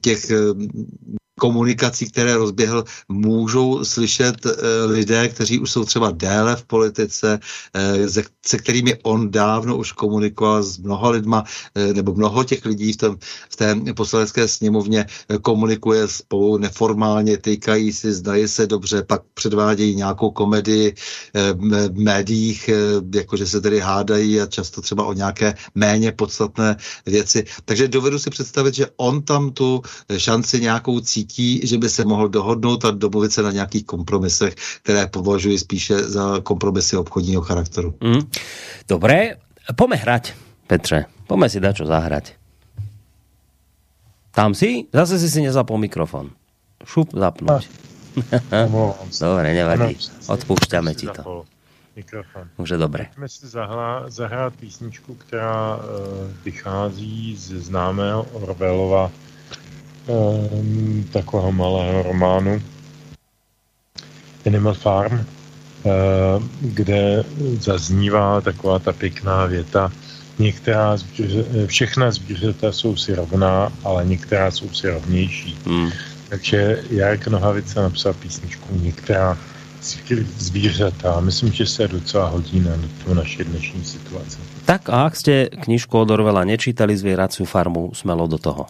[0.02, 0.32] těch
[1.40, 4.52] komunikací, které rozběhl, můžou slyšet e,
[4.86, 7.40] lidé, kteří už jsou třeba déle v politice,
[7.74, 11.44] e, se, se kterými on dávno už komunikoval s mnoha lidma,
[11.76, 13.18] e, nebo mnoho těch lidí v, tom,
[13.50, 15.06] v té poslanecké sněmovně
[15.42, 20.96] komunikuje spolu neformálně, týkají si, zdají se dobře, pak předvádějí nějakou komedii
[21.54, 22.70] v médiích,
[23.16, 27.46] jakože se tedy hádají a často třeba o nějaké méně podstatné věci.
[27.66, 29.82] Takže dovedu si představit, že on tam tu
[30.18, 34.56] šanci nějakou cítí cítí, že by se mohl dohodnout a domluvit se na nějakých kompromisech,
[34.84, 37.94] které považuji spíše za kompromisy obchodního charakteru.
[38.04, 38.32] Mm.
[38.88, 39.36] Dobré,
[39.76, 40.34] pome hrať,
[40.68, 41.06] Petře.
[41.28, 42.36] Pome si dačo zahrať.
[44.32, 44.88] Tam si?
[44.94, 46.32] Zase si si nezapol mikrofon.
[46.84, 47.68] Šup, zapnúť.
[49.20, 50.00] Dobre, nevadí.
[50.28, 51.44] Odpúšťame ti to.
[51.96, 52.46] Mikrofon.
[52.62, 53.10] Už je dobré.
[53.12, 55.84] Pojďme si zahla, zahrát písničku, která uh,
[56.46, 59.27] vychází z známého Orwellova um,
[61.12, 62.62] takového malého románu
[64.46, 65.24] Animal Farm, uh,
[66.62, 67.24] kde
[67.60, 69.92] zaznívá taková ta pěkná věta,
[70.40, 70.98] některá
[71.66, 75.58] všechna zvířata jsou si rovná, ale některá jsou si rovnější.
[75.66, 75.92] Hmm.
[76.30, 79.38] Takže Jarek Nohavice napsal písničku Některá
[80.38, 81.20] zvířata.
[81.20, 82.72] Myslím, že se docela hodí na
[83.06, 84.38] tu naši dnešní situaci.
[84.66, 88.68] Tak a ak ste knižku od Orwella nečítali Zvieraciu farmu, smelo do toho.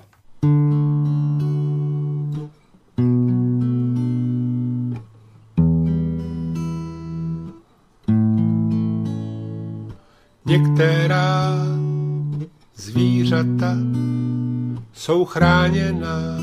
[10.58, 11.54] Některá
[12.76, 13.76] zvířata
[14.94, 16.38] jsou chráněná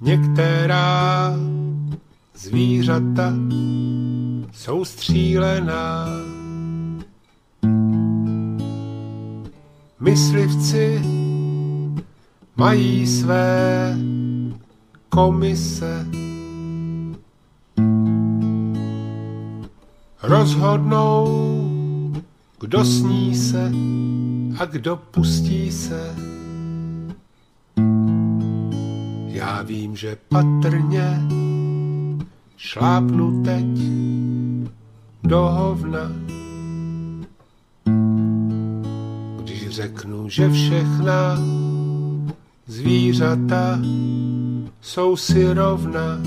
[0.00, 1.32] Některá
[2.34, 3.32] zvířata
[4.52, 6.06] jsou střílená.
[10.00, 11.02] Myslivci
[12.56, 13.96] mají své
[15.08, 16.27] komise.
[20.22, 21.24] Rozhodnou,
[22.60, 23.72] kdo sní se
[24.58, 26.14] a kdo pustí se.
[29.26, 31.20] Já vím, že patrně
[32.56, 33.66] šlápnu teď
[35.22, 36.12] do hovna.
[39.42, 41.38] Když řeknu, že všechna
[42.66, 43.78] zvířata
[44.80, 46.18] jsou si rovna.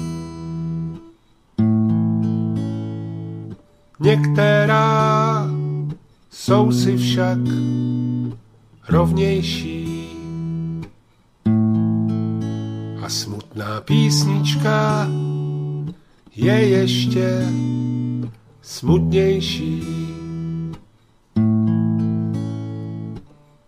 [4.01, 5.47] Některá
[6.29, 7.39] jsou si však
[8.89, 9.81] rovnější.
[13.11, 15.07] smutná písnička
[16.35, 17.47] je ještě
[18.61, 19.83] smutnější.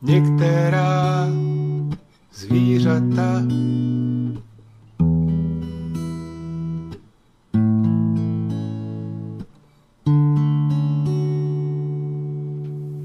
[0.02, 1.28] Některá
[2.34, 3.44] zvířata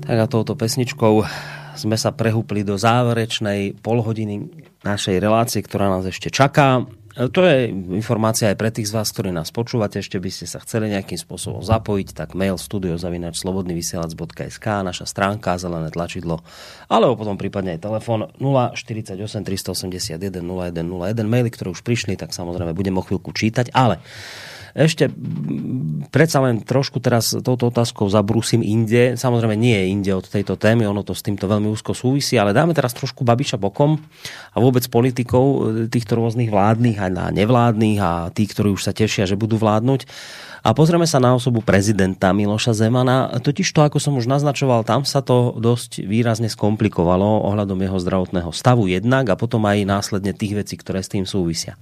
[0.08, 1.20] Tak a touto pesničkou
[1.76, 4.48] sme sa prehúpli do záverečnej polhodiny
[4.80, 6.88] našej relácie, ktorá nás ešte čaká.
[7.12, 10.00] To je informácia aj pre tých z vás, ktorí nás počúvate.
[10.00, 16.40] Ešte by ste sa chceli nejakým spôsobom zapojiť, tak mail studiozavinačslobodnyvysielac.sk, naša stránka, zelené tlačidlo,
[16.88, 21.28] alebo potom prípadne aj telefon 048 381 0101.
[21.28, 24.00] Maily, ktoré už prišli, tak samozrejme budem o chvíľku čítať, ale
[24.78, 25.10] ešte
[26.14, 29.18] predsa len trošku teraz touto otázkou zabrúsim inde.
[29.18, 32.54] Samozrejme nie je inde od tejto témy, ono to s týmto veľmi úzko súvisí, ale
[32.54, 33.98] dáme teraz trošku Babiša bokom
[34.54, 35.58] a vôbec politikov e,
[35.90, 40.06] týchto rôznych vládnych a nevládnych a tí, ktorí už sa tešia, že budú vládnuť.
[40.62, 43.30] A pozrieme sa na osobu prezidenta Miloša Zemana.
[43.38, 48.50] Totiž to, ako som už naznačoval, tam sa to dosť výrazne skomplikovalo ohľadom jeho zdravotného
[48.50, 51.78] stavu jednak a potom aj následne tých vecí, ktoré s tým súvisia.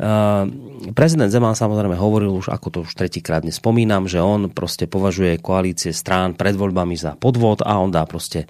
[0.00, 5.36] Ehm, prezident Zeman samozrejme hovoril už, ako to už tretíkrát nespomínam, že on proste považuje
[5.36, 8.48] koalície strán pred voľbami za podvod a on dá proste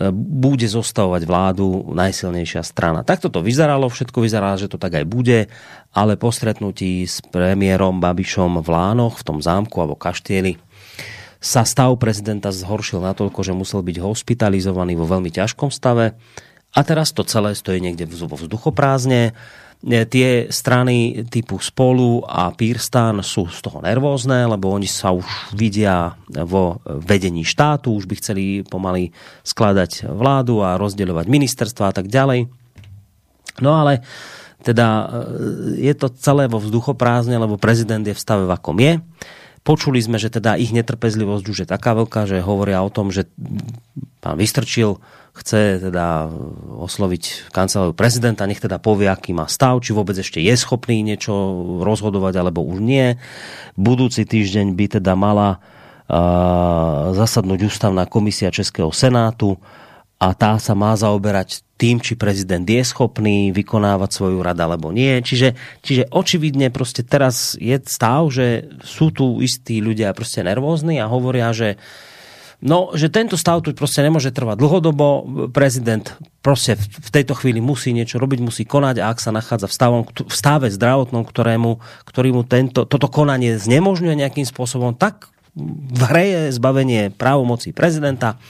[0.00, 3.04] e, bude zostavovať vládu najsilnejšia strana.
[3.04, 5.52] Takto to vyzeralo, všetko vyzerá, že to tak aj bude,
[5.92, 10.56] ale po stretnutí s premiérom Babišom v Lánoch, v tom zámku alebo kaštieli,
[11.36, 16.16] sa stav prezidenta zhoršil natoľko, že musel byť hospitalizovaný vo veľmi ťažkom stave
[16.72, 19.36] a teraz to celé stojí niekde vo vzduchoprázdne
[19.86, 26.18] tie strany typu Spolu a Pírstan sú z toho nervózne, lebo oni sa už vidia
[26.26, 29.14] vo vedení štátu, už by chceli pomaly
[29.46, 32.50] skladať vládu a rozdeľovať ministerstva a tak ďalej.
[33.62, 34.02] No ale
[34.66, 35.06] teda e,
[35.86, 38.98] je to celé vo vzduchoprázdne, lebo prezident je v stave, v akom je.
[39.68, 43.28] Počuli sme, že teda ich netrpezlivosť už je taká veľká, že hovoria o tom, že
[44.24, 44.96] pán Vystrčil
[45.36, 46.32] chce teda
[46.80, 51.30] osloviť kanceláriu prezidenta, nech teda povie, aký má stav, či vôbec ešte je schopný niečo
[51.84, 53.20] rozhodovať, alebo už nie.
[53.76, 59.60] Budúci týždeň by teda mala uh, zasadnúť ústavná komisia Českého senátu
[60.18, 65.22] a tá sa má zaoberať tým, či prezident je schopný vykonávať svoju radu alebo nie.
[65.22, 65.54] Čiže,
[65.86, 71.54] čiže očividne prostě teraz je stav, že sú tu istí ľudia prostě nervózni a hovoria,
[71.54, 71.78] že
[72.58, 75.22] No, že tento stav tu prostě nemôže trvať dlhodobo.
[75.54, 76.10] Prezident
[76.42, 80.02] prostě v tejto chvíli musí niečo robiť, musí konať a ak sa nachádza v, stavom,
[80.02, 85.30] v stave zdravotnom, ktorému, ktorý mu tento, toto konanie znemožňuje nejakým spôsobom, tak
[85.94, 88.42] v hre je zbavenie právomocí prezidenta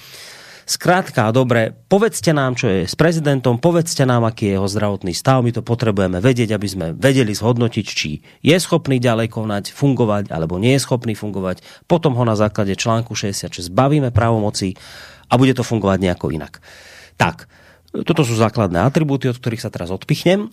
[0.69, 5.41] Skrátka, dobre, povedzte nám, čo je s prezidentom, povedzte nám, aký je jeho zdravotný stav,
[5.41, 10.61] my to potrebujeme vedieť, aby sme vedeli zhodnotiť, či je schopný ďalej konať, fungovať, alebo
[10.61, 11.65] nie je schopný fungovať.
[11.89, 14.77] Potom ho na základe článku 66 zbavíme právomocí
[15.33, 16.61] a bude to fungovať nejako inak.
[17.17, 17.49] Tak,
[18.05, 20.53] toto sú základné atribúty, od ktorých sa teraz odpichnem.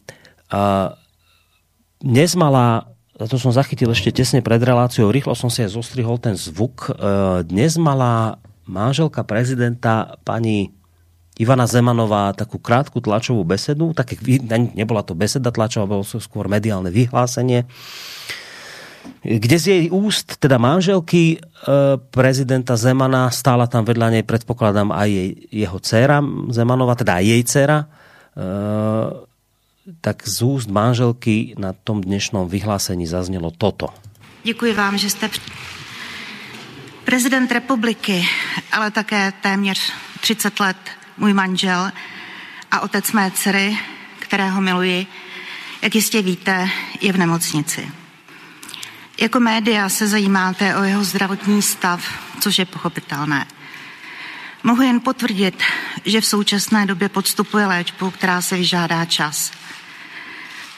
[2.00, 6.36] Dnes mala to som zachytil ešte tesne pred reláciou, rýchlo som si aj zostrihol ten
[6.36, 6.92] zvuk.
[6.92, 10.74] E, dnes mala manželka prezidenta pani
[11.36, 14.16] Ivana Zemanová takú krátku tlačovú besedu, tak
[14.72, 17.68] nebola to beseda tlačová, bolo to skôr mediálne vyhlásenie,
[19.22, 21.38] kde z jej úst, teda manželky e,
[22.00, 27.42] prezidenta Zemana, stála tam vedľa nej, predpokladám, aj jej, jeho dcera Zemanova, teda aj jej
[27.44, 27.88] dcera, e,
[30.02, 33.94] tak z úst manželky na tom dnešnom vyhlásení zaznělo toto.
[34.44, 35.30] Děkuji vám, že jste
[37.06, 38.30] prezident republiky,
[38.72, 40.78] ale také téměř 30 let
[41.18, 41.92] můj manžel
[42.72, 43.78] a otec mé dcery,
[44.20, 45.08] kterého miluji,
[45.82, 46.70] jak jistě víte,
[47.02, 47.92] je v nemocnici.
[49.22, 52.02] Jako média se zajímáte o jeho zdravotní stav,
[52.40, 53.46] což je pochopitelné.
[54.64, 55.64] Mohu jen potvrdit,
[56.06, 59.52] že v současné době podstupuje léčbu, která se vyžádá čas–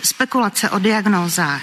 [0.03, 1.61] Spekulace o diagnózách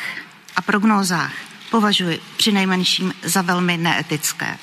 [0.57, 1.33] a prognózách
[1.75, 4.59] považuji při nejmenším za velmi neetické.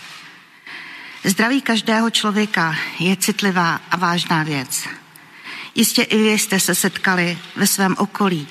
[1.24, 4.88] Zdraví každého člověka je citlivá a vážná věc.
[5.76, 8.48] Jistě i vy jste se setkali ve svém okolí,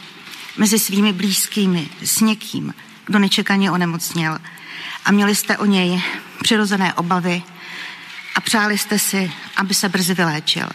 [0.56, 2.74] mezi svými blízkými, s někým,
[3.06, 4.38] kdo nečekaně onemocněl
[5.04, 6.02] a měli jste o něj
[6.42, 7.42] přirozené obavy
[8.34, 10.68] a přáli jste si, aby se brzy vyléčil.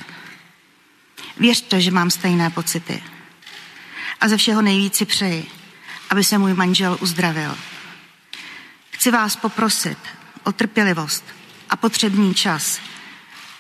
[1.37, 3.03] Věřte, že mám stejné pocity
[4.21, 5.47] a ze všeho nejvíc si přeji,
[6.09, 7.55] aby se můj manžel uzdravil.
[8.95, 9.97] Chci vás poprosit
[10.43, 11.23] o trpělivost
[11.69, 12.79] a potřebný čas,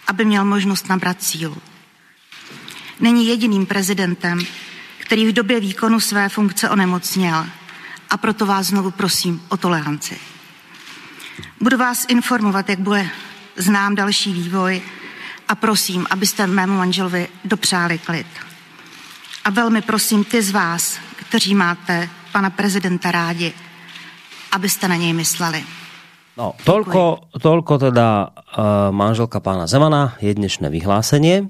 [0.07, 1.57] aby měl možnost nabrat sílu.
[2.99, 4.39] Není jediným prezidentem,
[4.97, 7.47] který v době výkonu své funkce onemocněl
[8.09, 10.19] a proto vás znovu prosím o toleranci.
[11.61, 13.09] Budu vás informovat, jak bude
[13.55, 14.81] znám další vývoj
[15.47, 18.27] a prosím, abyste mému manželovi dopřáli klid.
[19.43, 23.53] A velmi prosím ty z vás, kteří máte pana prezidenta rádi,
[24.55, 25.59] abyste na něj mysleli.
[26.35, 31.47] No, toľko, toľko teda uh, manželka pána Zemana, je dnešné vyhlásenie.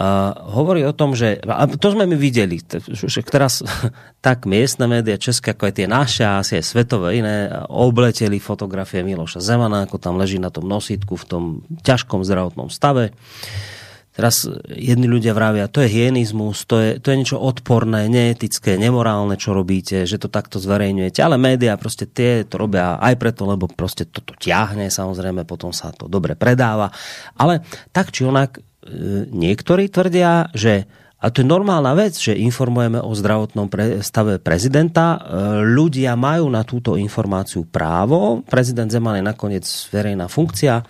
[0.00, 3.66] Uh, hovorí o tom, že, a to sme my videli, že teraz
[4.26, 9.42] tak miestne média české, ako aj tie naše, asi aj svetové iné, obleteli fotografie Miloša
[9.42, 11.42] Zemana, ako tam leží na tom nosítku v tom
[11.82, 13.10] ťažkom zdravotnom stave.
[13.10, 13.79] Uh,
[14.10, 19.38] Teraz jedni ľudia vravia, to je hyenizmus, to je, to je niečo odporné, neetické, nemorálne,
[19.38, 21.22] čo robíte, že to takto zverejňujete.
[21.22, 25.94] Ale média prostě tie to robia aj preto, lebo prostě toto ťahne, samozrejme, potom sa
[25.94, 26.90] to dobre predáva.
[27.38, 27.62] Ale
[27.94, 33.12] tak či onak, e, niektorí tvrdia, že a to je normálna vec, že informujeme o
[33.12, 35.16] zdravotnom pre, stave prezidenta.
[35.16, 35.18] E,
[35.62, 38.42] ľudia majú na túto informáciu právo.
[38.48, 39.64] Prezident Zeman je nakoniec
[39.94, 40.82] verejná funkcia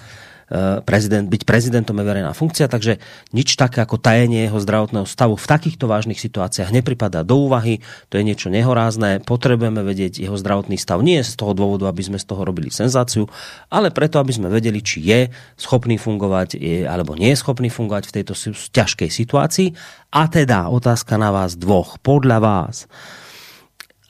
[0.82, 2.98] prezident, byť prezidentom je verejná funkcia, takže
[3.30, 7.78] nič také ako tajenie jeho zdravotného stavu v takýchto vážnych situáciách nepripadá do úvahy.
[8.10, 9.22] To je niečo nehorázne.
[9.22, 13.30] Potrebujeme vedieť jeho zdravotný stav nie z toho dôvodu, aby sme z toho robili senzáciu,
[13.70, 18.10] ale preto, aby sme vedeli, či je schopný fungovať je, alebo nie je schopný fungovať
[18.10, 18.34] v tejto
[18.74, 19.68] ťažkej situácii.
[20.10, 22.02] A teda otázka na vás dvoch.
[22.02, 22.90] Podľa vás,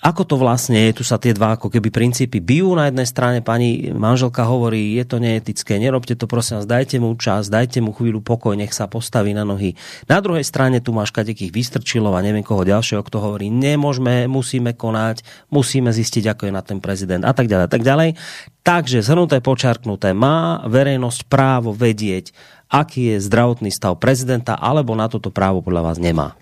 [0.00, 0.96] Ako to vlastne je?
[0.96, 2.72] Tu sa tie dva ako keby princípy bijú.
[2.72, 7.12] Na jednej strane pani manželka hovorí, je to neetické, nerobte to prosím vás, dajte mu
[7.20, 9.76] čas, dajte mu chvíľu pokoj, nech sa postaví na nohy.
[10.08, 14.72] Na druhej strane tu máš kadekých vystrčilov a neviem koho ďalšieho, kto hovorí, nemôžeme, musíme
[14.72, 15.20] konať,
[15.52, 18.16] musíme zistiť, ako je na ten prezident a tak ďalej, tak ďalej.
[18.64, 22.32] Takže zhrnuté, počarknuté, má verejnosť právo vedieť,
[22.72, 26.40] aký je zdravotný stav prezidenta, alebo na toto právo podľa vás nemá?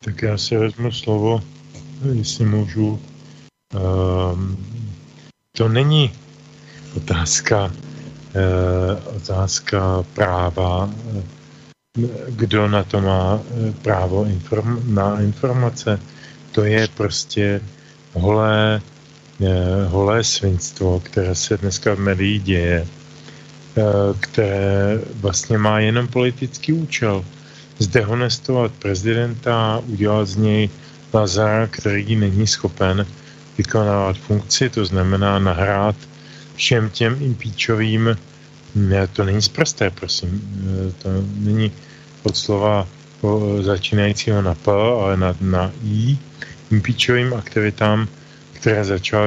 [0.00, 1.42] Tak já si vezmu slovo
[2.12, 3.00] jestli můžu.
[3.74, 4.66] Um,
[5.56, 6.12] to není
[6.96, 10.90] otázka, uh, otázka práva,
[12.28, 16.00] kdo na to má eh, právo inform, na informace.
[16.52, 17.60] To je prostě
[18.12, 18.80] holé,
[19.38, 19.48] uh,
[19.86, 22.86] holé svinstvo, které se dneska v médií děje,
[24.20, 27.24] které vlastně má jenom politický účel.
[27.78, 30.70] Zdehonestovat prezidenta, udělat z něj
[31.14, 33.06] Lazar, který není schopen
[33.58, 35.96] vykonávat funkci, to znamená nahrát
[36.54, 38.16] všem těm impeachovým,
[38.74, 40.40] ne, to není zprosté, prosím,
[41.02, 41.72] to není
[42.22, 42.88] od slova
[43.60, 46.18] začínajícího na P, ale na, na I,
[46.70, 48.08] impeachovým aktivitám,
[48.52, 49.26] které začal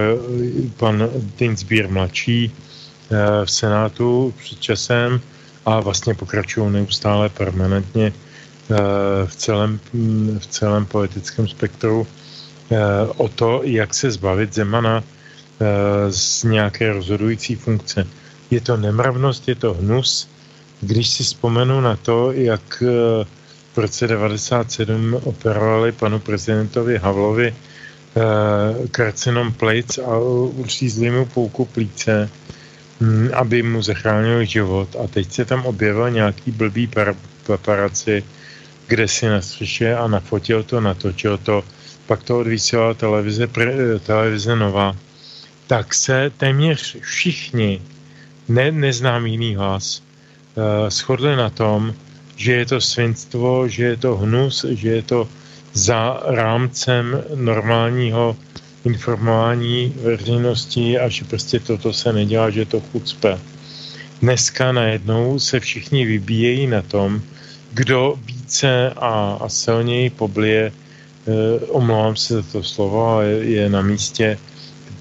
[0.77, 5.21] pan Tinsbír mladší eh, v Senátu před časem,
[5.65, 8.13] a vlastně pokračují neustále permanentně
[9.25, 9.79] v celém,
[10.39, 12.07] v celém politickém spektru
[13.17, 15.03] o to, jak se zbavit Zemana
[16.09, 18.07] z nějaké rozhodující funkce.
[18.51, 20.27] Je to nemravnost, je to hnus.
[20.81, 22.83] Když si vzpomenu na to, jak
[23.75, 27.55] v roce 97 operovali panu prezidentovi Havlovi
[28.91, 30.19] karcinom plic a
[30.55, 32.29] uřízli mu půlku plíce,
[33.01, 34.95] hm, aby mu zachránil život.
[35.03, 36.89] A teď se tam objevil nějaký blbý
[37.47, 38.23] paparaci,
[38.87, 39.41] kde si na
[39.97, 41.63] a nafotil to, natočil to,
[42.07, 43.47] pak to odvysílala televize,
[44.05, 44.95] televize Nová,
[45.67, 47.81] tak se téměř všichni,
[48.47, 50.01] ne, neznám jiný hlas,
[50.55, 51.93] uh, shodli na tom,
[52.35, 55.27] že je to svinstvo, že je to hnus, že je to
[55.73, 58.37] za rámcem normálního
[58.85, 63.39] informování veřejnosti a že prostě toto se nedělá, že to chucpe.
[64.21, 67.21] Dneska najednou se všichni vybíjejí na tom,
[67.73, 73.69] kdo více a, a silněji poblije, eh, omlouvám se za to slovo, ale je, je
[73.69, 74.37] na místě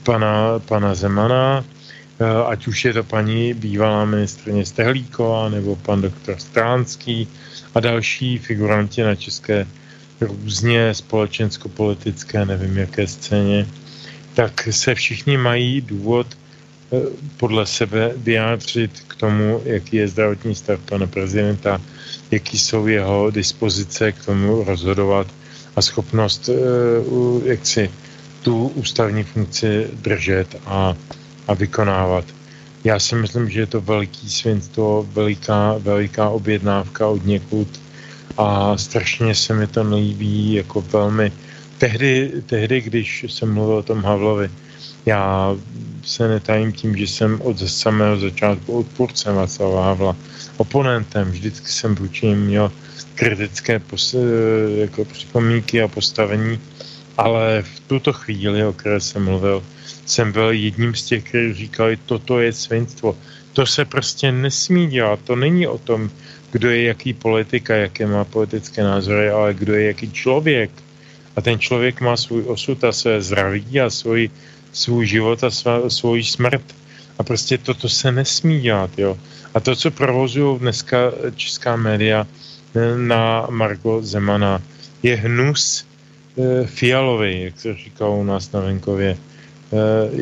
[0.03, 6.41] pana, pana Zemana, eh, ať už je to paní bývalá ministrně Stehlíková nebo pan doktor
[6.41, 7.29] Stránský
[7.75, 9.67] a další figuranti na české
[10.21, 13.69] různě společensko-politické, nevím jaké scéně,
[14.35, 20.81] tak se všichni mají důvod eh, podle sebe vyjádřit k tomu, jaký je zdravotní stav
[20.89, 21.77] pana prezidenta,
[22.31, 25.27] jaký jsou jeho dispozice k tomu rozhodovat
[25.77, 27.91] a schopnost eh, jak si
[28.43, 30.95] tu ústavní funkci držet a,
[31.49, 32.25] a vykonávat.
[32.85, 37.81] Já si myslím, že je to veliký svinstvo, veliká, veliká objednávka od někud
[38.37, 41.33] a strašně se mi to nelíbí jako velmi.
[41.79, 44.51] Tehdy, tehdy, když jsem mluvil o tom Havlovi,
[45.07, 45.57] já
[46.05, 50.17] se netajím tím, že jsem od samého začátku odpůrcem Václava Havla,
[50.57, 52.73] oponentem, vždycky jsem vůči ním měl
[53.15, 54.15] kritické pos,
[54.77, 56.61] jako připomínky a postavení,
[57.19, 59.63] ale v tuto chvíli, o které jsem mluvil,
[60.07, 63.17] jsem byl jedním z těch, kteří říkali, toto je svinstvo.
[63.53, 65.21] To se prostě nesmí dělat.
[65.25, 66.11] To není o tom,
[66.51, 70.71] kdo je jaký politika, jaké má politické názory, ale kdo je jaký člověk.
[71.37, 74.31] A ten člověk má svůj osud a své zdraví a svůj,
[74.73, 76.63] svůj život a svá, svůj smrt.
[77.19, 79.19] A prostě toto se nesmí dělat, jo.
[79.55, 84.63] A to, co provozují dneska česká média eh, na Margo Zemana,
[85.03, 85.87] je hnus
[86.39, 89.11] e, fialový, jak se říká u nás na venkově.
[89.11, 89.17] E,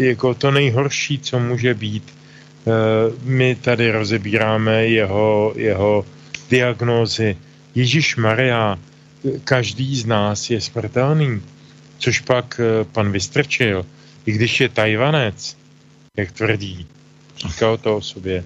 [0.04, 2.02] jako to nejhorší, co může být.
[2.10, 2.70] E,
[3.22, 6.06] my tady rozebíráme jeho, jeho
[6.50, 7.36] diagnózy.
[7.74, 8.78] Ježíš Maria,
[9.44, 11.42] každý z nás je smrtelný.
[11.98, 13.86] Což pak eh, pan Vystrčil,
[14.26, 15.56] i když je Tajvanec,
[16.16, 16.86] jak tvrdí,
[17.36, 18.44] říkal to o sobě,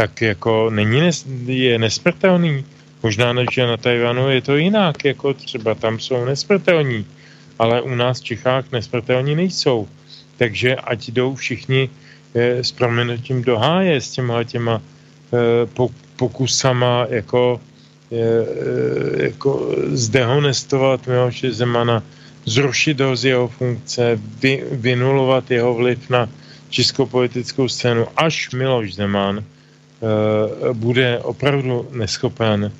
[0.00, 2.64] tak jako není nes, je nesmrtelný.
[3.04, 7.04] Možná, že na Tajvanu je to jinak, jako třeba tam jsou nesmrtelní,
[7.58, 9.88] ale u nás v Čechách nesmrtelní nejsou.
[10.40, 11.88] Takže ať jdou všichni
[12.32, 15.68] eh, s proměnutím do háje s těma těma eh,
[16.16, 17.60] pokusama jako,
[18.12, 18.24] e,
[19.28, 22.02] jako zdehonestovat Miloše Zemana,
[22.44, 26.28] zrušit ho z jeho funkce, vy, vynulovat jeho vliv na
[26.68, 29.59] českou politickou scénu, až Miloš Zeman e,
[30.72, 32.72] bude opravdu neschopen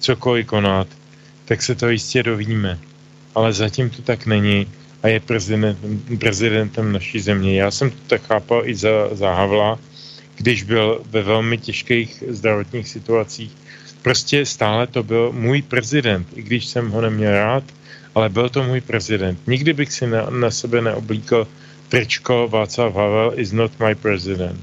[0.00, 0.88] cokoliv konat,
[1.44, 2.78] tak se to jistě dovíme.
[3.34, 4.66] Ale zatím to tak není
[5.02, 7.60] a je prezidentem, prezidentem naší země.
[7.60, 9.78] Já jsem to tak chápal i za, za Havla,
[10.36, 13.52] když byl ve velmi těžkých zdravotních situacích.
[14.02, 17.64] Prostě stále to byl můj prezident, i když jsem ho neměl rád,
[18.14, 19.38] ale byl to můj prezident.
[19.46, 21.46] Nikdy bych si na, na sebe neoblíkl
[21.88, 24.60] tričko Václav Havel is not my president.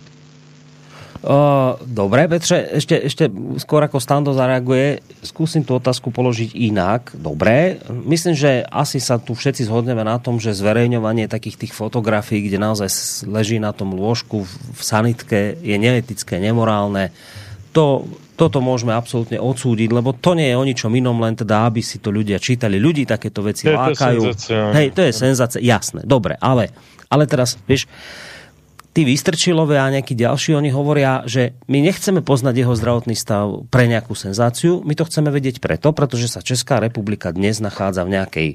[1.19, 3.27] Uh, dobre, Petře, ešte, ešte
[3.59, 7.11] skôr ako Stando zareaguje, skúsim tú otázku položiť inak.
[7.11, 12.47] Dobre, myslím, že asi sa tu všetci zhodneme na tom, že zverejňovanie takých tých fotografií,
[12.47, 12.87] kde naozaj
[13.27, 17.11] leží na tom lôžku v sanitke, je neetické, nemorálne.
[17.75, 18.07] To,
[18.39, 21.99] toto môžeme absolútne odsúdiť, lebo to nie je o ničom inom, len teda, aby si
[21.99, 22.79] to ľudia čítali.
[22.79, 24.23] Ľudí takéto veci to lákajú.
[24.71, 26.71] Hej, to je senzácia, jasné, dobre, ale,
[27.11, 27.91] ale teraz, vieš,
[28.93, 33.85] tí Vystrčilové a nejakí ďalší, oni hovoria, že my nechceme poznať jeho zdravotný stav pre
[33.85, 38.49] nejakú senzáciu, my to chceme vedieť preto, pretože sa Česká republika dnes nachádza v nejakej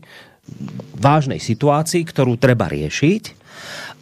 [0.98, 3.22] vážnej situácii, ktorú treba riešiť.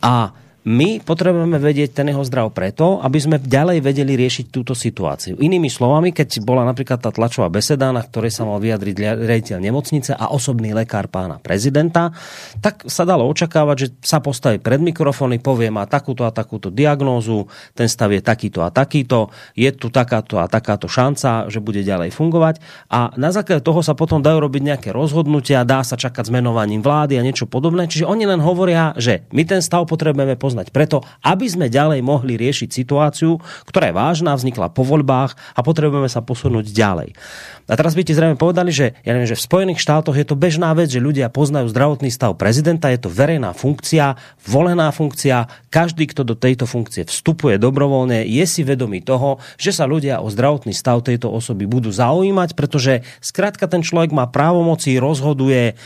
[0.02, 5.34] A my potrebujeme vedieť ten jeho zdrav preto, aby sme ďalej vedeli riešiť túto situáciu.
[5.43, 8.94] Inými slovami, keď bola napríklad tá tlačová beseda, na ktorej sa mal vyjadriť
[9.26, 12.14] riaditeľ nemocnice a osobný lekár pána prezidenta,
[12.62, 17.51] tak sa dalo očakávať, že sa postaví pred mikrofóny, povie má takúto a takúto diagnózu,
[17.74, 22.14] ten stav je takýto a takýto, je tu takáto a takáto šanca, že bude ďalej
[22.14, 26.34] fungovať a na základe toho sa potom dajú robiť nejaké rozhodnutia, dá sa čakať s
[26.34, 27.90] menovaním vlády a niečo podobné.
[27.90, 32.05] Čiže oni len hovoria, že my ten stav potrebujeme poznať poznať preto, aby sme ďalej
[32.05, 37.16] mohli riešiť situáciu, ktorá je vážna, vznikla po voľbách a potrebujeme sa posunúť ďalej.
[37.65, 40.37] A teraz by ti zrejme povedali, že, ja neviem, že v Spojených štátoch je to
[40.37, 46.05] bežná vec, že ľudia poznajú zdravotný stav prezidenta, je to verejná funkcia, volená funkcia, každý,
[46.12, 50.77] kto do tejto funkcie vstupuje dobrovoľne, je si vedomý toho, že sa ľudia o zdravotný
[50.77, 55.81] stav tejto osoby budú zaujímať, pretože skrátka ten človek má právomoci, rozhoduje,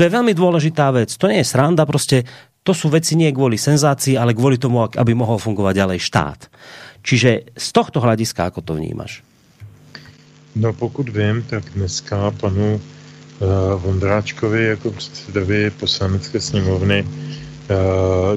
[0.00, 1.12] to je veľmi dôležitá vec.
[1.12, 2.24] To nie je sranda, proste
[2.60, 6.40] to sú veci nie kvôli senzácii, ale kvôli tomu, aby mohol fungovať ďalej štát.
[7.00, 9.24] Čiže z tohto hľadiska, ako to vnímaš?
[10.56, 12.80] No pokud vím, tak dneska panu uh,
[13.80, 17.76] Vondráčkovi jako předsedovi poslanecké sněmovny uh,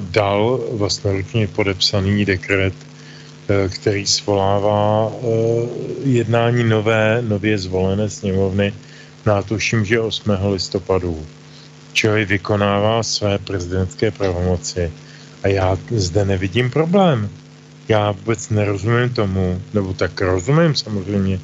[0.00, 5.68] dal vlastnoručně podepsaný dekret, uh, který svolává uh,
[6.04, 8.72] jednání nové, nově zvolené sněmovny
[9.26, 10.30] na tuším, že 8.
[10.52, 11.26] listopadu
[11.94, 14.92] člověk vykonává své prezidentské pravomoci
[15.42, 17.30] a já zde nevidím problém.
[17.88, 21.40] Já vůbec nerozumím tomu, nebo tak rozumím samozřejmě,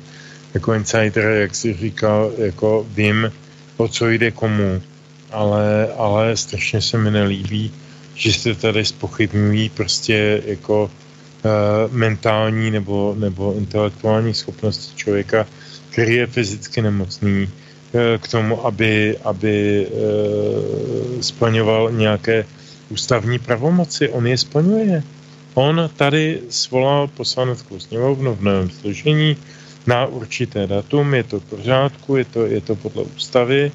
[0.55, 3.33] jako insider, jak si říkal, jako vím,
[3.77, 4.83] o co jde komu,
[5.31, 7.73] ale, ale strašně se mi nelíbí,
[8.15, 10.91] že se tady spochybňují prostě jako uh,
[11.93, 15.47] mentální nebo, nebo intelektuální schopnosti člověka,
[15.91, 17.49] který je fyzicky nemocný,
[18.19, 22.47] k tomu, aby, aby eh, splňoval nějaké
[22.91, 24.09] ústavní pravomoci.
[24.09, 25.03] On je splňuje.
[25.55, 29.37] On tady svolal poslaneckou sněmovnu v novém složení
[29.87, 33.73] na určité datum, je to v pořádku, je to, je to podle ústavy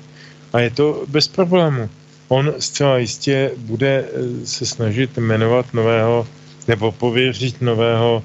[0.54, 1.90] a je to bez problému.
[2.28, 6.28] On zcela jistě bude eh, se snažit jmenovat nového
[6.68, 8.24] nebo pověřit nového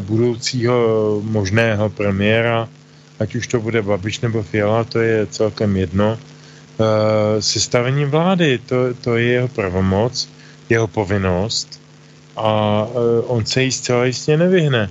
[0.00, 2.68] budoucího možného premiéra
[3.20, 6.18] ať už to bude Babiš nebo Fiala, to je celkem jedno.
[6.78, 6.86] Uh,
[7.40, 10.28] sestavení vlády, to, to je jeho pravomoc,
[10.68, 11.80] jeho povinnost
[12.36, 14.90] a uh, on se jí zcela jistě nevyhne.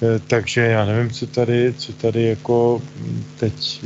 [0.00, 2.82] Uh, takže já nevím, co tady, co tady jako
[3.36, 3.84] teď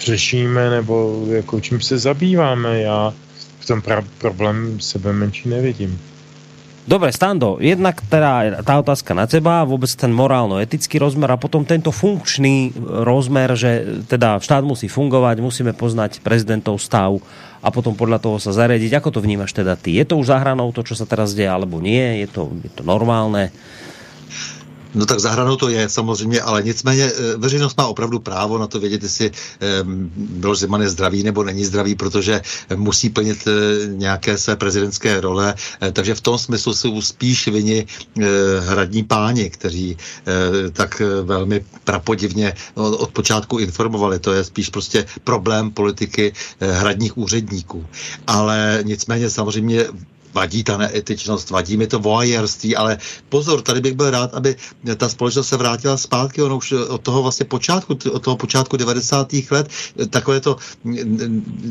[0.00, 2.80] řešíme nebo jako čím se zabýváme.
[2.80, 3.14] Já
[3.60, 6.00] v tom pra- problém sebe menší nevidím.
[6.84, 11.88] Dobre, Stando, jednak teda tá otázka na teba, vôbec ten morálno-etický rozmer a potom tento
[11.88, 12.76] funkčný
[13.08, 17.16] rozmer, že teda štát musí fungovať, musíme poznať prezidentov stav
[17.64, 19.00] a potom podľa toho sa zariadiť.
[19.00, 19.96] Ako to vnímaš teda ty?
[19.96, 22.20] Je to už zahranou to, čo sa teraz deje, alebo nie?
[22.20, 23.48] Je to, je to normálne?
[24.94, 28.80] No tak zahranou to je samozřejmě, ale nicméně eh, veřejnost má opravdu právo na to
[28.80, 29.30] vědět, jestli
[30.16, 32.40] bylo Zeman je zdravý nebo není zdravý, protože
[32.76, 33.50] musí plnit eh,
[33.86, 35.54] nějaké své prezidentské role.
[35.82, 37.86] Eh, takže v tom smyslu jsou spíš vini
[38.60, 39.96] hradní páni, kteří
[40.72, 44.18] tak velmi prapodivně od počátku informovali.
[44.18, 47.86] To je spíš prostě problém politiky hradních úředníků.
[48.26, 49.86] Ale nicméně samozřejmě
[50.34, 52.98] vadí ta neetičnost, vadí mi to voajerství, ale
[53.28, 54.56] pozor, tady bych byl rád, aby
[54.96, 59.32] ta společnost se vrátila zpátky, ono už od toho vlastně počátku, od toho počátku 90.
[59.50, 59.68] let,
[60.10, 60.56] takové to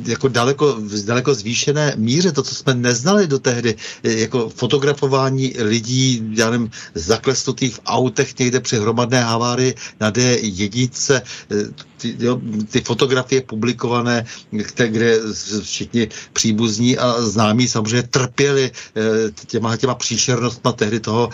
[0.05, 6.49] jako daleko, daleko zvýšené míře, to, co jsme neznali do tehdy, jako fotografování lidí, já
[6.49, 11.21] nevím, zaklesnutých v autech někde při hromadné havárii na D jednice,
[12.03, 15.19] ty, jo, ty fotografie publikované, kde, kde
[15.61, 19.01] všichni příbuzní a známí samozřejmě trpěli eh,
[19.47, 21.29] těma, těma příšernostma tehdy toho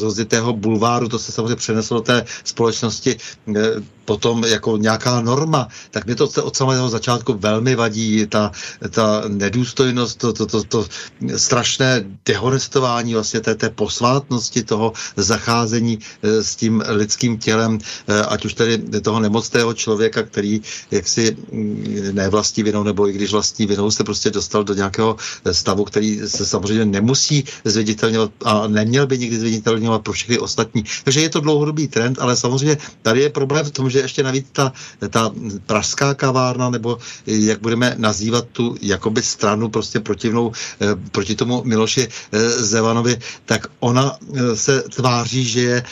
[0.00, 3.16] rozjetého bulváru, to se samozřejmě přeneslo do té společnosti
[3.56, 3.60] eh,
[4.04, 8.50] potom jako nějaká norma, tak mě to od samého začátku velmi vadí, ta,
[8.90, 10.86] ta nedůstojnost, to, to, to, to
[11.36, 17.78] strašné dehonestování vlastně té, té posvátnosti toho zacházení eh, s tím lidským tělem,
[18.28, 23.32] ať už tedy toho nemocného člověka, který jaksi mm, ne vlastní vinou, nebo i když
[23.32, 25.16] vlastní vinou se prostě dostal do nějakého
[25.52, 30.84] stavu, který se samozřejmě nemusí zviditelňovat a neměl by nikdy zviditelňovat pro všechny ostatní.
[31.04, 34.46] Takže je to dlouhodobý trend, ale samozřejmě tady je problém v tom, že ještě navíc
[34.52, 34.72] ta,
[35.10, 35.30] ta
[35.66, 42.08] pražská kavárna, nebo jak budeme nazývat tu jakoby stranu prostě protivnou eh, proti tomu Miloši
[42.08, 45.82] eh, Zevanovi, tak ona eh, se tváří, že je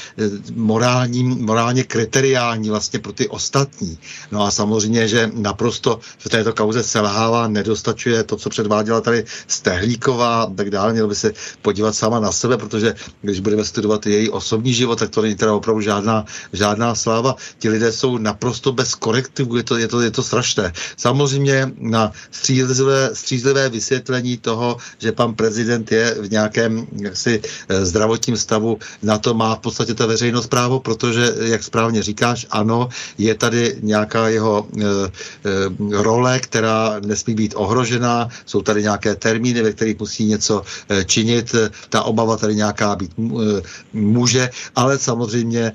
[0.55, 3.99] morální, morálně kriteriální vlastně pro ty ostatní.
[4.33, 10.43] No a samozřejmě, že naprosto v této kauze selhává, nedostačuje to, co předváděla tady Stehlíková
[10.43, 10.93] a tak dále.
[10.93, 15.11] Měl by se podívat sama na sebe, protože když budeme studovat její osobní život, tak
[15.11, 17.37] to není teda opravdu žádná, žádná sláva.
[17.59, 20.73] Ti lidé jsou naprosto bez korektivů, je to, je to, je to strašné.
[20.97, 28.36] Samozřejmě na střízlivé, střízlivé vysvětlení toho, že pan prezident je v nějakém jaksi, eh, zdravotním
[28.36, 32.89] stavu, na to má v podstatě ta veřejnost právo, protože, jak správně říkáš, ano,
[33.19, 39.62] je tady nějaká jeho e, e, role, která nesmí být ohrožená, jsou tady nějaké termíny,
[39.62, 41.55] ve kterých musí něco e, činit,
[41.89, 43.62] ta obava tady nějaká být e,
[43.93, 45.73] může, ale samozřejmě e,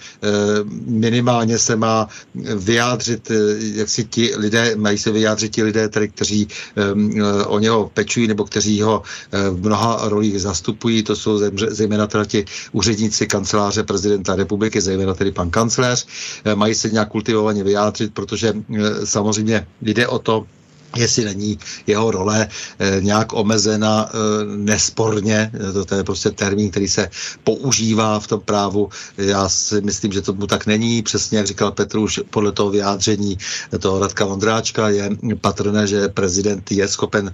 [0.86, 2.07] minimálně se má
[2.56, 7.60] vyjádřit, e, jak si ti lidé, mají se vyjádřit ti lidé, tady, kteří e, o
[7.60, 11.40] něho pečují nebo kteří ho e, v mnoha rolích zastupují, to jsou
[11.70, 16.08] zejména teda ti úředníci kanceláře prezidenta republiky, zejména tedy pan kancléř,
[16.46, 20.46] eh, mají se nějak kultivovaně vyjádřit, protože eh, samozřejmě jde o to,
[20.96, 22.48] jestli není jeho role
[22.80, 24.18] e, nějak omezena e,
[24.58, 27.10] nesporně, to, to je prostě termín, který se
[27.44, 28.90] používá v tom právu.
[29.18, 31.02] Já si myslím, že to mu tak není.
[31.02, 33.38] Přesně jak říkal Petr už podle toho vyjádření
[33.80, 35.10] toho Radka Vondráčka je
[35.42, 37.32] patrné, že prezident je schopen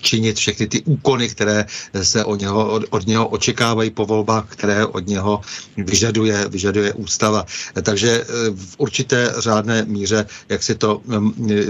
[0.00, 1.66] činit všechny ty úkony, které
[2.02, 5.40] se od něho, od, od něho očekávají po volbách, které od něho
[5.76, 7.46] vyžaduje, vyžaduje ústava.
[7.82, 8.24] Takže
[8.54, 11.00] v určité řádné míře, jak si to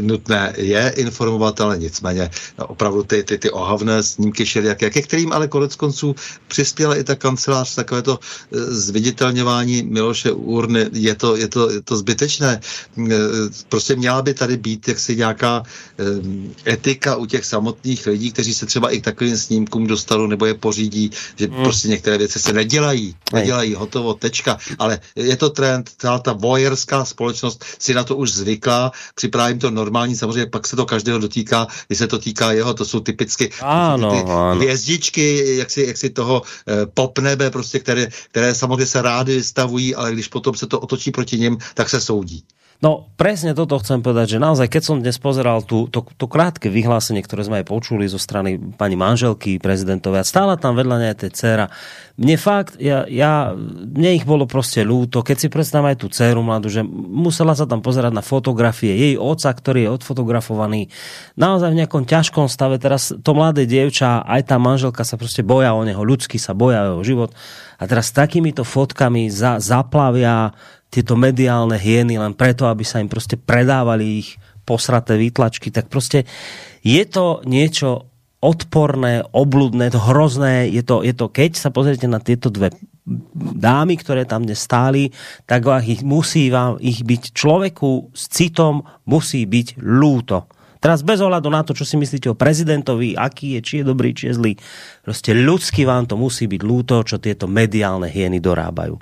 [0.01, 5.33] nutné je, informovat, ale nicméně no, opravdu ty, ty, ty ohavné snímky všelijaké, ke kterým
[5.33, 6.15] ale konec konců
[6.49, 11.83] přispěla i ta kancelář, takové to e, zviditelňování Miloše Urny, je to, je to, je
[11.83, 12.61] to zbytečné.
[12.99, 13.15] E,
[13.69, 15.63] prostě měla by tady být jaksi nějaká
[16.67, 20.47] e, etika u těch samotných lidí, kteří se třeba i k takovým snímkům dostanou nebo
[20.47, 21.63] je pořídí, že hmm.
[21.63, 24.59] prostě některé věci se nedělají, nedělají, hotovo, tečka.
[24.79, 29.71] Ale je to trend, celá ta voyerská společnost si na to už zvyklá, připravím to
[29.71, 33.51] normální, samozřejmě pak se to každého dotýká, když se to týká jeho, to jsou typicky
[33.61, 34.55] ano, ty ano.
[34.55, 39.37] hvězdičky, jak si, jak si toho eh, pop nebe, prostě, které, které samozřejmě se rády
[39.37, 42.45] vystavují, ale když potom se to otočí proti ním, tak se soudí.
[42.85, 46.69] No presne toto chcem povedať, že naozaj, keď som dnes pozeral tú, to, to krátke
[46.69, 51.33] vyhlásenie, ktoré sme aj počuli zo strany pani manželky prezidentovej, stála tam vedľa nej tej
[51.33, 51.73] dcera.
[52.21, 56.45] Mne fakt, ja, ja, mne ich bolo proste ľúto, keď si predstavím aj tú dceru
[56.45, 60.93] mladú, že musela sa tam pozerať na fotografie jej oca, ktorý je odfotografovaný
[61.37, 62.77] naozaj v nejakom ťažkom stave.
[62.77, 66.85] Teraz to mladé dievča, aj tá manželka sa proste boja o neho, ľudsky sa boja
[66.85, 67.31] o jeho život.
[67.77, 70.57] A teraz s takýmito fotkami za, zaplavia
[70.91, 76.27] tieto mediálne hieny len preto, aby sa im proste predávali ich posraté výtlačky, tak proste
[76.83, 78.11] je to niečo
[78.43, 82.71] odporné, obludné, to hrozné, je to, je to keď sa pozriete na tieto dve
[83.57, 85.15] dámy, ktoré tam dnes stáli,
[85.47, 90.51] tak ich musí vám ich byť človeku s citom musí byť lúto.
[90.87, 94.15] Teraz bez ohľadu na to, čo si myslíte o prezidentovi, aký je, či je dobrý,
[94.15, 94.53] či je zlý.
[95.03, 98.95] Proste ľudsky vám to musí byť lúto, čo tieto mediálne hieny dorábajú.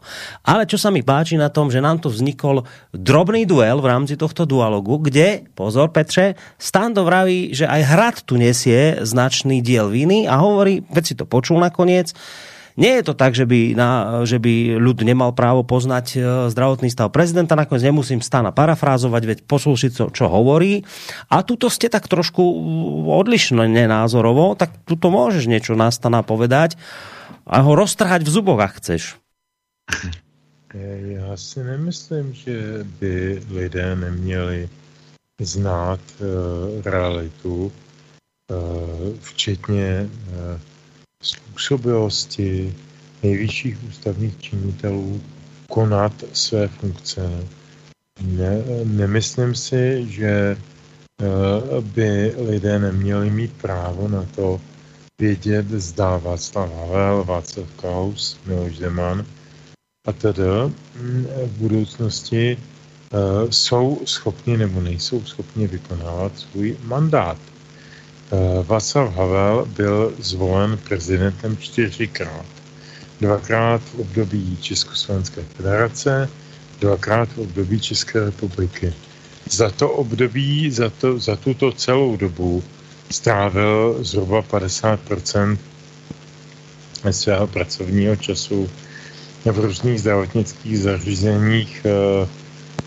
[0.48, 2.64] Ale čo sa mi páči na tom, že nám to vznikol
[2.96, 8.40] drobný duel v rámci tohto dualogu, kde, pozor Petře, Stando vraví, že aj hrad tu
[8.40, 12.16] nesie značný diel viny a hovorí, veď si to počul nakoniec,
[12.74, 13.90] nie je to tak, že by, na,
[14.26, 16.18] že by ľud nemal právo poznať e,
[16.50, 20.82] zdravotný stav prezidenta, nakoniec nemusím stána parafrázovať, veď poslúšiť, čo, čo hovorí.
[21.30, 22.42] A tuto ste tak trošku
[23.14, 26.74] odlišné názorovo, tak tuto môžeš niečo na stana povedať
[27.46, 29.02] a ho roztrhať v zuboch, ak chceš.
[30.74, 34.68] Já si nemyslím, že by lidé neměli
[35.40, 36.26] znát uh,
[36.84, 37.72] realitu,
[38.50, 40.73] uh, včetně uh,
[41.24, 42.74] způsobilosti
[43.22, 45.20] nejvyšších ústavních činitelů
[45.68, 47.44] konat své funkce.
[48.22, 51.26] Ne, nemyslím si, že eh,
[51.80, 54.60] by lidé neměli mít právo na to
[55.20, 59.26] vědět, zda Václav Havel, Václav Klaus, Miloš Zeman
[60.06, 60.42] a tedy
[60.96, 63.16] hm, v budoucnosti eh,
[63.52, 67.38] jsou schopni nebo nejsou schopni vykonávat svůj mandát.
[68.32, 72.46] Eh, Václav Havel byl zvolen prezidentem čtyřikrát.
[73.20, 76.28] Dvakrát v období Československé federace,
[76.80, 78.94] dvakrát v období České republiky.
[79.50, 82.64] Za to období, za, to, za tuto celou dobu
[83.10, 85.58] strávil zhruba 50%
[87.10, 88.70] svého pracovního času
[89.44, 92.28] v různých zdravotnických zařízeních, eh,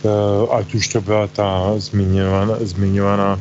[0.06, 3.40] eh, ať už to byla ta zmiňovaná, zmiňovaná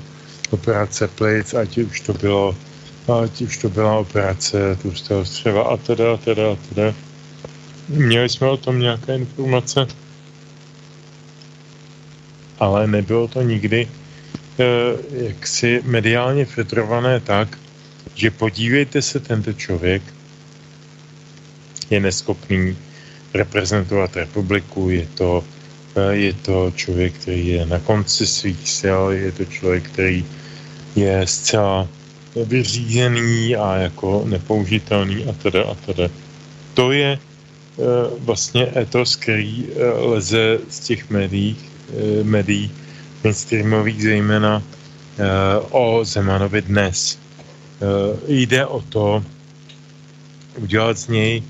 [0.50, 2.56] operace plic, ať už to bylo,
[3.22, 6.94] ať už to byla operace tlustého střeva a teda, a teda, a teda.
[7.88, 9.86] Měli jsme o tom nějaké informace?
[12.58, 14.64] ale nebylo to nikdy eh,
[15.10, 17.58] jaksi mediálně filtrované tak,
[18.14, 20.02] že podívejte se, tento člověk
[21.90, 22.76] je neschopný
[23.34, 25.44] reprezentovat republiku, je to,
[26.10, 30.24] je to člověk, který je na konci svých sil, je to člověk, který
[30.96, 31.88] je zcela
[32.44, 36.08] vyřízený a jako nepoužitelný a teda a teda.
[36.74, 37.18] To je
[37.76, 37.86] uh,
[38.18, 42.70] vlastně etos, který uh, leze z těch médií, uh, médií
[43.24, 44.62] mainstreamových zejména
[45.70, 47.18] o Zemanovi dnes.
[48.28, 49.24] Jde o to
[50.56, 51.42] udělat z něj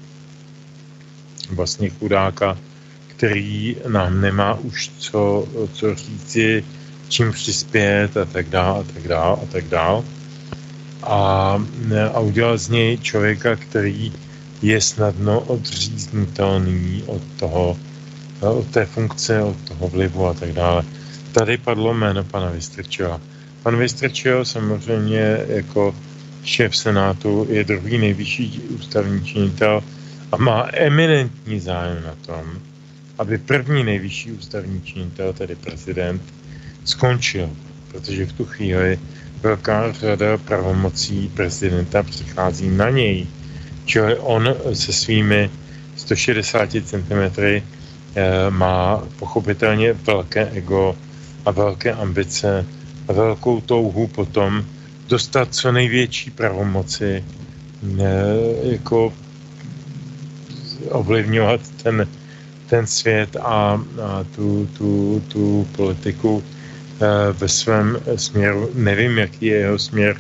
[1.51, 2.59] vlastně chudáka,
[3.17, 6.65] který nám nemá už co, co říci,
[7.09, 10.03] čím přispět a tak dále a tak dále a tak dále
[11.07, 11.59] a,
[12.13, 14.13] a udělal z něj člověka, který
[14.63, 17.77] je snadno odříznutelný od toho,
[18.41, 20.85] od té funkce, od toho vlivu a tak dále.
[21.33, 23.21] Tady padlo jméno pana Vystrčila.
[23.63, 25.95] Pan Vystrčil samozřejmě jako
[26.45, 29.83] šéf Senátu je druhý nejvyšší ústavní činitel
[30.33, 32.45] a má eminentní zájem na tom,
[33.19, 36.23] aby první nejvyšší ústavní činitel, tedy prezident,
[36.85, 37.51] skončil,
[37.91, 38.99] protože v tu chvíli
[39.43, 43.27] velká řada pravomocí prezidenta přichází na něj.
[43.85, 45.51] Čili on se svými
[45.97, 47.61] 160 cm eh,
[48.51, 50.97] má pochopitelně velké ego
[51.45, 52.67] a velké ambice
[53.09, 54.65] a velkou touhu potom
[55.09, 57.25] dostat co největší pravomoci,
[58.01, 58.05] eh,
[58.63, 59.13] jako
[60.91, 62.09] ovlivňovat ten,
[62.69, 66.43] ten svět a, a tu, tu, tu politiku
[67.01, 68.71] Eh, ve svém směru.
[68.75, 70.17] Nevím, jaký je jeho směr.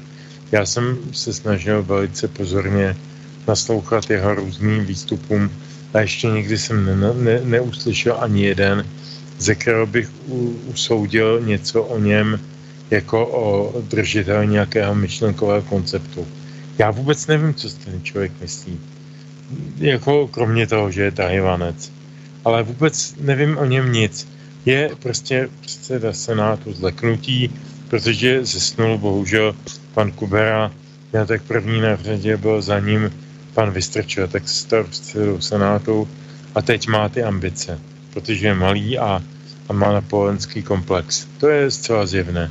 [0.52, 2.96] Já jsem se snažil velice pozorně
[3.48, 5.50] naslouchat jeho různým výstupům
[5.94, 8.84] a ještě nikdy jsem ne, ne, neuslyšel ani jeden,
[9.38, 12.40] ze kterého bych u, usoudil něco o něm
[12.90, 16.26] jako o držitel nějakého myšlenkového konceptu.
[16.78, 18.80] Já vůbec nevím, co ten člověk myslí.
[19.78, 21.95] Jako kromě toho, že je tahivanec.
[22.46, 24.36] Ale vůbec nevím o něm nic
[24.66, 27.50] je prostě předseda Senátu zleknutí,
[27.88, 29.54] protože zesnul bohužel
[29.94, 30.72] pan Kubera,
[31.12, 33.10] já tak první na řadě byl za ním
[33.54, 36.08] pan Vystrčil, tak se stal předsedou Senátu
[36.54, 37.80] a teď má ty ambice,
[38.14, 39.22] protože je malý a,
[39.68, 41.26] a má napoleonský komplex.
[41.38, 42.50] To je zcela zjevné.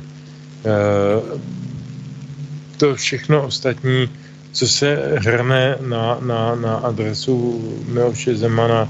[2.76, 4.08] to všechno ostatní,
[4.52, 8.88] co se hrne na, na, na adresu Miloše Zemana,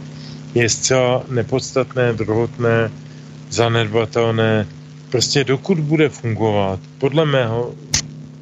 [0.57, 2.91] je zcela nepodstatné, druhotné,
[3.51, 4.67] zanedbatelné.
[5.11, 7.75] Prostě dokud bude fungovat, podle mého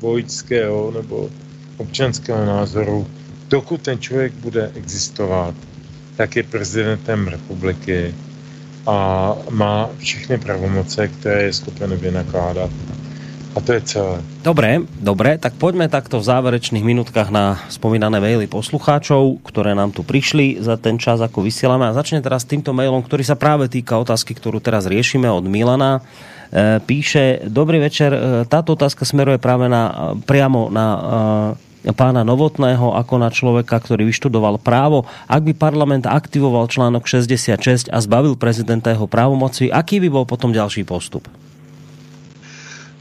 [0.01, 1.31] vojického nebo
[1.77, 3.07] občanského názoru,
[3.49, 5.55] dokud ten člověk bude existovat,
[6.17, 8.15] tak je prezidentem republiky
[8.87, 12.71] a má všechny pravomoce, které je schopen vynakládat.
[13.55, 14.19] A to je celé.
[14.43, 20.03] Dobre, dobre, tak poďme takto v záverečných minutkách na spomínané maily poslucháčov, ktoré nám tu
[20.03, 21.87] prišli za ten čas, ako vysielame.
[21.87, 26.03] A začne teraz týmto mailom, ktorý sa práve týka otázky, ktorú teraz riešime od Milana.
[26.51, 28.21] E, píše, dobrý večer, e,
[28.51, 30.87] táto otázka smeruje práve na, priamo na
[31.87, 35.07] e, pána Novotného ako na človeka, ktorý vyštudoval právo.
[35.31, 40.51] Ak by parlament aktivoval článok 66 a zbavil prezidenta jeho právomoci, aký by bol potom
[40.51, 41.31] ďalší postup?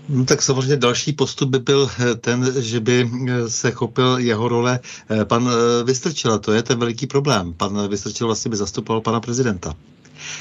[0.10, 4.48] No, tak samozřejmě další postup by byl eh, ten, že by eh, se chopil jeho
[4.48, 5.50] role eh, pan
[5.84, 6.40] Vystrčil.
[6.40, 7.54] To je ten veliký problém.
[7.54, 9.74] Pan Vystrčil vlastně by zastupoval pana prezidenta.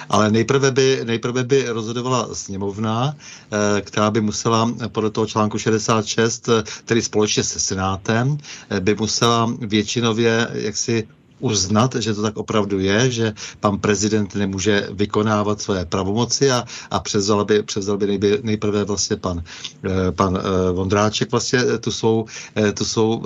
[0.09, 3.17] Ale nejprve by, nejprve by rozhodovala sněmovna,
[3.81, 6.49] která by musela podle toho článku 66,
[6.85, 8.39] tedy společně se Senátem,
[8.81, 11.09] by musela většinově jaksi
[11.43, 13.27] uznat, že to tak opravdu je, že
[13.60, 19.16] pan prezident nemůže vykonávat své pravomoci a, a převzal by, převzal by nejby, nejprve vlastně
[19.16, 19.43] pan,
[19.85, 23.23] eh, pan eh, Vondráček vlastně tu svou, eh, tu svou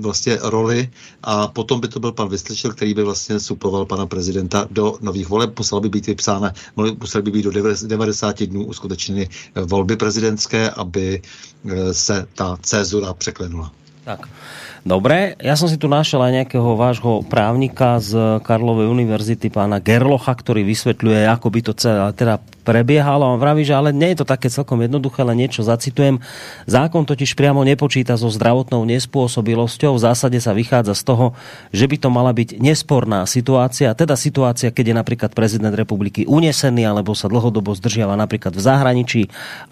[0.00, 0.90] vlastně roli
[1.22, 5.28] a potom by to byl pan Vystrčil, který by vlastně suploval pana prezidenta do nových
[5.28, 5.58] voleb.
[5.58, 7.52] Musela by být vypsána, museli by být do
[7.86, 11.22] 90 dnů uskutečněny volby prezidentské, aby
[11.92, 13.72] se ta cezura překlenula.
[14.04, 14.28] Tak.
[14.80, 20.32] Dobre, ja som si tu našiel aj nejakého vášho právnika z Karlovej univerzity, pána Gerlocha,
[20.32, 23.24] ktorý vysvetľuje, ako by to celé teda prebiehalo.
[23.24, 26.20] On vraví, že ale nie je to také celkom jednoduché, len niečo zacitujem.
[26.68, 29.96] Zákon totiž priamo nepočíta so zdravotnou nespôsobilosťou.
[29.96, 31.26] V zásade sa vychádza z toho,
[31.72, 36.86] že by to mala byť nesporná situácia, teda situácia, keď je napríklad prezident republiky unesený
[36.86, 39.22] alebo sa dlhodobo zdržiava napríklad v zahraničí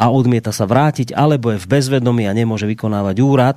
[0.01, 3.56] a odmieta sa vrátiť, alebo je v bezvedomí a nemôže vykonávať úrad.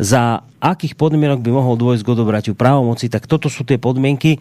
[0.00, 4.38] Za akých podmienok by mohol dôjsť k odobratiu právomoci, tak toto sú tie podmienky.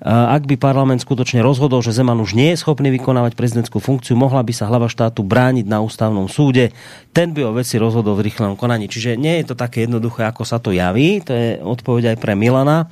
[0.00, 4.40] Ak by parlament skutočne rozhodol, že Zeman už nie je schopný vykonávať prezidentskú funkciu, mohla
[4.40, 6.72] by sa hlava štátu brániť na ústavnom súde.
[7.12, 8.88] Ten by o veci rozhodol v rýchlom konaní.
[8.88, 11.20] Čiže nie je to také jednoduché, ako sa to javí.
[11.28, 12.88] To je odpoveď aj pre Milana.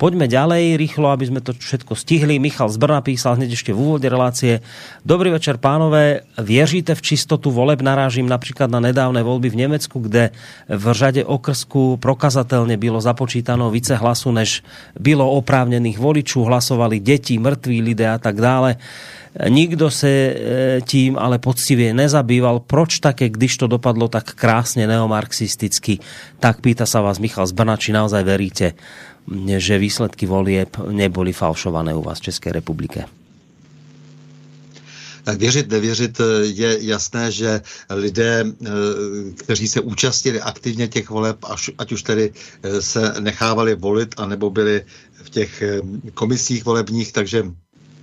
[0.00, 2.42] Poďme ďalej rýchlo, aby sme to všetko stihli.
[2.42, 4.64] Michal Zbrna písal hneď ešte v úvode relácie.
[5.06, 6.26] Dobrý večer, pánové.
[6.34, 7.78] Věříte v čistotu voleb?
[7.84, 10.34] Narážím napríklad na nedávne voľby v Nemecku, kde
[10.66, 14.64] v řade okrsku prokazatelne bylo započítano více hlasu, než
[14.98, 18.76] bylo oprávnených voličů hlasovali děti, mrtví lidé a tak dále.
[19.48, 20.34] Nikdo se e,
[20.82, 22.64] tím ale poctivě nezabýval.
[22.64, 26.00] Proč také, když to dopadlo tak krásně neomarxisticky,
[26.40, 28.72] tak pýta sa vás Michal Zbrna, či naozaj veríte,
[29.60, 33.17] že výsledky volieb neboli falšované u vás v České republike?
[35.36, 37.60] Věřit, nevěřit, je jasné, že
[37.90, 38.70] lidé, e,
[39.36, 41.36] kteří se účastnili aktivně těch voleb,
[41.78, 42.32] ať už tedy
[42.62, 44.84] e, se nechávali volit, anebo byli
[45.22, 45.80] v těch eh,
[46.14, 47.44] komisích volebních, takže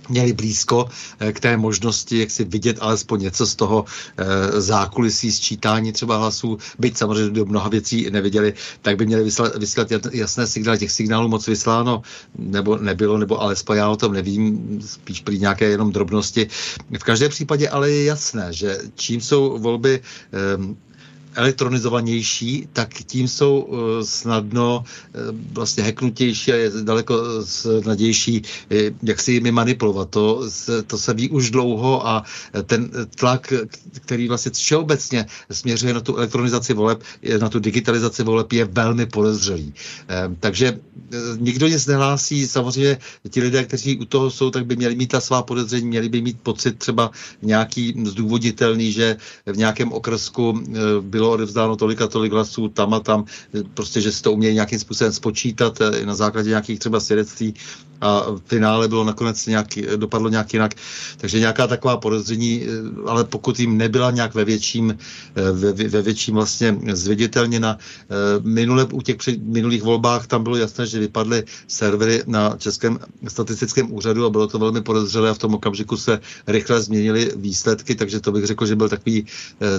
[0.08, 0.88] měli blízko
[1.20, 3.84] eh, k té možnosti, jak si vidět alespoň něco z toho
[4.16, 9.24] e, zákulisí sčítání třeba hlasů, byť samozřejmě do mnoha věcí neviděli, tak by měli
[9.58, 10.78] vyslat, jasné signály.
[10.78, 12.02] Těch signálů moc vysláno
[12.38, 16.48] nebo nebylo, nebo alespoň já o tom nevím, spíš prý nějaké jenom drobnosti.
[16.98, 20.85] V každém případě ale je jasné, že čím jsou volby e,
[21.36, 25.18] elektronizovanější, tak tím jsou eh, snadno eh,
[25.52, 30.10] vlastně heknutější a je daleko snadnější, eh, jak si jimi manipulovat.
[30.10, 30.42] To,
[30.86, 32.24] to se ví už dlouho a
[32.64, 33.52] ten tlak,
[33.92, 37.02] který vlastně všeobecně směřuje na tu elektronizaci voleb,
[37.40, 39.74] na tu digitalizaci voleb, je velmi podezřelý.
[40.40, 40.78] Takže
[41.38, 42.46] nikdo nic nehlásí.
[42.46, 42.98] Samozřejmě
[43.30, 46.20] ti lidé, kteří u toho jsou, tak by měli mít ta svá podezření, měli by
[46.22, 47.10] mít pocit třeba
[47.42, 50.62] nějaký zdůvoditelný, že v nějakém okresku
[51.00, 53.24] bylo bylo odevzdáno tolik a tolik hlasů tam a tam,
[53.74, 57.54] prostě, že si to umějí nějakým způsobem spočítat eh, na základě nějakých třeba svědectví
[58.00, 59.66] a v finále bylo nakonec nějak,
[59.96, 60.74] dopadlo nějak jinak.
[61.16, 62.68] Takže nějaká taková podezření, eh,
[63.06, 64.98] ale pokud jim nebyla nějak ve větším,
[65.36, 67.78] eh, ve, ve větším vlastně zviditelněna,
[68.42, 72.98] minule u těch minulých volbách tam bylo jasné, že vypadly servery na Českém
[73.28, 77.94] statistickém úřadu a bylo to velmi podezřelé a v tom okamžiku se rychle změnily výsledky,
[77.94, 79.26] takže to bych řekl, že byl takový,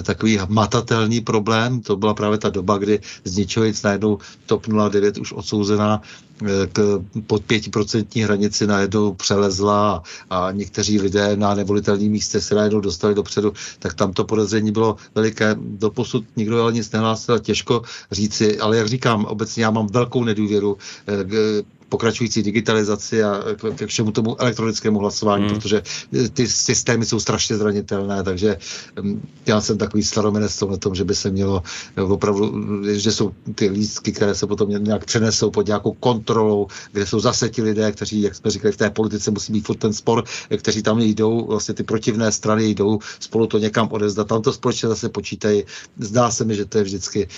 [0.02, 4.66] takový matatelný pro problém, to byla právě ta doba, kdy z ničeho nic najednou TOP
[4.66, 6.27] 09 už odsouzená eh,
[6.72, 13.14] k pod pětiprocentní hranici najednou přelezla a, někteří lidé na nevolitelném místě se najednou dostali
[13.14, 15.56] dopředu, tak tam to podezření bylo veliké.
[15.60, 17.82] Doposud nikdo ale nic nehlásil, těžko
[18.12, 23.42] říci, ale jak říkám, obecně já mám velkou nedůvěru eh, k, pokračující digitalizaci a
[23.76, 25.54] ke všemu tomu elektronickému hlasování, hmm.
[25.54, 25.82] protože
[26.12, 28.56] eh, ty systémy jsou strašně zranitelné, takže
[29.00, 31.62] mm, já jsem takový staromenec na tom, že by se mělo
[31.96, 32.52] eh, opravdu,
[32.92, 37.48] že jsou ty lístky, které se potom nějak přenesou pod nějakou kontrolou, kde jsou zase
[37.48, 40.56] ti lidé, kteří, jak jsme říkali, v té politice musí být furt ten spor, eh,
[40.56, 44.88] kteří tam jdou, vlastně ty protivné strany jdou spolu to někam odezdat, tam to společně
[44.88, 45.64] zase počítají.
[45.98, 47.28] Zdá se mi, že to je vždycky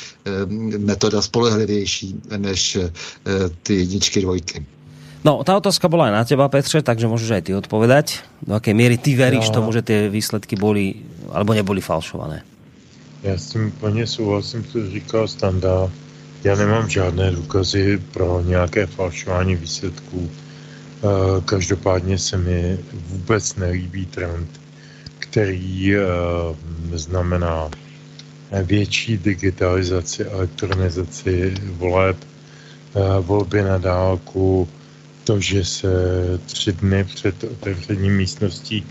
[0.79, 2.79] metoda spolehlivější než
[3.63, 4.65] ty jedničky, dvojky dvojky.
[5.21, 8.25] No, tá otázka bola aj na teba, Petře, takže môžeš aj ty odpovedať.
[8.41, 9.61] Do aké míry ty veríš ja...
[9.61, 12.41] tomu, že ty výsledky boli, alebo neboli falšované?
[13.23, 15.91] Já s tím plně souhlasím, co říkal Standa.
[16.45, 20.31] Já nemám žádné důkazy pro nějaké falšování výsledků.
[20.31, 24.49] Eh, každopádně se mi vůbec nelíbí trend,
[25.19, 26.01] který eh,
[26.97, 27.69] znamená
[28.65, 32.30] větší digitalizaci, elektronizaci voleb, Eh,
[33.21, 34.69] volby na dálku,
[35.25, 35.93] to, že se
[36.47, 38.87] tři dny před otevřením místností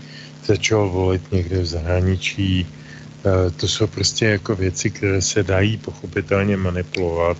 [0.46, 6.56] začal volit někde v zahraničí, eh, to jsou prostě jako věci, které se dají pochopitelně
[6.56, 7.36] manipulovat.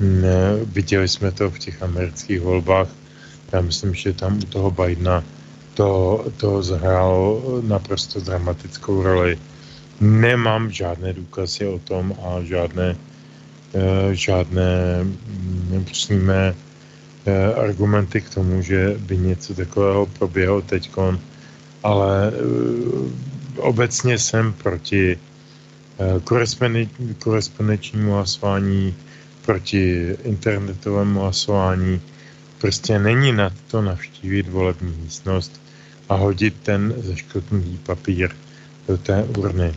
[0.00, 2.88] Mm, eh, viděli jsme to v těch amerických volbách.
[3.52, 5.24] Já myslím, že tam u toho Bidena
[5.74, 9.38] to, to zahrálo naprosto dramatickou roli.
[10.00, 13.09] Nemám žádné důkazy o tom a žádné Eh,
[14.12, 15.04] žádné
[15.70, 16.54] nepřímé
[17.26, 20.90] eh, argumenty k tomu, že by něco takového proběhlo teď,
[21.82, 25.18] ale eh, obecně jsem proti
[27.18, 28.94] korespondenčnímu hlasování,
[29.46, 32.00] proti internetovému hlasování.
[32.58, 35.60] Prostě není na to navštívit volební místnost
[36.08, 38.30] a hodit ten zeškrtnutý papír
[38.88, 39.74] do té urny.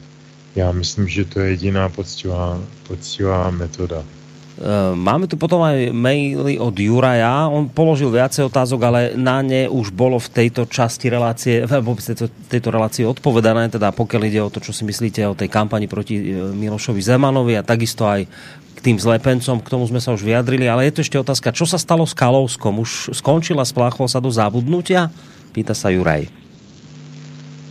[0.56, 4.06] Já myslím, že to je jediná poctivá, poctivá metoda.
[4.54, 7.50] E, máme tu potom aj maily od Juraja.
[7.50, 12.30] On položil viacej otázok, ale na ne už bolo v tejto časti relácie, v tejto,
[12.30, 16.22] tejto relácie odpovedané, teda pokiaľ ide o to, čo si myslíte o tej kampani proti
[16.22, 18.30] e, Milošovi Zemanovi a takisto aj
[18.78, 21.66] k tým zlepencom, k tomu sme sa už vyjadrili, ale je to ešte otázka, čo
[21.66, 22.78] sa stalo s Kalouskom?
[22.78, 25.10] Už skončila, spláchlo sa do zabudnutia?
[25.50, 26.30] Pýta sa Juraj.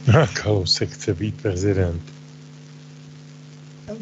[0.43, 2.22] Kalousek chce být prezident.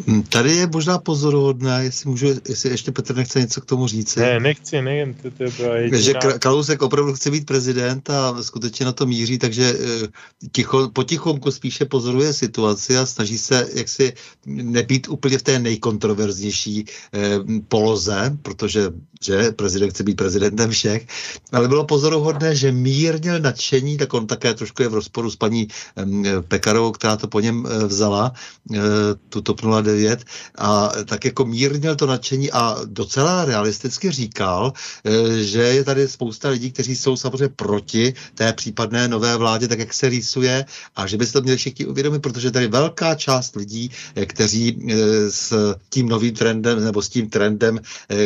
[0.07, 4.17] Hm, tady je možná pozoruhodné, jestli můžu, jestli ještě Petr nechce něco k tomu říct.
[4.17, 5.99] Ne, nechci, ne, to, to byla jediná...
[5.99, 10.09] Že Kalousek opravdu chce být prezident a skutečně na to míří, takže eh,
[10.53, 14.13] ticho, potichonku spíše pozoruje situaci a snaží se jaksi
[14.47, 16.85] nebýt úplně v té nejkontroverznější
[17.15, 17.21] eh,
[17.69, 18.91] poloze, protože
[19.23, 21.07] že prezident chce být prezidentem všech,
[21.53, 25.69] ale bylo pozoruhodné, že mírně nadšení, tak on také trošku je v rozporu s paní
[25.69, 28.33] eh, Pekarovou, která to po něm eh, vzala,
[28.75, 28.81] eh,
[29.29, 30.25] tu TOP 09
[30.59, 34.73] a tak jako mírnil to nadšení a docela realisticky říkal,
[35.05, 39.79] eh, že je tady spousta lidí, kteří jsou samozřejmě proti té případné nové vládě, tak
[39.79, 40.65] jak se rýsuje
[40.97, 44.77] a že by se to měli všichni uvědomit, protože tady velká část lidí, eh, kteří
[44.89, 44.95] eh,
[45.31, 47.81] s tím novým trendem nebo s tím trendem,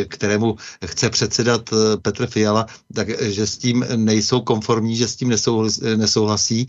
[0.07, 0.55] kterému
[0.85, 1.69] chce předsedat
[2.01, 5.29] Petr Fiala, takže s tím nejsou konformní, že s tím
[5.95, 6.67] nesouhlasí,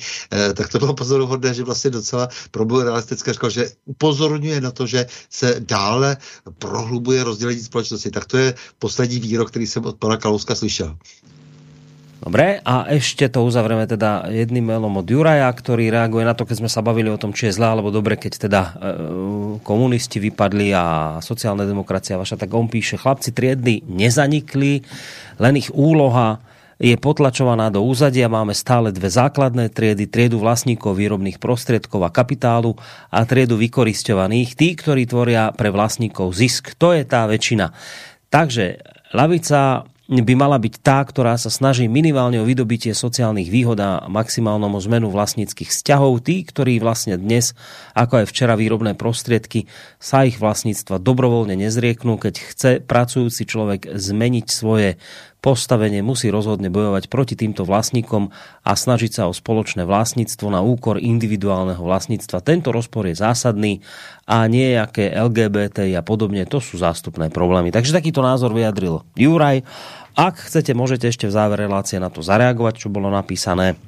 [0.55, 5.06] tak to bylo pozoruhodné, že vlastně docela problém realistické říkal, že upozorňuje na to, že
[5.30, 6.16] se dále
[6.59, 8.10] prohlubuje rozdělení společnosti.
[8.10, 10.98] Tak to je poslední výrok, který jsem od pana Kalouska slyšel.
[12.16, 16.64] Dobre, a ešte to uzavřeme teda jedným mailom od Juraja, ktorý reaguje na to, keď
[16.64, 18.70] sme sa bavili o tom, či je zlé alebo dobre, keď teda e,
[19.62, 20.84] komunisti vypadli a
[21.22, 24.82] sociálna demokracia vaša, tak on píše, chlapci triedny nezanikli,
[25.38, 26.43] len ich úloha
[26.77, 28.28] je potlačovaná do úzadia.
[28.28, 32.77] Máme stále dve základné triedy, triedu vlastníkov výrobných prostriedkov a kapitálu
[33.09, 36.77] a triedu vykoristovaných, tí, ktorí tvoria pre vlastníkov zisk.
[36.77, 37.73] To je tá väčšina.
[38.28, 38.85] Takže
[39.16, 44.70] lavica by mala byť tá, ktorá sa snaží minimálne o vydobitie sociálnych výhod a maximálnom
[44.70, 46.23] o zmenu vlastníckých vzťahov.
[46.23, 47.59] Tí, ktorí vlastne dnes,
[47.90, 49.66] ako aj včera výrobné prostriedky,
[49.98, 54.94] sa ich vlastníctva dobrovoľne nezrieknú, keď chce pracujúci človek zmeniť svoje
[55.47, 58.35] postavenie musí rozhodne bojovať proti týmto vlastníkom
[58.66, 62.43] a snažiť sa o spoločné vlastníctvo na úkor individuálneho vlastníctva.
[62.43, 63.78] Tento rozpor je zásadný
[64.27, 67.70] a nejaké LGBT a podobne, to sú zástupné problémy.
[67.70, 69.62] Takže takýto názor vyjadril Juraj.
[70.18, 73.78] Ak chcete, môžete ešte v závere relácie na to zareagovať, čo bolo napísané.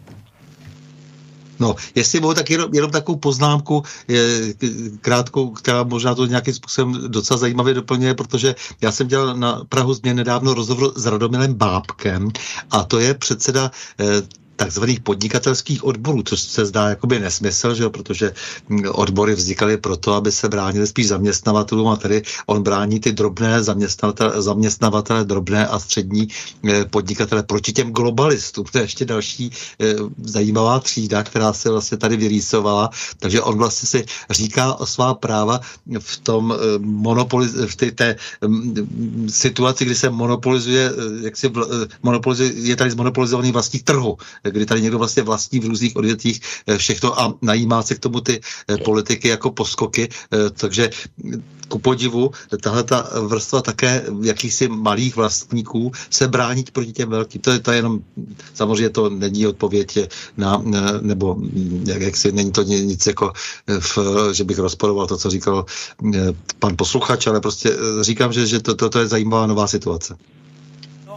[1.61, 4.55] No, jestli mohu, tak jenom, jenom takovou poznámku, je,
[5.01, 9.95] krátkou, která možná to nějakým způsobem docela zajímavě doplňuje, protože já jsem dělal na Prahu
[9.95, 12.31] změn nedávno rozhovor s Radomilem Bábkem
[12.71, 13.71] a to je předseda
[14.01, 14.23] eh,
[14.59, 18.35] takzvaných podnikatelských odborů, což se zdá jakoby nesmysl, že jo, protože
[18.69, 23.63] hm, odbory vznikaly proto, aby se bránili spíš zaměstnavatelům a tady on brání ty drobné
[23.63, 26.29] zaměstnavatele, zaměstnavatele drobné a střední
[26.69, 28.65] eh, podnikatele proti těm globalistům.
[28.73, 32.91] To je ještě další eh, zajímavá třída, která se vlastně tady vyrýsovala.
[33.19, 35.61] Takže on vlastně si říká o svá práva
[35.99, 41.47] v tom eh, monopoli, v té, té hm, situaci, kdy se monopolizuje, jak si
[42.03, 44.19] monopolizuje, je tady zmonopolizovaný vlastní trhu,
[44.51, 48.21] kdy tady někdo vlastně vlastní v různých odvětvích eh, všechno a najímá se k tomu
[48.21, 50.91] ty eh, politiky jako poskoky, eh, takže
[51.69, 52.31] ku podivu,
[52.63, 57.41] tahle ta vrstva také jakýchsi malých vlastníků se bránit proti těm velkým.
[57.41, 58.01] To je to jenom,
[58.55, 59.99] samozřejmě to není odpověď
[60.37, 60.63] na,
[61.01, 61.37] nebo
[61.85, 63.33] jak, jak si, není to nic jako,
[63.79, 63.99] v,
[64.33, 65.67] že bych rozporoval to, co říkal
[66.59, 70.17] pan posluchač, ale prostě říkám, že, že to, to, to je zajímavá nová situace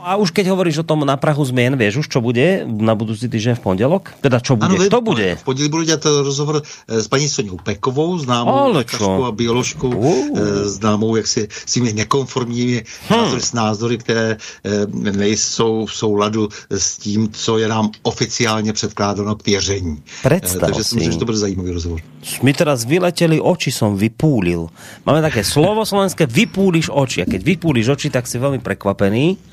[0.01, 3.29] a už keď hovoríš o tom na Prahu zmien, vieš už, čo bude na budúci
[3.29, 4.17] týždeň v pondelok?
[4.19, 4.77] Teda čo bude?
[4.77, 5.37] Ano, Kto bude?
[5.37, 10.37] V pondělí budu dělat rozhovor eh, s paní Soňou Pekovou, známou lékařkou a bioložkou, uh.
[10.65, 13.19] známou jaksi svými nekonformními hmm.
[13.19, 14.69] názory s názory, které eh,
[15.11, 20.01] nejsou v souladu s tím, co je nám oficiálně předkládáno k věření.
[20.25, 21.99] Představ Takže si myslím, že to bude zajímavý rozhovor.
[22.45, 24.69] Mi teraz vyleteli oči, som vypúlil.
[25.05, 27.25] Máme také slovo slovenské, vypúliš oči.
[27.25, 29.51] A keď vypúliš oči, tak si veľmi prekvapený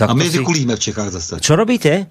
[0.00, 0.38] tak a my je si...
[0.40, 1.44] vykulíme v Čechách zase.
[1.44, 2.08] Čo robíte?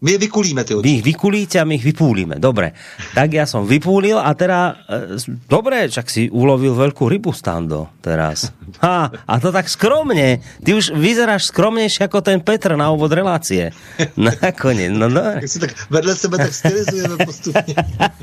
[0.00, 0.72] My je vykulíme ty.
[0.80, 2.40] Vy ich vykulíte a my ich vypúlime.
[2.40, 2.72] Dobre.
[3.12, 8.48] Tak ja som vypúlil a teda, e, dobre, čak si ulovil veľkú rybu stando teraz.
[8.80, 10.40] Ha, a to tak skromne.
[10.64, 13.76] Ty už vyzeráš skromnejšie ako ten Petr na úvod relácie.
[14.16, 15.44] Nakoniec, no dobre.
[15.44, 17.76] Tak si tak vedle sebe tak stylizujeme postupne.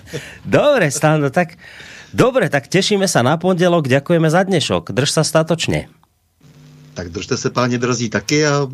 [0.57, 1.61] dobre, stando, tak
[2.09, 3.85] dobre, tak tešíme sa na pondelok.
[3.85, 4.97] Ďakujeme za dnešok.
[4.97, 5.93] Drž sa statočne.
[6.97, 8.65] Tak držte se páni drazí taky a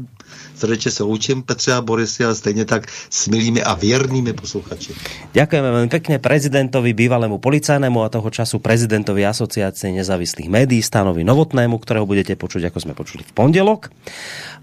[0.56, 4.96] srdečně se učím Petře a Borisy, ale stejně tak s milými a věrnými posluchači.
[5.36, 11.76] Ďakujeme veľmi pekne prezidentovi, bývalému policajnému a toho času prezidentovi Asociácie nezávislých médií Stanovi Novotnému,
[11.84, 13.92] ktorého budete počuť, ako sme počuli v pondelok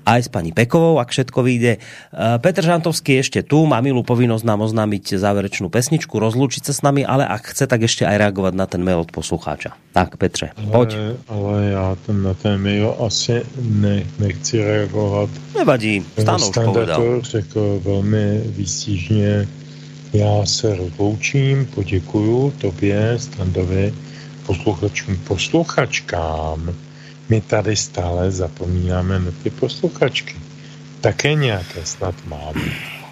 [0.04, 1.72] aj s pani Pekovou, ak všetko vyjde.
[1.76, 1.78] E,
[2.40, 7.04] Petr Žantovský ešte tu, má milú povinnosť nám oznámiť záverečnú pesničku, rozlúčiť sa s nami,
[7.04, 9.76] ale ak chce, tak ešte aj reagovať na ten mail od poslucháča.
[9.92, 10.94] Tak, Petře, poď.
[10.94, 15.30] Ale, ale já ten, na ten mail asi ne, nechci reagovat.
[15.58, 17.20] Nevadí, Stano už povedal.
[17.22, 19.48] řekl velmi výstižně.
[20.12, 23.94] Já se rozloučím, poděkuju tobě, Standovi,
[24.46, 26.74] posluchačům, posluchačkám
[27.30, 30.34] my tady stále zapomínáme na ty posluchačky.
[31.00, 32.62] Také nějaké snad máme.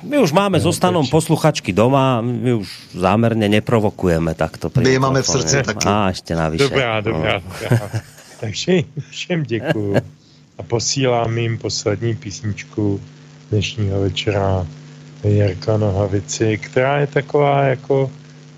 [0.02, 4.70] My už máme no, zostanom posluchačky doma, my už zámerne neprovokujeme takto.
[4.82, 5.86] My je máme v srdci taky.
[5.88, 6.64] A ještě navyše.
[6.64, 7.32] Dobrá, dobrá.
[7.34, 7.52] No.
[7.62, 7.90] dobrá.
[8.40, 8.72] Takže
[9.10, 9.96] všem děkuju
[10.58, 13.00] a posílám jim poslední písničku
[13.50, 14.66] dnešního večera
[15.24, 18.10] Jarka Nohavici, která je taková jako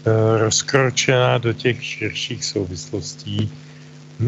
[0.04, 3.52] e, rozkročená do těch širších souvislostí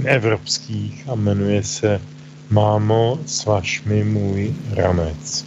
[0.05, 2.01] evropských a jmenuje se
[2.51, 5.45] Mámo, svaž mi můj ramec.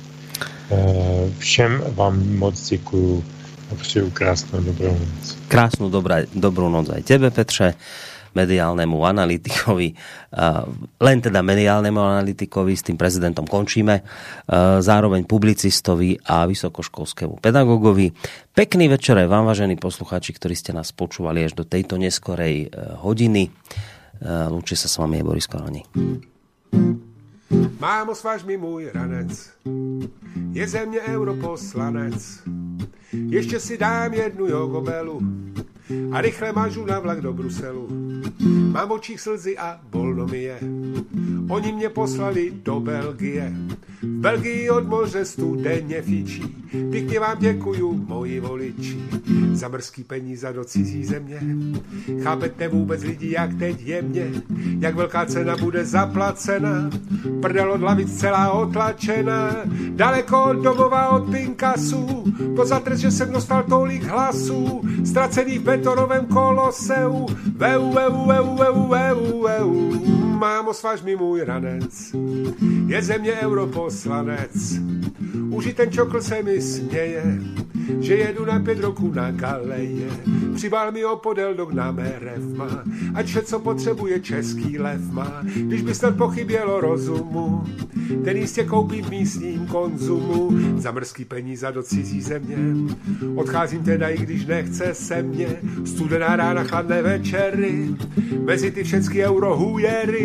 [0.71, 3.23] Eh, všem vám moc děkuju
[3.71, 5.37] a přeju krásnou dobrou noc.
[5.47, 7.73] Krásnou dobrá, dobrou noc aj tebe, Petře
[8.35, 9.95] mediálnemu analytikovi,
[10.99, 14.03] len teda mediálnemu analytikovi, s tým prezidentom končíme,
[14.83, 18.11] zároveň publicistovi a vysokoškolskému pedagogovi.
[18.51, 22.69] Pekný večer vám, vážení poslucháči, ktorí ste nás počúvali až do tejto neskorej eh,
[22.99, 23.47] hodiny.
[24.21, 25.83] Eh, Lúči sa s vami je Boris Koroni.
[27.79, 29.51] Mámo, svaž mi můj ranec,
[30.51, 32.43] je ze mě europoslanec.
[33.29, 35.19] Ještě si dám jednu jogobelu
[36.11, 37.87] a rychle mažu na vlak do Bruselu.
[38.71, 40.59] Mám očích slzy a bolnomie,
[41.49, 43.53] oni mě poslali do Belgie.
[44.01, 46.43] V Belgii od moře studeně fičí,
[46.91, 48.99] pěkně vám děkuju, moji voliči,
[49.53, 51.39] za mrzký peníze do cizí země.
[52.21, 54.31] Chápete vůbec lidi, jak teď je mě,
[54.79, 56.89] jak velká cena bude zaplacena,
[57.41, 59.55] prdel od lavic celá otlačena,
[59.89, 62.23] daleko od domova od Pinkasu,
[62.55, 67.25] to za trest, že jsem dostal tolik hlasů, ztracený v betonovém koloseu,
[67.57, 70.24] veu, veu, veu, veu, veu, veu.
[70.35, 72.15] Mámo, svaž mi můj ranec,
[72.87, 74.79] je země europoslanec.
[75.49, 77.23] Už i ten čokl se mi směje,
[77.99, 80.09] že jedu na pět roků na kaleje.
[80.55, 82.83] Přibal mi opodel dog na mé revma,
[83.13, 85.41] ať vše, co potřebuje český lev má.
[85.55, 87.63] Když by snad pochybělo rozumu,
[88.23, 92.57] ten jistě koupí v místním konzumu za mrzký peníze do cizí země.
[93.35, 95.47] Odcházím teda, i když nechce se mě,
[95.85, 97.89] studená rána, chladné večery,
[98.45, 100.24] mezi ty všechny eurohujery.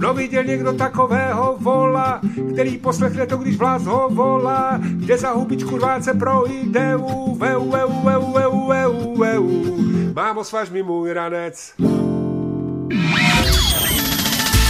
[0.00, 2.20] No viděl někdo takového vola,
[2.52, 7.92] který poslechne to, když vlás ho volá, kde za hubičku rváce projde, u, veu, veu,
[8.04, 9.76] veu, veu, veu, veu.
[10.14, 11.74] Mámo, svaž mi můj ranec.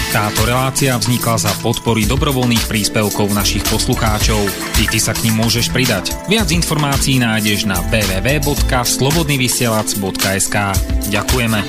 [0.08, 4.40] Táto relácia vznikla za podpory dobrovoľných príspevkov našich poslucháčov.
[4.80, 6.16] I ty sa k ním môžeš pridať.
[6.32, 10.56] Viac informácií nájdeš na www.slobodnyvysielac.sk
[11.12, 11.60] Ďakujeme.